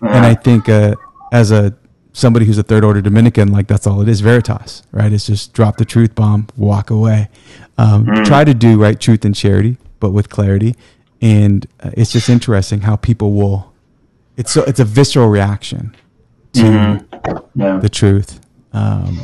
Yeah. 0.03 0.17
And 0.17 0.27
I 0.27 0.35
think 0.35 0.69
uh, 0.69 0.97
as 1.31 1.53
a 1.53 1.75
somebody 2.13 2.47
who's 2.47 2.59
a 2.59 2.63
third 2.63 2.85
order 2.85 3.01
Dominican, 3.01 3.53
like 3.53 3.69
that's 3.69 3.87
all 3.87 4.01
it 4.01 4.09
is, 4.09 4.21
veritas, 4.21 4.83
right? 4.93 5.13
It's 5.13 5.27
just 5.27 5.53
drop 5.53 5.77
the 5.77 5.85
truth 5.85 6.15
bomb, 6.15 6.49
walk 6.57 6.91
away. 6.91 7.29
Um, 7.79 8.07
mm. 8.07 8.25
Try 8.25 8.45
to 8.45 8.55
do 8.55 8.81
right 8.81 8.99
truth 8.99 9.25
and 9.25 9.35
charity, 9.35 9.79
but 10.01 10.11
with 10.11 10.29
clarity 10.29 10.75
and 11.21 11.67
uh, 11.81 11.91
it's 11.95 12.13
just 12.13 12.29
interesting 12.29 12.83
how 12.83 12.97
people 12.97 13.33
will. 13.33 13.73
It's 14.37 14.53
so 14.53 14.63
it's 14.65 14.81
a 14.81 14.85
visceral 14.85 15.29
reaction 15.29 15.95
to 16.55 16.63
mm-hmm. 16.63 17.61
yeah. 17.61 17.79
the 17.79 17.89
truth. 17.89 18.41
Um, 18.73 19.21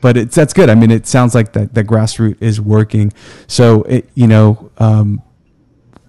but 0.00 0.16
it's 0.16 0.36
that's 0.36 0.52
good. 0.52 0.70
I 0.70 0.74
mean, 0.74 0.90
it 0.90 1.06
sounds 1.06 1.34
like 1.34 1.52
that 1.54 1.74
the 1.74 1.82
grassroots 1.82 2.40
is 2.40 2.60
working. 2.60 3.12
So 3.46 3.82
it 3.84 4.08
you 4.14 4.26
know 4.26 4.70
um, 4.78 5.22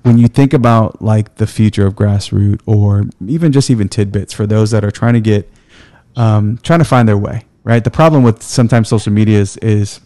when 0.04 0.18
you 0.18 0.28
think 0.28 0.54
about 0.54 1.02
like 1.02 1.36
the 1.36 1.48
future 1.48 1.88
of 1.88 1.96
grassroots 1.96 2.62
or 2.66 3.06
even 3.26 3.52
just 3.52 3.70
even 3.70 3.90
tidbits 3.90 4.34
for 4.34 4.46
those 4.46 4.72
that 4.72 4.84
are 4.84 4.92
trying 4.92 5.14
to 5.14 5.22
get 5.22 5.52
um, 6.18 6.60
trying 6.64 6.80
to 6.80 6.86
find 6.86 7.08
their 7.08 7.18
way. 7.18 7.46
Right. 7.64 7.84
The 7.84 7.92
problem 7.92 8.24
with 8.24 8.42
sometimes 8.42 8.88
social 8.88 9.12
media 9.12 9.40
is 9.40 9.58
is 9.58 10.00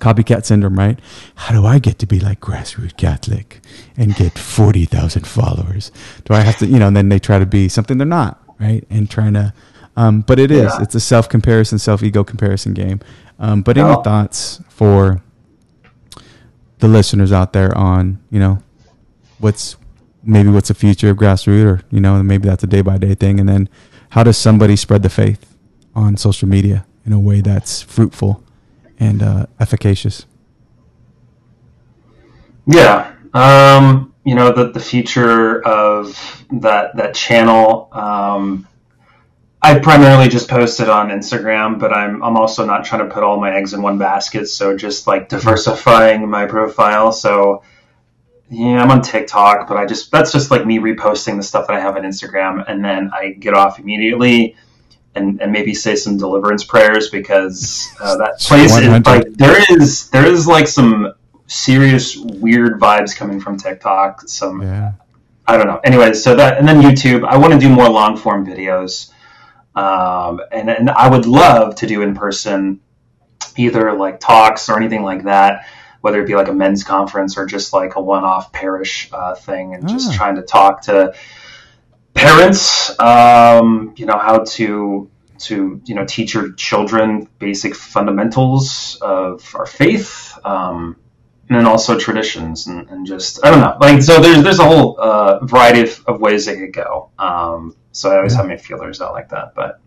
copycat 0.00 0.44
syndrome, 0.44 0.78
right? 0.78 0.98
How 1.34 1.54
do 1.54 1.66
I 1.66 1.78
get 1.78 1.98
to 2.00 2.06
be 2.06 2.18
like 2.20 2.40
grassroots 2.40 2.96
Catholic 2.96 3.60
and 3.96 4.14
get 4.14 4.38
40,000 4.38 5.26
followers? 5.26 5.92
Do 6.24 6.34
I 6.34 6.40
have 6.40 6.56
to, 6.58 6.66
you 6.66 6.78
know, 6.78 6.88
and 6.88 6.96
then 6.96 7.10
they 7.10 7.18
try 7.18 7.38
to 7.38 7.46
be 7.46 7.68
something 7.68 7.98
they're 7.98 8.06
not, 8.06 8.42
right? 8.58 8.84
And 8.88 9.10
trying 9.10 9.34
to, 9.34 9.52
um, 9.96 10.22
but 10.22 10.38
it 10.38 10.50
is, 10.50 10.72
yeah. 10.72 10.82
it's 10.82 10.94
a 10.94 11.00
self 11.00 11.28
comparison, 11.28 11.78
self 11.78 12.02
ego 12.02 12.24
comparison 12.24 12.72
game. 12.72 13.00
Um, 13.38 13.62
but 13.62 13.76
any 13.76 13.94
thoughts 14.02 14.62
for 14.68 15.22
the 16.78 16.88
listeners 16.88 17.32
out 17.32 17.52
there 17.52 17.76
on, 17.76 18.18
you 18.30 18.38
know, 18.40 18.62
what's 19.38 19.76
maybe 20.22 20.48
what's 20.50 20.68
the 20.68 20.74
future 20.74 21.10
of 21.10 21.16
grassroots 21.16 21.64
or, 21.64 21.82
you 21.90 22.00
know, 22.00 22.22
maybe 22.22 22.48
that's 22.48 22.64
a 22.64 22.66
day 22.66 22.82
by 22.82 22.98
day 22.98 23.14
thing. 23.14 23.40
And 23.40 23.48
then 23.48 23.68
how 24.10 24.22
does 24.22 24.36
somebody 24.36 24.76
spread 24.76 25.02
the 25.02 25.10
faith 25.10 25.56
on 25.94 26.16
social 26.16 26.48
media 26.48 26.86
in 27.04 27.12
a 27.12 27.18
way 27.18 27.40
that's 27.40 27.82
fruitful 27.82 28.42
and 28.98 29.22
uh, 29.22 29.46
efficacious. 29.58 30.26
Yeah, 32.66 33.14
um, 33.32 34.14
you 34.24 34.34
know 34.34 34.52
the 34.52 34.70
the 34.70 34.80
future 34.80 35.64
of 35.64 36.44
that 36.52 36.96
that 36.96 37.14
channel. 37.14 37.88
Um, 37.92 38.68
I 39.62 39.78
primarily 39.78 40.28
just 40.28 40.48
posted 40.48 40.88
on 40.88 41.08
Instagram, 41.08 41.80
but 41.80 41.92
I'm 41.92 42.22
I'm 42.22 42.36
also 42.36 42.64
not 42.64 42.84
trying 42.84 43.08
to 43.08 43.12
put 43.12 43.22
all 43.22 43.40
my 43.40 43.56
eggs 43.56 43.72
in 43.72 43.82
one 43.82 43.98
basket. 43.98 44.46
So 44.46 44.76
just 44.76 45.06
like 45.06 45.28
diversifying 45.28 46.28
my 46.28 46.46
profile. 46.46 47.12
So 47.12 47.62
yeah, 48.50 48.82
I'm 48.82 48.90
on 48.90 49.00
TikTok, 49.00 49.68
but 49.68 49.76
I 49.76 49.86
just 49.86 50.10
that's 50.10 50.32
just 50.32 50.50
like 50.50 50.66
me 50.66 50.78
reposting 50.78 51.36
the 51.36 51.42
stuff 51.42 51.68
that 51.68 51.76
I 51.76 51.80
have 51.80 51.96
on 51.96 52.02
Instagram, 52.02 52.64
and 52.66 52.84
then 52.84 53.10
I 53.14 53.30
get 53.30 53.54
off 53.54 53.78
immediately, 53.78 54.56
and 55.14 55.40
and 55.40 55.52
maybe 55.52 55.72
say 55.72 55.94
some 55.94 56.18
deliverance 56.18 56.64
prayers 56.64 57.10
because 57.10 57.88
uh, 58.00 58.16
that 58.16 58.40
place 58.40 58.76
is 58.76 59.06
like 59.06 59.32
there 59.34 59.56
is 59.70 60.10
there 60.10 60.26
is 60.26 60.48
like 60.48 60.66
some 60.66 61.14
serious 61.46 62.16
weird 62.16 62.80
vibes 62.80 63.16
coming 63.16 63.40
from 63.40 63.56
TikTok. 63.56 64.22
Some 64.28 64.62
yeah. 64.62 64.92
I 65.46 65.56
don't 65.56 65.66
know. 65.66 65.80
Anyway, 65.84 66.12
so 66.14 66.34
that 66.34 66.58
and 66.58 66.66
then 66.66 66.82
YouTube. 66.82 67.24
I 67.24 67.36
want 67.38 67.52
to 67.52 67.58
do 67.58 67.68
more 67.68 67.88
long 67.88 68.16
form 68.16 68.44
videos. 68.44 69.12
Um, 69.74 70.40
and, 70.50 70.68
and 70.68 70.90
I 70.90 71.08
would 71.08 71.26
love 71.26 71.76
to 71.76 71.86
do 71.86 72.02
in 72.02 72.14
person, 72.14 72.80
either 73.56 73.92
like 73.92 74.18
talks 74.18 74.68
or 74.68 74.76
anything 74.76 75.02
like 75.02 75.24
that, 75.24 75.66
whether 76.00 76.22
it 76.22 76.26
be 76.26 76.34
like 76.34 76.48
a 76.48 76.52
men's 76.52 76.84
conference 76.84 77.36
or 77.36 77.46
just 77.46 77.72
like 77.72 77.96
a 77.96 78.00
one 78.00 78.24
off 78.24 78.52
parish 78.52 79.08
uh, 79.12 79.34
thing, 79.34 79.74
and 79.74 79.88
just 79.88 80.10
ah. 80.10 80.16
trying 80.16 80.36
to 80.36 80.42
talk 80.42 80.82
to 80.82 81.14
parents, 82.14 82.98
um, 82.98 83.94
you 83.96 84.06
know, 84.06 84.18
how 84.18 84.44
to 84.44 85.10
to 85.40 85.80
you 85.84 85.94
know 85.94 86.04
teach 86.04 86.34
your 86.34 86.52
children 86.52 87.28
basic 87.38 87.74
fundamentals 87.74 88.98
of 89.00 89.54
our 89.54 89.66
faith. 89.66 90.38
Um, 90.44 90.96
and 91.48 91.58
then 91.58 91.66
also 91.66 91.98
traditions 91.98 92.68
and, 92.68 92.88
and, 92.90 93.04
just 93.04 93.44
I 93.44 93.50
don't 93.50 93.58
know 93.58 93.76
like 93.80 94.02
so 94.02 94.20
there's 94.20 94.40
there's 94.44 94.60
a 94.60 94.64
whole 94.64 94.96
uh, 95.00 95.44
variety 95.44 95.80
of, 95.80 96.04
of, 96.06 96.20
ways 96.20 96.46
it 96.46 96.58
could 96.60 96.72
go. 96.72 97.10
Um, 97.18 97.74
so 97.90 98.12
I 98.12 98.18
always 98.18 98.34
yeah. 98.34 98.38
have 98.38 98.46
my 98.46 98.56
feelers 98.56 99.00
out 99.00 99.12
like 99.12 99.30
that, 99.30 99.54
but. 99.54 99.80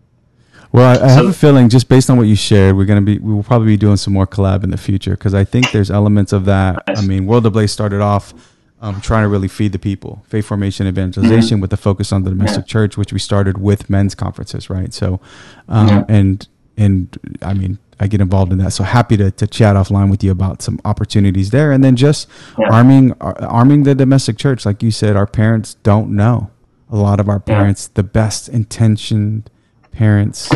Well, 0.74 0.88
I, 0.88 1.04
I 1.04 1.08
so, 1.08 1.14
have 1.14 1.26
a 1.26 1.32
feeling 1.32 1.68
just 1.68 1.88
based 1.88 2.10
on 2.10 2.16
what 2.16 2.26
you 2.26 2.34
shared, 2.34 2.76
we're 2.76 2.84
gonna 2.84 3.00
be 3.00 3.18
we 3.18 3.32
will 3.32 3.44
probably 3.44 3.68
be 3.68 3.76
doing 3.76 3.96
some 3.96 4.12
more 4.12 4.26
collab 4.26 4.64
in 4.64 4.70
the 4.70 4.76
future 4.76 5.12
because 5.12 5.32
I 5.32 5.44
think 5.44 5.70
there's 5.70 5.88
elements 5.88 6.32
of 6.32 6.46
that. 6.46 6.82
Nice. 6.88 6.98
I 6.98 7.06
mean, 7.06 7.26
World 7.26 7.46
Ablaze 7.46 7.70
started 7.70 8.00
off 8.00 8.34
um, 8.80 9.00
trying 9.00 9.22
to 9.22 9.28
really 9.28 9.46
feed 9.46 9.70
the 9.70 9.78
people, 9.78 10.24
faith 10.26 10.46
formation, 10.46 10.88
evangelization, 10.88 11.56
mm-hmm. 11.56 11.60
with 11.60 11.70
the 11.70 11.76
focus 11.76 12.10
on 12.10 12.24
the 12.24 12.30
domestic 12.30 12.64
yeah. 12.64 12.72
church, 12.72 12.96
which 12.96 13.12
we 13.12 13.20
started 13.20 13.58
with 13.58 13.88
men's 13.88 14.16
conferences, 14.16 14.68
right? 14.68 14.92
So, 14.92 15.20
um, 15.68 15.86
yeah. 15.86 16.04
and 16.08 16.48
and 16.76 17.38
I 17.40 17.54
mean, 17.54 17.78
I 18.00 18.08
get 18.08 18.20
involved 18.20 18.50
in 18.50 18.58
that. 18.58 18.72
So 18.72 18.82
happy 18.82 19.16
to, 19.16 19.30
to 19.30 19.46
chat 19.46 19.76
offline 19.76 20.10
with 20.10 20.24
you 20.24 20.32
about 20.32 20.60
some 20.60 20.80
opportunities 20.84 21.50
there, 21.50 21.70
and 21.70 21.84
then 21.84 21.94
just 21.94 22.28
yeah. 22.58 22.66
arming 22.72 23.12
uh, 23.20 23.34
arming 23.42 23.84
the 23.84 23.94
domestic 23.94 24.38
church, 24.38 24.66
like 24.66 24.82
you 24.82 24.90
said, 24.90 25.14
our 25.14 25.28
parents 25.28 25.74
don't 25.84 26.10
know. 26.10 26.50
A 26.90 26.96
lot 26.96 27.20
of 27.20 27.28
our 27.28 27.38
parents, 27.38 27.86
the 27.86 28.02
best 28.02 28.48
intentioned 28.48 29.50
parents, 29.94 30.50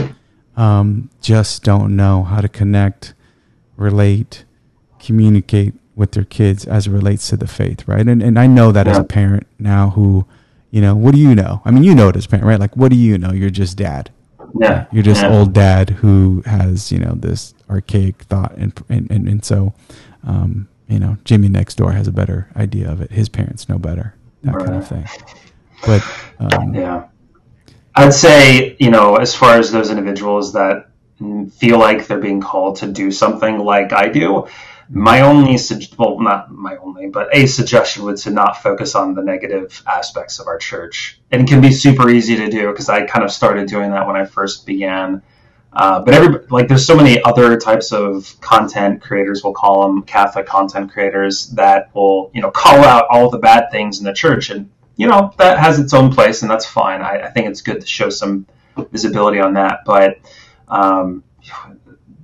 um, 0.56 1.10
just 1.20 1.62
don't 1.64 1.96
know 1.96 2.22
how 2.24 2.40
to 2.40 2.48
connect, 2.48 3.14
relate, 3.76 4.44
communicate 4.98 5.74
with 5.94 6.12
their 6.12 6.24
kids 6.24 6.64
as 6.64 6.86
it 6.86 6.90
relates 6.90 7.28
to 7.28 7.36
the 7.36 7.46
faith, 7.46 7.86
right? 7.88 8.06
And 8.06 8.22
and 8.22 8.38
I 8.38 8.46
know 8.46 8.72
that 8.72 8.86
yeah. 8.86 8.92
as 8.92 8.98
a 8.98 9.04
parent 9.04 9.46
now, 9.58 9.90
who, 9.90 10.26
you 10.70 10.80
know, 10.80 10.94
what 10.94 11.14
do 11.14 11.20
you 11.20 11.34
know? 11.34 11.62
I 11.64 11.70
mean, 11.70 11.84
you 11.84 11.94
know 11.94 12.08
it 12.08 12.16
as 12.16 12.26
a 12.26 12.28
parent, 12.28 12.46
right? 12.46 12.60
Like, 12.60 12.76
what 12.76 12.90
do 12.90 12.96
you 12.96 13.18
know? 13.18 13.32
You're 13.32 13.50
just 13.50 13.76
dad 13.76 14.10
yeah. 14.54 14.86
You're 14.92 15.02
just 15.02 15.22
yeah. 15.22 15.30
old 15.30 15.52
dad 15.52 15.90
who 15.90 16.42
has, 16.46 16.90
you 16.92 16.98
know, 16.98 17.12
this 17.14 17.54
archaic 17.68 18.22
thought. 18.22 18.56
And, 18.56 18.72
and, 18.88 19.10
and, 19.10 19.28
and 19.28 19.44
so, 19.44 19.74
um, 20.24 20.68
you 20.88 20.98
know, 20.98 21.18
Jimmy 21.24 21.48
next 21.48 21.76
door 21.76 21.92
has 21.92 22.08
a 22.08 22.12
better 22.12 22.48
idea 22.56 22.90
of 22.90 23.00
it. 23.00 23.10
His 23.10 23.28
parents 23.28 23.68
know 23.68 23.78
better, 23.78 24.14
that 24.42 24.54
right. 24.54 24.66
kind 24.66 24.78
of 24.78 24.88
thing. 24.88 25.06
But, 25.86 26.02
um, 26.38 26.74
yeah. 26.74 27.06
I'd 27.98 28.14
say, 28.14 28.76
you 28.78 28.90
know, 28.90 29.16
as 29.16 29.34
far 29.34 29.58
as 29.58 29.72
those 29.72 29.90
individuals 29.90 30.52
that 30.52 30.88
feel 31.58 31.78
like 31.78 32.06
they're 32.06 32.20
being 32.20 32.40
called 32.40 32.76
to 32.76 32.86
do 32.86 33.10
something 33.10 33.58
like 33.58 33.92
I 33.92 34.08
do, 34.08 34.46
my 34.88 35.22
only, 35.22 35.58
well, 35.98 36.20
not 36.20 36.50
my 36.50 36.76
only, 36.76 37.08
but 37.08 37.28
a 37.32 37.46
suggestion 37.46 38.04
would 38.04 38.16
to 38.18 38.30
not 38.30 38.62
focus 38.62 38.94
on 38.94 39.14
the 39.14 39.22
negative 39.22 39.82
aspects 39.86 40.38
of 40.38 40.46
our 40.46 40.58
church. 40.58 41.20
And 41.30 41.42
it 41.42 41.48
can 41.48 41.60
be 41.60 41.72
super 41.72 42.08
easy 42.08 42.36
to 42.36 42.48
do 42.48 42.70
because 42.70 42.88
I 42.88 43.04
kind 43.04 43.24
of 43.24 43.32
started 43.32 43.68
doing 43.68 43.90
that 43.90 44.06
when 44.06 44.16
I 44.16 44.24
first 44.24 44.64
began. 44.64 45.22
Uh, 45.72 46.00
but 46.00 46.14
every 46.14 46.46
like, 46.50 46.68
there's 46.68 46.86
so 46.86 46.96
many 46.96 47.22
other 47.22 47.56
types 47.58 47.92
of 47.92 48.40
content 48.40 49.02
creators. 49.02 49.44
We'll 49.44 49.52
call 49.52 49.82
them 49.82 50.02
Catholic 50.02 50.46
content 50.46 50.92
creators 50.92 51.48
that 51.48 51.94
will, 51.94 52.30
you 52.32 52.40
know, 52.40 52.50
call 52.50 52.78
out 52.84 53.06
all 53.10 53.28
the 53.28 53.38
bad 53.38 53.70
things 53.70 53.98
in 53.98 54.04
the 54.04 54.14
church, 54.14 54.50
and 54.50 54.70
you 54.98 55.06
know 55.06 55.32
that 55.38 55.58
has 55.58 55.78
its 55.78 55.94
own 55.94 56.12
place, 56.12 56.42
and 56.42 56.50
that's 56.50 56.66
fine. 56.66 57.00
I, 57.00 57.22
I 57.22 57.30
think 57.30 57.48
it's 57.48 57.62
good 57.62 57.80
to 57.80 57.86
show 57.86 58.10
some 58.10 58.46
visibility 58.90 59.40
on 59.40 59.54
that, 59.54 59.80
but 59.86 60.18
um, 60.68 61.24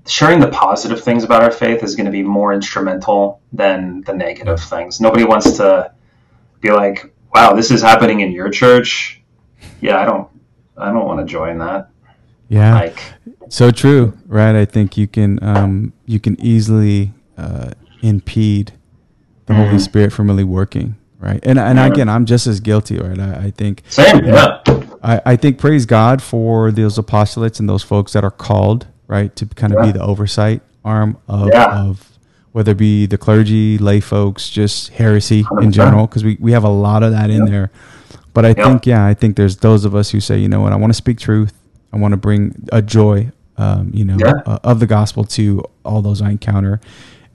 sharing 0.07 0.41
the 0.41 0.49
positive 0.49 1.03
things 1.03 1.25
about 1.25 1.43
our 1.43 1.51
faith 1.51 1.83
is 1.83 1.97
going 1.97 2.07
to 2.07 2.13
be 2.13 2.23
more 2.23 2.53
instrumental 2.53 3.41
than 3.53 4.03
the 4.03 4.13
negative 4.13 4.61
things. 4.61 5.01
Nobody 5.01 5.25
wants 5.25 5.57
to 5.57 5.93
be 6.61 6.71
like, 6.73 7.15
"Wow, 7.33 7.55
this 7.55 7.71
is 7.71 7.81
happening 7.81 8.21
in 8.21 8.33
your 8.33 8.51
church." 8.51 9.23
Yeah, 9.81 10.01
I 10.01 10.05
don't 10.05 10.29
I 10.77 10.93
don't 10.93 11.07
want 11.07 11.21
to 11.21 11.33
join 11.33 11.59
that. 11.59 11.91
Yeah. 12.49 12.75
Like 12.75 13.01
so 13.49 13.71
true, 13.71 14.19
right? 14.27 14.57
I 14.57 14.65
think 14.65 14.97
you 14.97 15.07
can 15.07 15.43
um, 15.43 15.93
you 16.07 16.19
can 16.19 16.41
easily 16.41 17.13
uh, 17.39 17.71
impede 18.03 18.73
the 19.47 19.53
mm-hmm. 19.53 19.63
Holy 19.63 19.79
Spirit 19.79 20.13
from 20.13 20.29
really 20.29 20.45
working, 20.45 20.97
right? 21.25 21.41
And 21.43 21.59
and 21.59 21.79
yeah. 21.79 21.87
again, 21.87 22.09
I'm 22.09 22.27
just 22.27 22.47
as 22.47 22.61
guilty, 22.61 22.99
right? 22.99 23.19
I, 23.19 23.47
I 23.47 23.51
think 23.51 23.83
same, 23.89 24.25
yeah. 24.25 24.63
I, 25.03 25.21
I 25.27 25.37
think 25.37 25.59
praise 25.59 25.87
God 25.87 26.23
for 26.23 26.71
those 26.71 26.99
apostolates 26.99 27.59
and 27.59 27.69
those 27.69 27.83
folks 27.83 28.13
that 28.13 28.25
are 28.25 28.31
called 28.31 28.87
right? 29.07 29.35
To 29.37 29.47
kind 29.47 29.73
of 29.73 29.81
yeah. 29.81 29.93
be 29.93 29.99
the 29.99 30.05
oversight 30.05 30.63
arm 30.85 31.19
of, 31.29 31.49
yeah. 31.49 31.83
of 31.83 32.11
whether 32.53 32.73
it 32.73 32.79
be 32.79 33.07
the 33.07 33.19
clergy, 33.19 33.79
lay 33.79 34.01
folks, 34.01 34.49
just 34.51 34.91
heresy 34.91 35.43
100%. 35.43 35.63
in 35.63 35.73
general, 35.73 36.07
because 36.07 36.25
we, 36.25 36.37
we 36.41 36.53
have 36.53 36.65
a 36.65 36.69
lot 36.69 37.03
of 37.03 37.13
that 37.13 37.31
in 37.31 37.45
there. 37.45 37.71
But 38.33 38.45
I 38.45 38.49
yep. 38.49 38.57
think, 38.57 38.87
yeah, 38.87 39.07
I 39.07 39.15
think 39.15 39.37
there's 39.37 39.59
those 39.59 39.85
of 39.85 39.95
us 39.95 40.11
who 40.11 40.21
say, 40.21 40.39
you 40.39 40.49
know 40.49 40.61
what, 40.61 40.73
I 40.73 40.77
want 40.77 40.91
to 40.91 40.97
speak 40.97 41.19
truth. 41.19 41.53
I 41.93 41.97
want 41.97 42.13
to 42.13 42.17
bring 42.17 42.69
a 42.73 42.83
joy, 42.83 43.31
um, 43.57 43.91
you 43.95 44.05
know, 44.05 44.17
yeah. 44.19 44.33
uh, 44.47 44.59
of 44.65 44.81
the 44.81 44.87
gospel 44.87 45.25
to 45.25 45.63
all 45.85 46.03
those 46.03 46.21
I 46.21 46.31
encounter, 46.31 46.81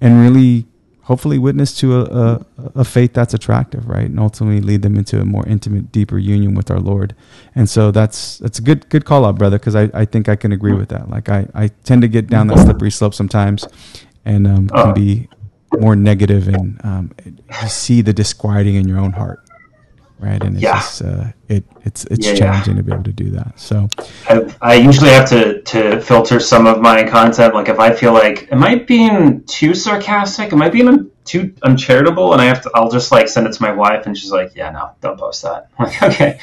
and 0.02 0.20
really 0.20 0.66
hopefully 1.10 1.40
witness 1.40 1.74
to 1.74 2.02
a, 2.02 2.04
a, 2.04 2.46
a, 2.76 2.86
faith 2.86 3.14
that's 3.14 3.34
attractive, 3.34 3.90
right? 3.90 4.06
And 4.06 4.20
ultimately 4.20 4.62
lead 4.62 4.84
them 4.84 4.96
into 4.96 5.20
a 5.20 5.26
more 5.26 5.44
intimate, 5.48 5.92
deeper 5.92 6.20
union 6.20 6.54
with 6.54 6.70
our 6.70 6.80
Lord. 6.80 7.16
And 7.56 7.68
so 7.68 7.90
that's 7.90 8.38
that's 8.38 8.60
a 8.60 8.62
good 8.62 8.88
good 8.90 9.06
call 9.06 9.26
out, 9.26 9.36
brother, 9.40 9.58
because 9.58 9.76
I, 9.76 9.90
I 9.96 10.06
think 10.06 10.30
I 10.30 10.36
can 10.36 10.52
agree 10.52 10.74
with 10.74 10.90
that. 10.90 11.10
Like 11.10 11.28
I, 11.28 11.48
I 11.56 11.70
tend 11.84 12.04
to 12.04 12.08
get 12.08 12.28
down 12.28 12.46
that 12.48 12.60
slippery 12.60 12.92
slope 12.92 13.16
sometimes 13.16 13.68
and 14.24 14.46
um, 14.46 14.70
can 14.70 14.94
be 14.94 15.28
more 15.80 15.96
negative 15.96 16.48
and 16.48 16.80
um, 16.86 17.12
see 17.68 18.02
the 18.02 18.14
disquieting 18.14 18.76
in 18.76 18.88
your 18.88 19.00
own 19.00 19.14
heart 19.14 19.44
right? 20.20 20.42
And 20.44 20.56
it's 20.56 20.64
yeah. 20.64 20.74
just, 20.76 21.02
uh, 21.02 21.26
it 21.48 21.64
it's 21.84 22.06
it's 22.06 22.28
yeah, 22.28 22.36
challenging 22.36 22.76
yeah. 22.76 22.82
to 22.82 22.84
be 22.84 22.92
able 22.92 23.04
to 23.04 23.14
do 23.14 23.30
that. 23.32 23.60
So 23.60 23.88
I, 24.28 24.56
I, 24.62 24.74
usually 24.76 25.10
have 25.10 25.28
to 25.30 25.62
to 25.62 26.02
filter 26.02 26.40
some 26.40 26.68
of 26.68 26.82
my 26.82 27.04
content. 27.08 27.54
Like 27.54 27.70
if 27.70 27.80
I 27.80 27.94
feel 27.94 28.14
like 28.14 28.52
am 28.52 28.64
I 28.64 28.76
being 28.76 29.44
too 29.46 29.74
sarcastic? 29.74 30.54
Am 30.54 30.62
I 30.62 30.70
being 30.70 31.10
too 31.26 31.54
uncharitable? 31.64 32.34
And 32.34 32.42
I 32.42 32.46
have 32.46 32.62
to, 32.64 32.72
I'll 32.74 32.92
just 32.92 33.12
like 33.12 33.28
send 33.28 33.48
it 33.48 33.54
to 33.54 33.62
my 33.62 33.72
wife, 33.72 34.06
and 34.06 34.18
she's 34.18 34.32
like, 34.32 34.56
"Yeah, 34.56 34.72
no, 34.72 34.92
don't 35.02 35.20
post 35.20 35.44
that." 35.44 35.70
I'm 35.78 35.86
like, 35.88 36.04
okay, 36.04 36.40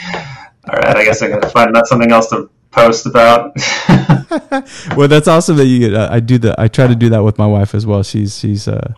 all 0.69 0.75
right, 0.75 0.97
I 0.97 1.05
guess 1.05 1.23
I 1.23 1.29
got 1.29 1.43
to 1.43 1.51
find 1.51 1.75
that 1.75 1.87
something 1.87 2.11
else 2.11 2.31
to 2.31 2.51
post 2.71 3.07
about. 3.07 3.57
well, 4.97 5.09
that's 5.09 5.29
awesome 5.29 5.57
that 5.57 5.67
you. 5.67 5.97
Uh, 5.97 6.09
I 6.11 6.21
do 6.21 6.39
that. 6.39 6.59
I 6.59 6.69
try 6.69 6.87
to 6.87 6.95
do 6.95 7.11
that 7.11 7.23
with 7.23 7.39
my 7.39 7.47
wife 7.47 7.75
as 7.75 7.87
well. 7.87 8.03
She's 8.03 8.39
she's 8.39 8.69
uh 8.69 8.95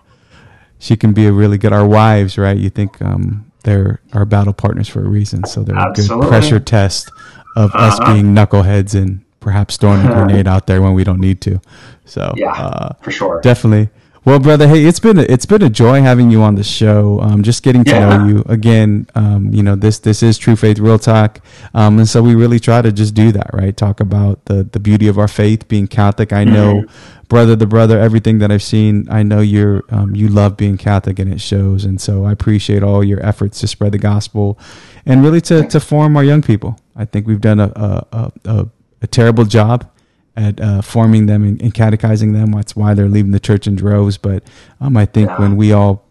she 0.79 0.97
can 0.97 1.13
be 1.13 1.27
a 1.27 1.33
really 1.33 1.59
good. 1.59 1.73
Our 1.73 1.87
wives, 1.87 2.39
right? 2.39 2.57
You 2.57 2.71
think 2.71 3.03
um 3.03 3.48
they're 3.69 4.01
our 4.15 4.25
battle 4.25 4.53
partners 4.53 4.89
for 4.89 5.05
a 5.05 5.09
reason. 5.09 5.45
So 5.45 5.63
they're 5.63 5.77
Absolutely. 5.77 6.17
a 6.17 6.21
good 6.21 6.29
pressure 6.29 6.61
test 6.61 7.11
of 7.57 7.71
uh-huh. 7.75 7.85
us 7.85 8.13
being 8.13 8.35
knuckleheads 8.35 8.95
and 8.95 9.23
perhaps 9.41 9.77
throwing 9.77 10.05
a 10.07 10.09
grenade 10.15 10.49
out 10.49 10.67
there 10.67 10.81
when 10.81 10.95
we 10.95 11.05
don't 11.05 11.21
need 11.21 11.41
to. 11.43 11.61
So 12.05 12.33
yeah, 12.37 12.53
uh, 12.53 12.95
for 13.03 13.11
sure, 13.11 13.41
definitely. 13.43 13.91
Well, 14.29 14.41
brother, 14.41 14.69
hey, 14.69 14.85
it's 14.85 15.01
been 15.01 15.19
a, 15.19 15.23
it's 15.23 15.47
been 15.47 15.63
a 15.63 15.71
joy 15.71 16.03
having 16.03 16.31
you 16.31 16.43
on 16.43 16.55
the 16.55 16.63
show. 16.63 17.19
Um, 17.23 17.43
just 17.43 17.63
getting 17.63 17.83
to 17.85 17.91
yeah. 17.93 18.19
know 18.19 18.27
you 18.27 18.45
again. 18.47 19.07
Um, 19.15 19.55
you 19.55 19.63
know, 19.63 19.75
this 19.75 20.01
this 20.01 20.23
is 20.23 20.37
True 20.37 20.55
Faith 20.55 20.79
Real 20.79 20.99
Talk, 20.99 21.41
um, 21.73 21.99
and 21.99 22.07
so 22.07 22.23
we 22.23 22.35
really 22.35 22.61
try 22.61 22.83
to 22.83 22.93
just 22.93 23.15
do 23.15 23.33
that, 23.33 23.49
right? 23.55 23.75
Talk 23.75 24.01
about 24.01 24.45
the 24.45 24.65
the 24.65 24.81
beauty 24.81 25.09
of 25.09 25.19
our 25.19 25.29
faith, 25.29 25.67
being 25.67 25.87
Catholic. 25.87 26.35
I 26.35 26.45
know, 26.45 26.83
mm-hmm. 26.83 27.25
brother, 27.29 27.57
the 27.57 27.67
brother, 27.67 27.99
everything 27.99 28.39
that 28.41 28.53
I've 28.53 28.63
seen. 28.63 29.07
I 29.11 29.23
know 29.23 29.41
you're 29.41 29.83
um, 29.89 30.15
you 30.15 30.29
love 30.29 30.59
being 30.59 30.77
Catholic, 30.77 31.19
and 31.19 31.33
it 31.33 31.41
shows. 31.41 31.87
And 31.87 31.99
so 31.99 32.27
I 32.27 32.33
appreciate 32.33 32.83
all 32.83 33.03
your 33.03 33.25
efforts 33.25 33.61
to 33.61 33.67
spread 33.67 33.93
the 33.93 33.99
gospel, 33.99 34.59
and 35.07 35.23
really 35.23 35.41
to 35.41 35.67
to 35.69 35.81
form 35.81 36.19
our 36.19 36.25
young 36.25 36.43
people. 36.43 36.79
I 36.95 37.07
think 37.07 37.27
we've 37.27 37.41
done 37.41 37.61
a 37.61 37.73
a, 37.75 38.33
a, 38.45 38.69
a 39.01 39.07
terrible 39.07 39.47
job 39.47 39.91
at 40.39 40.61
uh, 40.61 40.81
forming 40.81 41.27
them 41.27 41.43
and, 41.43 41.61
and, 41.61 41.75
catechizing 41.75 42.33
them. 42.33 42.53
That's 42.53 42.77
why 42.77 42.95
they're 42.95 43.09
leaving 43.09 43.33
the 43.33 43.41
church 43.41 43.67
in 43.67 43.75
droves. 43.75 44.17
But 44.19 44.45
um, 44.81 44.97
I 44.97 45.05
think 45.05 45.29
yeah. 45.29 45.39
when 45.39 45.57
we 45.57 45.73
all, 45.73 46.05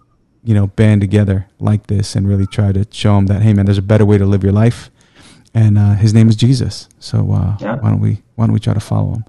you 0.44 0.54
know, 0.54 0.68
band 0.68 1.00
together 1.00 1.48
like 1.60 1.88
this 1.88 2.14
and 2.14 2.28
really 2.28 2.46
try 2.46 2.74
to 2.74 2.86
show 2.92 3.16
them 3.16 3.28
that, 3.28 3.42
hey, 3.42 3.54
man, 3.54 3.66
there's 3.66 3.78
a 3.78 3.82
better 3.82 4.06
way 4.06 4.18
to 4.18 4.26
live 4.26 4.44
your 4.44 4.52
life, 4.52 4.92
and 5.54 5.78
uh, 5.78 5.94
His 5.94 6.14
name 6.14 6.28
is 6.28 6.36
Jesus. 6.36 6.90
So 7.00 7.32
uh, 7.32 7.58
yeah. 7.62 7.78
why 7.78 7.90
don't 7.90 8.02
we 8.02 8.22
why 8.36 8.46
don't 8.46 8.54
we 8.54 8.60
try 8.60 8.74
to 8.74 8.82
follow 8.82 9.14
Him? 9.14 9.26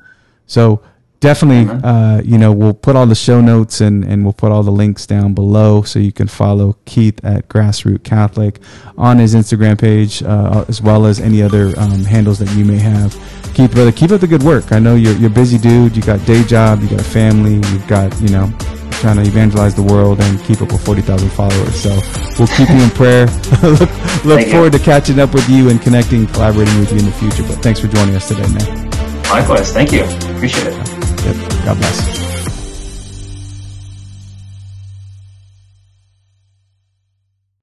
So 0.46 0.82
definitely 1.20 1.68
uh, 1.82 2.20
you 2.22 2.38
know 2.38 2.52
we'll 2.52 2.74
put 2.74 2.94
all 2.94 3.06
the 3.06 3.14
show 3.14 3.40
notes 3.40 3.80
and, 3.80 4.04
and 4.04 4.22
we'll 4.22 4.32
put 4.32 4.52
all 4.52 4.62
the 4.62 4.70
links 4.70 5.06
down 5.06 5.34
below 5.34 5.82
so 5.82 5.98
you 5.98 6.12
can 6.12 6.28
follow 6.28 6.76
keith 6.84 7.22
at 7.24 7.48
grassroot 7.48 8.04
catholic 8.04 8.60
on 8.96 9.18
his 9.18 9.34
instagram 9.34 9.78
page 9.78 10.22
uh, 10.22 10.64
as 10.68 10.80
well 10.80 11.06
as 11.06 11.18
any 11.18 11.42
other 11.42 11.78
um, 11.78 12.04
handles 12.04 12.38
that 12.38 12.50
you 12.56 12.64
may 12.64 12.78
have 12.78 13.12
keith 13.54 13.72
brother 13.72 13.90
keep 13.90 14.10
up 14.10 14.20
the 14.20 14.26
good 14.26 14.42
work 14.42 14.70
i 14.70 14.78
know 14.78 14.94
you're, 14.94 15.16
you're 15.16 15.30
busy 15.30 15.58
dude 15.58 15.96
you 15.96 16.02
got 16.02 16.24
day 16.24 16.42
job 16.44 16.80
you 16.82 16.88
got 16.88 17.00
a 17.00 17.04
family 17.04 17.54
you've 17.54 17.86
got 17.88 18.18
you 18.20 18.28
know 18.28 18.48
trying 19.00 19.16
to 19.16 19.22
evangelize 19.22 19.74
the 19.74 19.82
world 19.82 20.20
and 20.20 20.42
keep 20.44 20.60
up 20.60 20.72
with 20.72 20.84
40,000 20.84 21.30
followers. 21.30 21.80
So 21.80 21.90
we'll 22.36 22.48
keep 22.48 22.68
you 22.68 22.82
in 22.82 22.90
prayer. 22.90 23.26
look, 23.62 24.24
look 24.24 24.48
forward 24.48 24.72
you. 24.72 24.78
to 24.78 24.84
catching 24.84 25.20
up 25.20 25.32
with 25.32 25.48
you 25.48 25.70
and 25.70 25.80
connecting, 25.80 26.26
collaborating 26.26 26.78
with 26.80 26.90
you 26.90 26.98
in 26.98 27.04
the 27.04 27.12
future. 27.12 27.44
But 27.44 27.62
thanks 27.62 27.78
for 27.78 27.86
joining 27.86 28.16
us 28.16 28.26
today, 28.26 28.48
man. 28.48 28.90
Likewise. 29.30 29.72
Thank 29.72 29.92
you. 29.92 30.02
Appreciate 30.02 30.66
it. 30.66 30.97
God 31.68 31.76
bless. 31.76 32.27